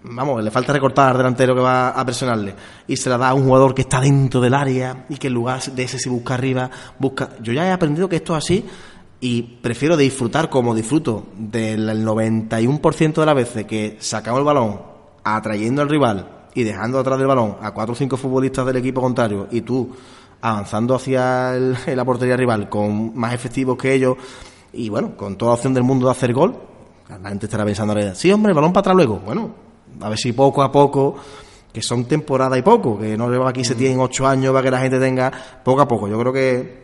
Vamos, 0.03 0.43
le 0.43 0.51
falta 0.51 0.73
recortar 0.73 1.13
al 1.13 1.17
delantero 1.17 1.55
que 1.55 1.61
va 1.61 1.91
a 1.91 2.05
presionarle. 2.05 2.55
Y 2.89 2.97
se 2.97 3.09
la 3.09 3.17
da 3.17 3.29
a 3.29 3.35
un 3.35 3.45
jugador 3.45 3.73
que 3.73 3.83
está 3.83 4.01
dentro 4.01 4.41
del 4.41 4.53
área 4.53 5.07
y 5.09 5.17
que 5.17 5.29
en 5.29 5.35
lugar 5.35 5.63
de 5.63 5.83
ese 5.85 5.99
se 5.99 6.11
busca 6.11 6.35
arriba, 6.35 6.69
busca. 6.99 7.31
Yo 7.41 7.53
ya 7.53 7.67
he 7.67 7.71
aprendido 7.71 8.09
que 8.09 8.17
esto 8.17 8.37
es 8.37 8.45
así 8.45 8.67
y 9.21 9.43
prefiero 9.43 9.97
disfrutar 9.97 10.51
como 10.51 10.75
disfruto 10.75 11.29
del 11.39 12.05
91% 12.05 13.15
de 13.15 13.27
las 13.27 13.35
veces 13.35 13.65
que 13.65 13.97
sacamos 14.01 14.41
el 14.41 14.45
balón 14.45 14.83
atrayendo 15.23 15.83
al 15.83 15.89
rival 15.89 16.29
y 16.53 16.65
dejando 16.65 16.99
atrás 16.99 17.19
del 17.19 17.29
balón 17.29 17.57
a 17.63 17.73
cuatro 17.73 17.93
o 17.93 17.97
cinco 17.97 18.17
futbolistas 18.17 18.67
del 18.67 18.77
equipo 18.77 19.01
contrario 19.01 19.49
y 19.51 19.63
tú 19.63 19.95
avanzando 20.47 20.95
hacia 20.95 21.55
el- 21.57 21.77
la 21.97 22.05
portería 22.05 22.37
rival 22.37 22.69
con 22.69 23.17
más 23.19 23.33
efectivos 23.33 23.77
que 23.79 23.95
ellos 23.95 24.17
y 24.73 24.89
bueno, 24.91 25.17
con 25.17 25.37
toda 25.37 25.55
opción 25.55 25.73
del 25.73 25.85
mundo 25.85 26.07
de 26.07 26.13
hacer 26.13 26.33
gol, 26.35 26.55
la 27.09 27.29
gente 27.31 27.47
estará 27.47 27.65
pensando 27.65 27.93
ahora, 27.95 28.15
sí 28.15 28.31
hombre, 28.31 28.51
el 28.51 28.55
balón 28.55 28.73
para 28.73 28.81
atrás 28.81 28.97
luego. 28.97 29.21
Bueno, 29.25 29.51
a 30.01 30.09
ver 30.09 30.19
si 30.19 30.33
poco 30.33 30.63
a 30.63 30.71
poco, 30.71 31.17
que 31.73 31.81
son 31.81 32.05
temporada 32.05 32.59
y 32.59 32.63
poco, 32.63 32.99
que 32.99 33.17
no 33.17 33.31
lleva 33.31 33.49
aquí 33.51 33.65
se 33.65 33.75
tienen 33.75 34.01
ocho 34.01 34.27
años 34.27 34.53
para 34.53 34.65
que 34.65 34.71
la 34.71 34.81
gente 34.81 34.99
tenga 34.99 35.33
poco 35.65 35.81
a 35.81 35.89
poco. 35.89 36.09
Yo 36.09 36.19
creo 36.19 36.33
que 36.33 36.84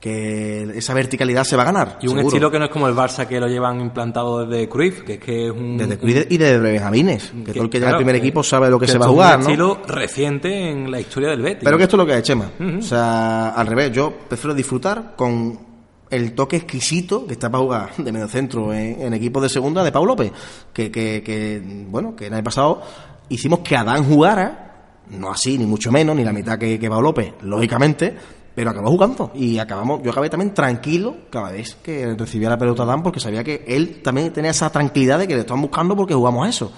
que 0.00 0.62
esa 0.74 0.94
verticalidad 0.94 1.44
se 1.44 1.56
va 1.56 1.62
a 1.62 1.66
ganar. 1.66 1.98
Y 2.00 2.06
un 2.06 2.14
seguro. 2.14 2.28
estilo 2.28 2.50
que 2.50 2.58
no 2.58 2.64
es 2.64 2.70
como 2.70 2.88
el 2.88 2.94
Barça 2.94 3.26
que 3.26 3.38
lo 3.38 3.46
llevan 3.48 3.80
implantado 3.82 4.46
desde 4.46 4.66
Cruyff, 4.68 5.02
que 5.02 5.14
es 5.14 5.20
que 5.20 5.46
es 5.46 5.50
un... 5.52 5.76
Desde 5.76 5.98
Cruyff 5.98 6.26
y 6.30 6.38
de 6.38 6.58
Benjamines, 6.58 7.32
que, 7.44 7.52
todo 7.52 7.64
el 7.64 7.70
que 7.70 7.78
llega 7.78 7.90
al 7.90 7.96
primer 7.98 8.14
que- 8.14 8.20
equipo 8.20 8.42
sabe 8.42 8.70
lo 8.70 8.78
que, 8.80 8.86
se 8.88 8.96
va 8.98 9.04
a 9.04 9.08
esto 9.08 9.12
es 9.12 9.14
jugar, 9.14 9.36
un 9.38 9.44
¿no? 9.44 9.48
estilo 9.50 9.82
reciente 9.86 10.70
en 10.70 10.90
la 10.90 11.00
historia 11.00 11.28
del 11.28 11.42
Betis. 11.42 11.64
Pero 11.64 11.76
que 11.76 11.82
esto 11.84 11.96
es 11.96 11.98
lo 11.98 12.06
que 12.06 12.16
es, 12.16 12.22
Chema. 12.22 12.50
O 12.78 12.82
sea, 12.82 13.50
al 13.50 13.66
revés, 13.66 13.92
yo 13.92 14.10
prefiero 14.26 14.54
disfrutar 14.54 15.12
con 15.16 15.68
el 16.08 16.32
toque 16.32 16.56
exquisito 16.56 17.26
que 17.26 17.34
está 17.34 17.50
para 17.50 17.62
jugar 17.62 17.90
de 17.98 18.10
medio 18.10 18.26
centro 18.26 18.72
en, 18.72 19.02
en 19.02 19.12
equipos 19.14 19.42
de 19.42 19.48
segunda 19.50 19.84
de 19.84 19.92
Pau 19.92 20.06
López, 20.06 20.32
que, 20.72 20.90
que, 20.90 21.22
que, 21.22 21.62
bueno, 21.88 22.16
que 22.16 22.26
el 22.28 22.32
año 22.34 22.42
pasado 22.42 22.80
hicimos 23.28 23.60
que 23.60 23.76
Adán 23.76 24.02
jugara, 24.04 25.02
no 25.10 25.30
así, 25.30 25.58
ni 25.58 25.66
mucho 25.66 25.92
menos, 25.92 26.16
ni 26.16 26.24
la 26.24 26.32
mitad 26.32 26.58
que, 26.58 26.78
que 26.80 26.88
Pablo 26.88 27.08
López, 27.10 27.34
lógicamente, 27.42 28.16
pero 28.60 28.72
acabó 28.72 28.90
jugando. 28.90 29.30
Y 29.34 29.56
acabamos, 29.56 30.02
yo 30.02 30.10
acabé 30.10 30.28
también 30.28 30.52
tranquilo 30.52 31.16
cada 31.30 31.50
vez 31.50 31.78
que 31.82 32.14
recibía 32.14 32.50
la 32.50 32.58
pelota 32.58 32.82
Adán, 32.82 33.02
porque 33.02 33.18
sabía 33.18 33.42
que 33.42 33.64
él 33.66 34.02
también 34.02 34.34
tenía 34.34 34.50
esa 34.50 34.68
tranquilidad 34.68 35.18
de 35.18 35.26
que 35.26 35.32
le 35.32 35.40
estaban 35.40 35.62
buscando 35.62 35.96
porque 35.96 36.12
jugamos 36.12 36.46
a 36.46 36.50
eso. 36.50 36.70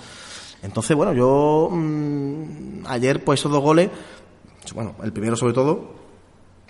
Entonces, 0.62 0.96
bueno, 0.96 1.12
yo 1.12 1.70
mm, 1.72 2.84
ayer, 2.86 3.24
pues 3.24 3.40
esos 3.40 3.50
dos 3.50 3.60
goles, 3.60 3.90
bueno, 4.76 4.94
el 5.02 5.12
primero 5.12 5.34
sobre 5.34 5.54
todo, 5.54 5.92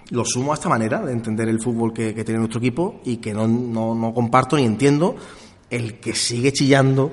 lo 0.08 0.24
sumo 0.24 0.52
a 0.52 0.54
esta 0.54 0.70
manera 0.70 1.02
de 1.02 1.12
entender 1.12 1.46
el 1.50 1.60
fútbol 1.60 1.92
que, 1.92 2.14
que 2.14 2.24
tiene 2.24 2.38
nuestro 2.38 2.60
equipo 2.60 3.02
y 3.04 3.18
que 3.18 3.34
no, 3.34 3.46
no, 3.46 3.94
no 3.94 4.14
comparto 4.14 4.56
ni 4.56 4.64
entiendo 4.64 5.16
el 5.68 6.00
que 6.00 6.14
sigue 6.14 6.54
chillando, 6.54 7.12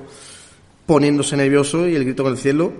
poniéndose 0.86 1.36
nervioso 1.36 1.86
y 1.86 1.96
el 1.96 2.04
grito 2.04 2.22
con 2.22 2.32
el 2.32 2.38
cielo 2.38 2.72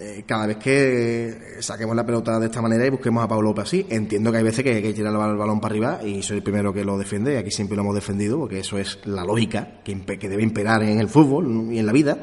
eh, 0.00 0.24
cada 0.26 0.46
vez 0.46 0.56
que 0.56 1.58
saquemos 1.60 1.94
la 1.94 2.06
pelota 2.06 2.38
de 2.38 2.46
esta 2.46 2.62
manera 2.62 2.86
y 2.86 2.90
busquemos 2.90 3.22
a 3.22 3.28
Pablo 3.28 3.50
López 3.50 3.64
así. 3.64 3.86
Entiendo 3.90 4.32
que 4.32 4.38
hay 4.38 4.44
veces 4.44 4.64
que 4.64 4.74
hay 4.74 4.82
que 4.82 4.92
tirar 4.94 5.12
el 5.12 5.36
balón 5.36 5.60
para 5.60 5.72
arriba 5.72 6.00
y 6.02 6.22
soy 6.22 6.38
el 6.38 6.42
primero 6.42 6.72
que 6.72 6.84
lo 6.84 6.96
defiende 6.96 7.34
y 7.34 7.36
aquí 7.36 7.50
siempre 7.50 7.76
lo 7.76 7.82
hemos 7.82 7.94
defendido 7.94 8.38
porque 8.38 8.60
eso 8.60 8.78
es 8.78 8.98
la 9.04 9.24
lógica 9.24 9.80
que, 9.84 9.94
debe 9.94 10.42
imperar 10.42 10.82
en 10.82 11.00
el 11.00 11.08
fútbol 11.08 11.68
y 11.70 11.78
en 11.78 11.86
la 11.86 11.92
vida. 11.92 12.18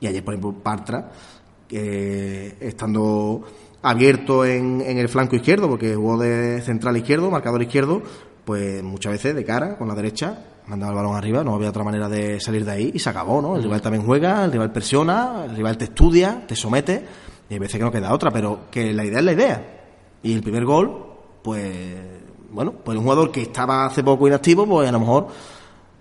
Y 0.00 0.06
ayer, 0.06 0.24
por 0.24 0.34
ejemplo, 0.34 0.62
Partra, 0.62 1.12
que 1.68 2.56
estando 2.60 3.44
abierto 3.82 4.44
en, 4.44 4.80
en 4.80 4.98
el 4.98 5.08
flanco 5.08 5.36
izquierdo, 5.36 5.68
porque 5.68 5.94
jugó 5.94 6.18
de 6.18 6.62
central 6.62 6.96
izquierdo, 6.96 7.30
marcador 7.30 7.62
izquierdo, 7.62 8.02
pues 8.44 8.82
muchas 8.82 9.12
veces 9.12 9.34
de 9.34 9.44
cara, 9.44 9.76
con 9.76 9.88
la 9.88 9.94
derecha, 9.94 10.38
mandaba 10.70 10.92
el 10.92 10.96
balón 10.96 11.16
arriba, 11.16 11.42
no 11.42 11.54
había 11.54 11.68
otra 11.68 11.82
manera 11.82 12.08
de 12.08 12.40
salir 12.40 12.64
de 12.64 12.70
ahí 12.70 12.90
y 12.94 12.98
se 13.00 13.10
acabó, 13.10 13.42
¿no? 13.42 13.56
El 13.56 13.62
rival 13.64 13.82
también 13.82 14.06
juega, 14.06 14.44
el 14.44 14.52
rival 14.52 14.72
presiona, 14.72 15.44
el 15.44 15.56
rival 15.56 15.76
te 15.76 15.86
estudia, 15.86 16.44
te 16.46 16.54
somete, 16.54 17.04
y 17.48 17.54
hay 17.54 17.58
veces 17.58 17.76
que 17.76 17.84
no 17.84 17.90
queda 17.90 18.14
otra, 18.14 18.30
pero 18.30 18.70
que 18.70 18.92
la 18.92 19.04
idea 19.04 19.18
es 19.18 19.24
la 19.24 19.32
idea. 19.32 19.80
Y 20.22 20.32
el 20.32 20.42
primer 20.42 20.64
gol, 20.64 21.06
pues, 21.42 21.96
bueno, 22.50 22.72
pues 22.84 22.96
un 22.96 23.02
jugador 23.02 23.32
que 23.32 23.42
estaba 23.42 23.86
hace 23.86 24.04
poco 24.04 24.28
inactivo, 24.28 24.64
pues 24.64 24.88
a 24.88 24.92
lo 24.92 25.00
mejor 25.00 25.26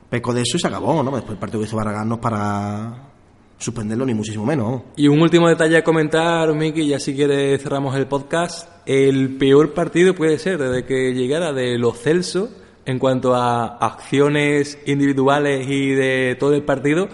pecó 0.08 0.34
de 0.34 0.42
eso 0.44 0.58
y 0.58 0.60
se 0.60 0.68
acabó, 0.68 1.02
¿no? 1.02 1.12
Después 1.12 1.32
el 1.32 1.40
partido 1.40 1.62
que 1.62 1.66
hizo 1.66 1.76
Barragán 1.76 2.16
para 2.20 3.10
suspenderlo 3.58 4.06
ni 4.06 4.14
muchísimo 4.14 4.46
menos. 4.46 4.72
¿no? 4.72 4.84
Y 4.96 5.08
un 5.08 5.20
último 5.20 5.50
detalle 5.50 5.78
a 5.78 5.84
comentar, 5.84 6.54
Miki, 6.54 6.88
ya 6.88 7.00
si 7.00 7.16
quieres 7.16 7.62
cerramos 7.62 7.96
el 7.96 8.06
podcast. 8.06 8.70
El 8.86 9.38
peor 9.38 9.74
partido 9.74 10.14
puede 10.14 10.38
ser 10.38 10.60
desde 10.60 10.86
que 10.86 11.14
llegara 11.14 11.54
de 11.54 11.78
los 11.78 12.00
Celso 12.00 12.50
en 12.90 13.00
cuanto 13.00 13.36
a 13.36 13.78
acciones 13.78 14.78
individuales 14.86 15.68
y 15.70 15.92
de 15.92 16.36
todo 16.40 16.54
el 16.56 16.64
partido, 16.64 17.08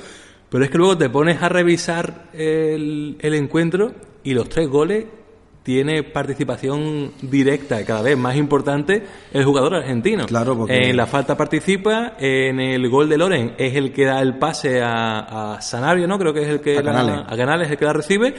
pero 0.49 0.63
es 0.63 0.69
que 0.69 0.77
luego 0.77 0.97
te 0.97 1.09
pones 1.09 1.41
a 1.41 1.49
revisar 1.49 2.29
el, 2.33 3.17
el 3.19 3.33
encuentro 3.33 3.91
y 4.23 4.33
los 4.33 4.47
tres 4.49 4.67
goles 4.69 5.05
tiene 5.63 6.03
participación 6.03 7.11
directa, 7.23 7.83
cada 7.85 8.03
vez 8.03 8.15
más 8.15 8.35
importante, 8.35 9.01
el 9.33 9.43
jugador 9.43 9.73
argentino. 9.75 10.27
Claro, 10.27 10.55
porque- 10.55 10.89
En 10.91 10.95
la 10.95 11.07
falta 11.07 11.35
participa, 11.35 12.13
en 12.19 12.59
el 12.59 12.87
gol 12.87 13.09
de 13.09 13.17
Loren 13.17 13.55
es 13.57 13.75
el 13.75 13.91
que 13.91 14.05
da 14.05 14.21
el 14.21 14.37
pase 14.37 14.81
a, 14.83 15.53
a 15.55 15.61
Sanabria, 15.61 16.05
¿no? 16.05 16.19
Creo 16.19 16.33
que 16.35 16.43
es 16.43 16.49
el 16.49 16.61
que 16.61 16.77
A 16.77 16.83
la- 16.83 16.91
Canales. 16.93 17.25
a 17.27 17.35
Canales 17.35 17.65
es 17.65 17.71
el 17.71 17.77
que 17.79 17.85
la 17.85 17.93
recibe 17.93 18.35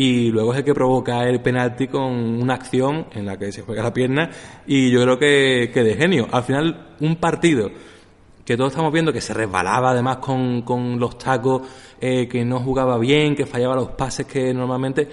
y 0.00 0.30
luego 0.30 0.54
es 0.54 0.60
el 0.60 0.64
que 0.64 0.72
provoca 0.72 1.28
el 1.28 1.42
penalti 1.42 1.86
con 1.86 2.10
una 2.40 2.54
acción 2.54 3.08
en 3.12 3.26
la 3.26 3.36
que 3.36 3.52
se 3.52 3.60
juega 3.60 3.82
la 3.82 3.92
pierna 3.92 4.30
y 4.66 4.90
yo 4.90 5.02
creo 5.02 5.18
que, 5.18 5.70
que 5.74 5.82
de 5.82 5.94
genio. 5.94 6.26
Al 6.32 6.42
final, 6.42 6.96
un 7.00 7.16
partido 7.16 7.70
que 8.42 8.56
todos 8.56 8.72
estamos 8.72 8.94
viendo 8.94 9.12
que 9.12 9.20
se 9.20 9.34
resbalaba 9.34 9.90
además 9.90 10.16
con, 10.16 10.62
con 10.62 10.98
los 10.98 11.18
tacos, 11.18 11.68
eh, 12.00 12.26
que 12.28 12.46
no 12.46 12.60
jugaba 12.60 12.96
bien, 12.96 13.36
que 13.36 13.44
fallaba 13.44 13.74
los 13.74 13.90
pases 13.90 14.24
que 14.24 14.54
normalmente... 14.54 15.06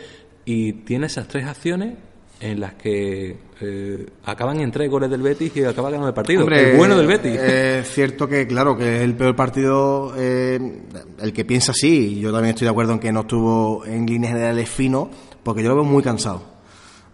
Y 0.45 0.71
tiene 0.71 1.07
esas 1.07 1.27
tres 1.27 1.45
acciones 1.45 1.97
en 2.39 2.59
las 2.59 2.73
que 2.75 3.37
eh, 3.61 4.05
acaban 4.25 4.59
en 4.59 4.71
tres 4.71 4.89
goles 4.89 5.09
del 5.09 5.21
Betis 5.21 5.55
y 5.55 5.63
acaba 5.63 5.89
ganando 5.89 6.09
el 6.09 6.13
partido. 6.13 6.41
Hombre, 6.41 6.71
el 6.71 6.77
bueno 6.77 6.95
del 6.95 7.07
Betis. 7.07 7.35
Es 7.35 7.89
cierto 7.91 8.27
que, 8.27 8.45
claro, 8.45 8.77
que 8.77 8.97
es 8.97 9.01
el 9.01 9.15
peor 9.15 9.35
partido, 9.35 10.13
eh, 10.15 10.83
el 11.19 11.33
que 11.33 11.45
piensa 11.45 11.71
así, 11.71 12.17
y 12.17 12.19
yo 12.19 12.31
también 12.31 12.51
estoy 12.53 12.65
de 12.65 12.71
acuerdo 12.71 12.93
en 12.93 12.99
que 12.99 13.11
no 13.11 13.21
estuvo 13.21 13.85
en 13.85 14.05
líneas 14.05 14.33
generales 14.33 14.69
fino, 14.69 15.09
porque 15.43 15.63
yo 15.63 15.69
lo 15.69 15.75
veo 15.75 15.83
muy 15.83 16.03
cansado. 16.03 16.43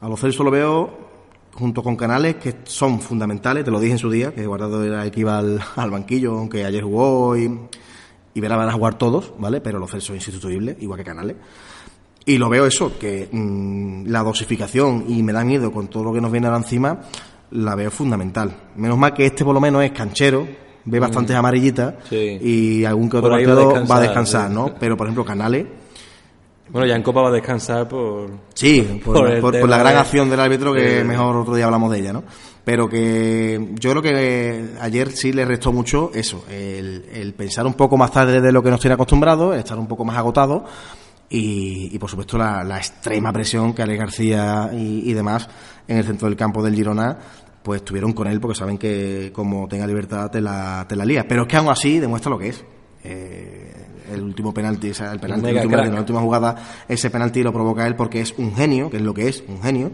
A 0.02 0.10
los 0.10 0.20
Celso 0.20 0.44
lo 0.44 0.52
veo 0.52 1.04
junto 1.54 1.84
con 1.84 1.96
Canales 1.96 2.36
que 2.36 2.56
son 2.64 3.00
fundamentales, 3.00 3.64
te 3.64 3.72
lo 3.72 3.80
dije 3.80 3.94
en 3.94 4.00
su 4.00 4.10
día, 4.10 4.34
que 4.34 4.46
Guardado 4.46 4.84
era 4.84 5.04
el 5.04 5.12
que 5.12 5.22
iba 5.22 5.38
al, 5.38 5.62
al 5.76 5.92
banquillo, 5.92 6.38
aunque 6.38 6.66
ayer 6.66 6.84
jugó 6.84 7.38
y, 7.38 7.60
y 8.34 8.42
Vera 8.42 8.58
van 8.58 8.70
a 8.70 8.74
jugar 8.74 8.98
todos, 8.98 9.34
¿vale? 9.38 9.62
Pero 9.62 9.80
los 9.80 9.92
Celso 9.92 10.14
es 10.14 10.28
insustituible, 10.28 10.76
igual 10.82 11.00
que 11.00 11.06
Canales. 11.06 11.38
Y 12.26 12.38
lo 12.38 12.48
veo 12.50 12.66
eso, 12.66 12.98
que 12.98 13.28
mm, 13.32 14.06
la 14.08 14.24
dosificación, 14.24 15.06
y 15.08 15.22
me 15.24 15.34
da 15.34 15.44
miedo 15.44 15.72
con 15.72 15.88
todo 15.88 16.06
lo 16.06 16.14
que 16.14 16.22
nos 16.22 16.32
viene 16.32 16.48
ahora 16.48 16.60
encima, 16.60 17.02
la 17.52 17.76
veo 17.76 17.92
fundamental. 17.92 18.56
Menos 18.78 18.98
mal 18.98 19.14
que 19.14 19.26
este 19.26 19.44
por 19.44 19.54
lo 19.54 19.60
menos 19.62 19.84
es 19.84 19.92
canchero, 19.92 20.48
ve 20.86 21.00
bastantes 21.00 21.36
amarillitas 21.36 21.94
Mm. 21.96 22.08
Sí. 22.10 22.16
y 22.42 22.86
algún 22.86 23.10
que 23.10 23.18
otro 23.18 23.30
partido 23.32 23.86
va 23.86 23.98
a 23.98 24.02
descansar, 24.02 24.48
sí. 24.50 24.54
¿no? 24.56 24.74
Pero 24.80 24.96
por 24.98 25.08
ejemplo 25.08 25.26
Canales, 25.26 25.66
Bueno, 26.70 26.88
ya 26.88 26.96
en 26.96 27.04
Copa 27.04 27.22
va 27.22 27.28
a 27.28 27.32
descansar 27.32 27.88
por... 27.88 28.30
Sí, 28.56 29.02
por, 29.04 29.16
Por 29.16 29.28
la- 29.30 29.36
el 29.36 29.42
por- 29.42 29.52
por 29.52 29.60
tema 29.62 29.68
la 29.68 29.78
gran 29.78 29.98
acción 29.98 30.30
del 30.30 30.40
árbitro 30.40 30.74
que 30.74 31.04
mejor 31.04 31.36
otro 31.36 31.54
día 31.56 31.66
hablamos 31.66 31.92
de 31.92 32.00
ella, 32.00 32.14
¿no? 32.14 32.24
Pero 32.64 32.88
que 32.90 33.74
yo 33.78 33.92
creo 33.92 34.02
que 34.02 34.70
ayer 34.80 35.12
sí 35.12 35.34
le 35.34 35.44
restó 35.46 35.72
mucho 35.74 36.10
eso, 36.14 36.46
el, 36.50 37.06
el 37.14 37.34
pensar 37.34 37.68
un 37.68 37.74
poco 37.74 37.98
más 37.98 38.12
tarde 38.12 38.40
de 38.42 38.52
lo 38.54 38.64
que 38.64 38.72
nos 38.72 38.80
tiene 38.80 38.94
acostumbrado, 38.94 39.54
estar 39.54 39.78
un 39.78 39.88
poco 39.88 40.06
más 40.06 40.18
agotado 40.18 40.66
y, 41.36 41.90
y, 41.94 42.00
por 42.00 42.10
supuesto 42.10 42.38
la, 42.38 42.64
la 42.64 42.78
extrema 42.78 43.34
presión 43.34 43.74
que 43.74 43.82
Alex 43.82 44.00
García 44.00 44.70
y, 44.74 45.10
y 45.10 45.14
demás 45.14 45.50
en 45.88 45.98
el 45.98 46.04
centro 46.06 46.28
del 46.28 46.38
campo 46.38 46.62
del 46.64 46.76
Girona 46.76 47.18
pues 47.64 47.84
tuvieron 47.84 48.14
con 48.14 48.28
él 48.28 48.40
porque 48.40 48.58
saben 48.60 48.78
que 48.78 49.32
como 49.34 49.68
tenga 49.68 49.88
libertad 49.88 50.30
te 50.30 50.42
la, 50.42 50.86
te 50.88 50.96
la 50.98 51.06
lía. 51.06 51.26
Pero 51.28 51.44
es 51.44 51.48
que 51.48 51.56
aún 51.58 51.70
así 51.70 51.98
demuestra 52.00 52.30
lo 52.30 52.38
que 52.38 52.50
es. 52.50 52.64
Eh, 53.06 53.74
el 54.14 54.22
último 54.22 54.54
penalti, 54.54 54.90
o 54.92 54.94
sea, 54.94 55.12
el 55.14 55.20
penalti, 55.22 55.46
el 55.50 55.56
último- 55.66 55.78
la 55.96 56.00
última 56.02 56.20
jugada, 56.22 56.56
ese 56.90 57.10
penalti 57.10 57.42
lo 57.42 57.54
provoca 57.54 57.88
él 57.88 57.96
porque 57.96 58.20
es 58.22 58.34
un 58.38 58.54
genio, 58.54 58.90
que 58.90 58.98
es 58.98 59.04
lo 59.04 59.14
que 59.14 59.30
es, 59.30 59.44
un 59.48 59.62
genio. 59.62 59.92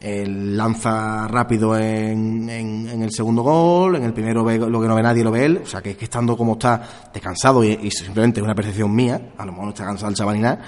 Él 0.00 0.56
lanza 0.56 1.28
rápido 1.28 1.76
en, 1.76 2.48
en- 2.48 2.88
en 2.88 3.02
el 3.02 3.12
segundo 3.12 3.42
gol, 3.42 3.96
en 3.96 4.04
el 4.04 4.12
primero 4.14 4.42
ve 4.44 4.58
lo 4.58 4.80
que 4.80 4.88
no 4.88 4.94
ve 4.94 5.02
nadie 5.02 5.22
lo 5.22 5.30
ve 5.30 5.44
él, 5.44 5.60
o 5.62 5.66
sea 5.66 5.82
que 5.82 5.90
es 5.90 5.96
que 5.98 6.04
estando 6.06 6.36
como 6.36 6.52
está, 6.52 7.10
descansado 7.12 7.62
y, 7.62 7.78
y 7.82 7.90
simplemente 7.90 8.40
es 8.40 8.44
una 8.44 8.54
percepción 8.54 8.94
mía, 8.94 9.32
a 9.36 9.44
lo 9.44 9.52
mejor 9.52 9.64
no 9.66 9.70
está 9.72 9.84
cansado 9.84 10.08
el 10.10 10.16
chaval 10.16 10.58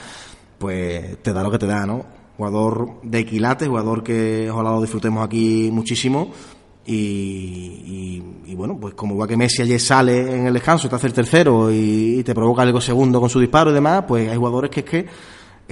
pues 0.58 1.22
te 1.22 1.32
da 1.32 1.42
lo 1.42 1.50
que 1.50 1.58
te 1.58 1.66
da, 1.66 1.86
¿no? 1.86 2.04
Jugador 2.36 3.00
de 3.02 3.24
quilates, 3.26 3.68
jugador 3.68 4.02
que 4.04 4.50
ojalá 4.50 4.70
lo 4.72 4.80
disfrutemos 4.80 5.24
aquí 5.24 5.70
muchísimo. 5.72 6.30
Y, 6.84 6.94
y- 8.46 8.52
y 8.52 8.54
bueno, 8.54 8.76
pues 8.80 8.94
como 8.94 9.14
igual 9.14 9.28
que 9.28 9.36
Messi 9.36 9.62
ayer 9.62 9.78
sale 9.80 10.36
en 10.36 10.46
el 10.46 10.54
descanso, 10.54 10.88
te 10.88 10.96
hace 10.96 11.06
el 11.06 11.12
tercero 11.12 11.70
y, 11.70 12.18
y 12.18 12.22
te 12.24 12.34
provoca 12.34 12.62
algo 12.62 12.80
segundo 12.80 13.20
con 13.20 13.30
su 13.30 13.38
disparo 13.40 13.70
y 13.70 13.74
demás, 13.74 14.04
pues 14.06 14.28
hay 14.30 14.36
jugadores 14.36 14.70
que 14.70 14.80
es 14.80 14.86
que 14.86 15.06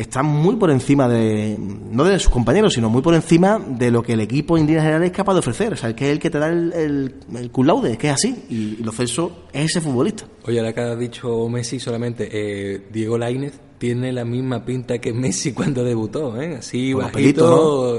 están 0.00 0.26
muy 0.26 0.56
por 0.56 0.70
encima 0.70 1.08
de, 1.08 1.56
no 1.58 2.04
de 2.04 2.18
sus 2.18 2.30
compañeros, 2.30 2.74
sino 2.74 2.88
muy 2.88 3.02
por 3.02 3.14
encima 3.14 3.58
de 3.58 3.90
lo 3.90 4.02
que 4.02 4.14
el 4.14 4.20
equipo 4.20 4.56
en 4.56 4.66
líneas 4.66 4.84
generales 4.84 5.10
es 5.10 5.16
capaz 5.16 5.34
de 5.34 5.40
ofrecer. 5.40 5.72
O 5.72 5.76
sea, 5.76 5.94
que 5.94 6.06
es 6.06 6.12
el 6.12 6.18
que 6.18 6.30
te 6.30 6.38
da 6.38 6.48
el, 6.48 6.72
el, 6.72 7.14
el 7.36 7.98
que 7.98 8.08
es 8.08 8.12
así. 8.14 8.44
Y, 8.48 8.54
y 8.80 8.82
Lo 8.82 8.92
Celso 8.92 9.44
es 9.52 9.66
ese 9.66 9.80
futbolista. 9.80 10.24
Oye, 10.44 10.58
ahora 10.58 10.72
que 10.72 10.80
has 10.80 10.98
dicho 10.98 11.48
Messi 11.48 11.78
solamente, 11.78 12.28
eh, 12.32 12.86
Diego 12.90 13.18
Lainez 13.18 13.69
tiene 13.80 14.12
la 14.12 14.26
misma 14.26 14.62
pinta 14.62 14.98
que 14.98 15.10
Messi 15.10 15.52
cuando 15.54 15.82
debutó, 15.82 16.38
¿eh? 16.38 16.56
Así 16.58 16.92
Con 16.92 17.10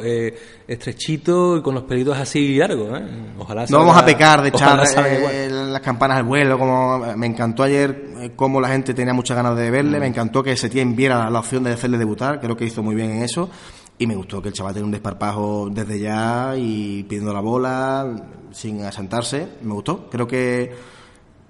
eh, 0.05 0.37
estrechito 0.67 1.57
y 1.57 1.61
con 1.63 1.73
los 1.73 1.85
pelitos 1.85 2.15
así 2.15 2.55
largos, 2.55 2.99
¿eh? 2.99 3.33
Ojalá 3.39 3.65
No 3.67 3.79
vamos 3.79 3.97
a 3.97 4.05
pecar 4.05 4.43
de 4.43 4.49
echar 4.49 4.79
eh, 5.07 5.49
las 5.49 5.81
campanas 5.81 6.19
al 6.19 6.23
vuelo. 6.25 6.59
Como 6.59 6.99
me 7.17 7.25
encantó 7.25 7.63
ayer 7.63 8.13
eh, 8.19 8.31
cómo 8.35 8.61
la 8.61 8.67
gente 8.67 8.93
tenía 8.93 9.11
muchas 9.11 9.35
ganas 9.35 9.57
de 9.57 9.71
verle. 9.71 9.97
Mm. 9.97 10.01
Me 10.01 10.07
encantó 10.07 10.43
que 10.43 10.55
Setién 10.55 10.95
viera 10.95 11.27
la 11.31 11.39
opción 11.39 11.63
de 11.63 11.71
hacerle 11.71 11.97
debutar. 11.97 12.39
Creo 12.39 12.55
que 12.55 12.65
hizo 12.65 12.83
muy 12.83 12.93
bien 12.93 13.09
en 13.09 13.23
eso. 13.23 13.49
Y 13.97 14.05
me 14.05 14.15
gustó 14.15 14.39
que 14.39 14.49
el 14.49 14.53
chaval 14.53 14.75
tenga 14.75 14.85
un 14.85 14.91
desparpajo 14.91 15.67
desde 15.71 15.99
ya 15.99 16.53
y 16.57 17.03
pidiendo 17.09 17.33
la 17.33 17.41
bola 17.41 18.23
sin 18.51 18.83
asentarse. 18.83 19.47
Me 19.63 19.73
gustó. 19.73 20.07
Creo 20.11 20.27
que 20.27 20.71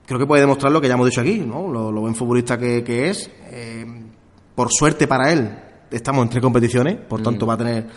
creo 0.05 0.19
que 0.19 0.25
puede 0.25 0.41
demostrar 0.41 0.71
lo 0.71 0.79
que 0.79 0.87
ya 0.87 0.93
hemos 0.93 1.07
dicho 1.07 1.19
aquí, 1.19 1.39
¿no? 1.39 1.67
Lo, 1.67 1.91
lo 1.91 1.99
buen 1.99 2.15
futbolista 2.15 2.57
que, 2.57 2.81
que 2.81 3.09
es. 3.09 3.29
Eh, 3.51 3.85
por 4.61 4.71
suerte 4.71 5.07
para 5.07 5.33
él, 5.33 5.49
estamos 5.89 6.21
en 6.21 6.29
tres 6.29 6.43
competiciones, 6.43 6.95
por 6.95 7.23
tanto 7.23 7.47
va 7.47 7.55
a 7.55 7.57
tener 7.57 7.87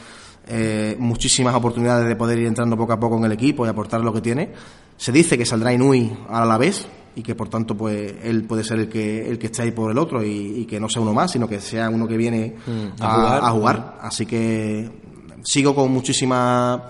eh, 0.48 0.96
muchísimas 0.98 1.54
oportunidades 1.54 2.08
de 2.08 2.16
poder 2.16 2.38
ir 2.38 2.46
entrando 2.46 2.74
poco 2.74 2.94
a 2.94 2.98
poco 2.98 3.18
en 3.18 3.24
el 3.26 3.32
equipo 3.32 3.66
y 3.66 3.68
aportar 3.68 4.00
lo 4.00 4.14
que 4.14 4.22
tiene. 4.22 4.50
Se 4.96 5.12
dice 5.12 5.36
que 5.36 5.44
saldrá 5.44 5.74
Inui 5.74 6.10
a 6.26 6.42
la 6.46 6.56
vez 6.56 6.86
y 7.16 7.22
que 7.22 7.34
por 7.34 7.50
tanto 7.50 7.76
pues 7.76 8.14
él 8.22 8.44
puede 8.44 8.64
ser 8.64 8.78
el 8.78 8.88
que 8.88 9.28
el 9.28 9.38
que 9.38 9.48
esté 9.48 9.60
ahí 9.60 9.72
por 9.72 9.90
el 9.90 9.98
otro 9.98 10.24
y, 10.24 10.60
y 10.60 10.64
que 10.64 10.80
no 10.80 10.88
sea 10.88 11.02
uno 11.02 11.12
más, 11.12 11.32
sino 11.32 11.46
que 11.46 11.60
sea 11.60 11.90
uno 11.90 12.08
que 12.08 12.16
viene 12.16 12.54
Mm, 12.66 13.02
a 13.02 13.04
a, 13.04 13.14
jugar. 13.14 13.44
a 13.44 13.50
jugar. 13.50 13.98
Así 14.00 14.24
que 14.24 14.90
sigo 15.42 15.74
con 15.74 15.92
muchísimas 15.92 16.80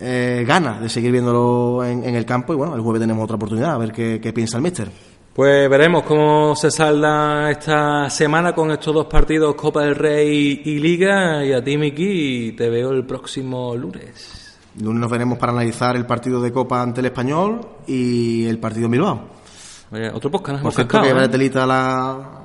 eh, 0.00 0.42
ganas 0.48 0.80
de 0.80 0.88
seguir 0.88 1.12
viéndolo 1.12 1.84
en, 1.84 2.02
en 2.02 2.14
el 2.14 2.24
campo 2.24 2.54
y 2.54 2.56
bueno, 2.56 2.74
el 2.76 2.80
jueves 2.80 3.02
tenemos 3.02 3.22
otra 3.24 3.36
oportunidad 3.36 3.74
a 3.74 3.76
ver 3.76 3.92
qué, 3.92 4.20
qué 4.22 4.32
piensa 4.32 4.56
el 4.56 4.62
míster. 4.62 4.90
Pues 5.34 5.70
veremos 5.70 6.02
cómo 6.02 6.54
se 6.54 6.70
salda 6.70 7.50
esta 7.50 8.10
semana 8.10 8.54
con 8.54 8.70
estos 8.70 8.94
dos 8.94 9.06
partidos, 9.06 9.54
Copa 9.54 9.82
del 9.82 9.94
Rey 9.94 10.60
y 10.62 10.78
Liga. 10.78 11.42
Y 11.42 11.54
a 11.54 11.64
ti, 11.64 11.78
Miki, 11.78 12.52
te 12.52 12.68
veo 12.68 12.90
el 12.90 13.06
próximo 13.06 13.74
lunes. 13.74 14.58
Lunes 14.78 15.00
nos 15.00 15.10
veremos 15.10 15.38
para 15.38 15.52
analizar 15.52 15.96
el 15.96 16.04
partido 16.04 16.38
de 16.42 16.52
Copa 16.52 16.82
ante 16.82 17.00
el 17.00 17.06
Español 17.06 17.60
y 17.86 18.46
el 18.46 18.58
partido 18.58 18.84
en 18.86 18.90
Bilbao. 18.90 19.20
Oye, 19.90 20.10
otro 20.10 20.30
podcast, 20.30 20.62
Por 20.62 20.72
cierto, 20.74 21.00
que 21.00 21.08
¿eh? 21.08 21.28
telita 21.28 21.64
la, 21.64 22.41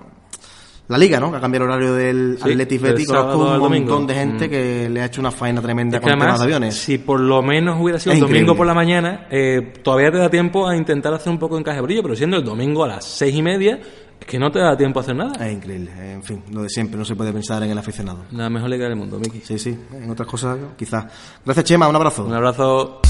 la 0.89 0.97
liga, 0.97 1.19
¿no? 1.19 1.31
Que 1.31 1.37
ha 1.37 1.41
cambiado 1.41 1.65
el 1.65 1.71
horario 1.71 1.93
del 1.93 2.37
Sí, 2.41 2.49
Atletic 2.51 2.81
Betis. 2.81 3.07
Conozco 3.07 3.37
un 3.39 3.59
montón 3.59 4.07
de 4.07 4.13
gente 4.13 4.47
Mm. 4.47 4.49
que 4.49 4.89
le 4.89 5.01
ha 5.01 5.05
hecho 5.05 5.19
una 5.21 5.31
faena 5.31 5.61
tremenda 5.61 5.97
Es 5.97 6.01
que 6.01 6.09
con 6.09 6.19
además, 6.21 6.39
de 6.39 6.43
aviones. 6.45 6.75
si 6.75 6.97
por 6.97 7.19
lo 7.19 7.41
menos 7.41 7.77
hubiera 7.81 7.99
sido 7.99 8.13
Es 8.13 8.17
el 8.17 8.21
domingo 8.21 8.37
increíble. 8.53 8.57
por 8.57 8.67
la 8.67 8.73
mañana, 8.73 9.27
eh, 9.29 9.73
todavía 9.83 10.11
te 10.11 10.17
da 10.17 10.29
tiempo 10.29 10.67
a 10.67 10.75
intentar 10.77 11.13
hacer 11.13 11.31
un 11.31 11.39
poco 11.39 11.55
de 11.55 11.61
encaje 11.61 11.81
brillo, 11.81 12.01
pero 12.03 12.15
siendo 12.15 12.37
el 12.37 12.43
domingo 12.43 12.83
a 12.85 12.87
las 12.87 13.05
seis 13.05 13.35
y 13.35 13.41
media, 13.41 13.79
es 14.19 14.25
que 14.25 14.39
no 14.39 14.49
te 14.49 14.59
da 14.59 14.75
tiempo 14.77 14.99
a 14.99 15.03
hacer 15.03 15.15
nada. 15.15 15.45
Es 15.45 15.53
increíble. 15.53 15.91
En 16.13 16.23
fin, 16.23 16.41
lo 16.51 16.63
de 16.63 16.69
siempre. 16.69 16.97
No 16.97 17.05
se 17.05 17.15
puede 17.15 17.33
pensar 17.33 17.61
en 17.63 17.69
el 17.71 17.77
aficionado. 17.77 18.25
La 18.31 18.49
mejor 18.49 18.69
liga 18.69 18.85
del 18.87 18.95
mundo, 18.95 19.19
Miki. 19.19 19.41
Sí, 19.41 19.59
sí. 19.59 19.77
En 19.93 20.09
otras 20.09 20.27
cosas, 20.27 20.57
quizás. 20.77 21.05
Gracias, 21.45 21.65
Chema. 21.65 21.87
Un 21.87 21.95
abrazo. 21.97 22.23
Un 22.25 22.33
abrazo. 22.33 23.01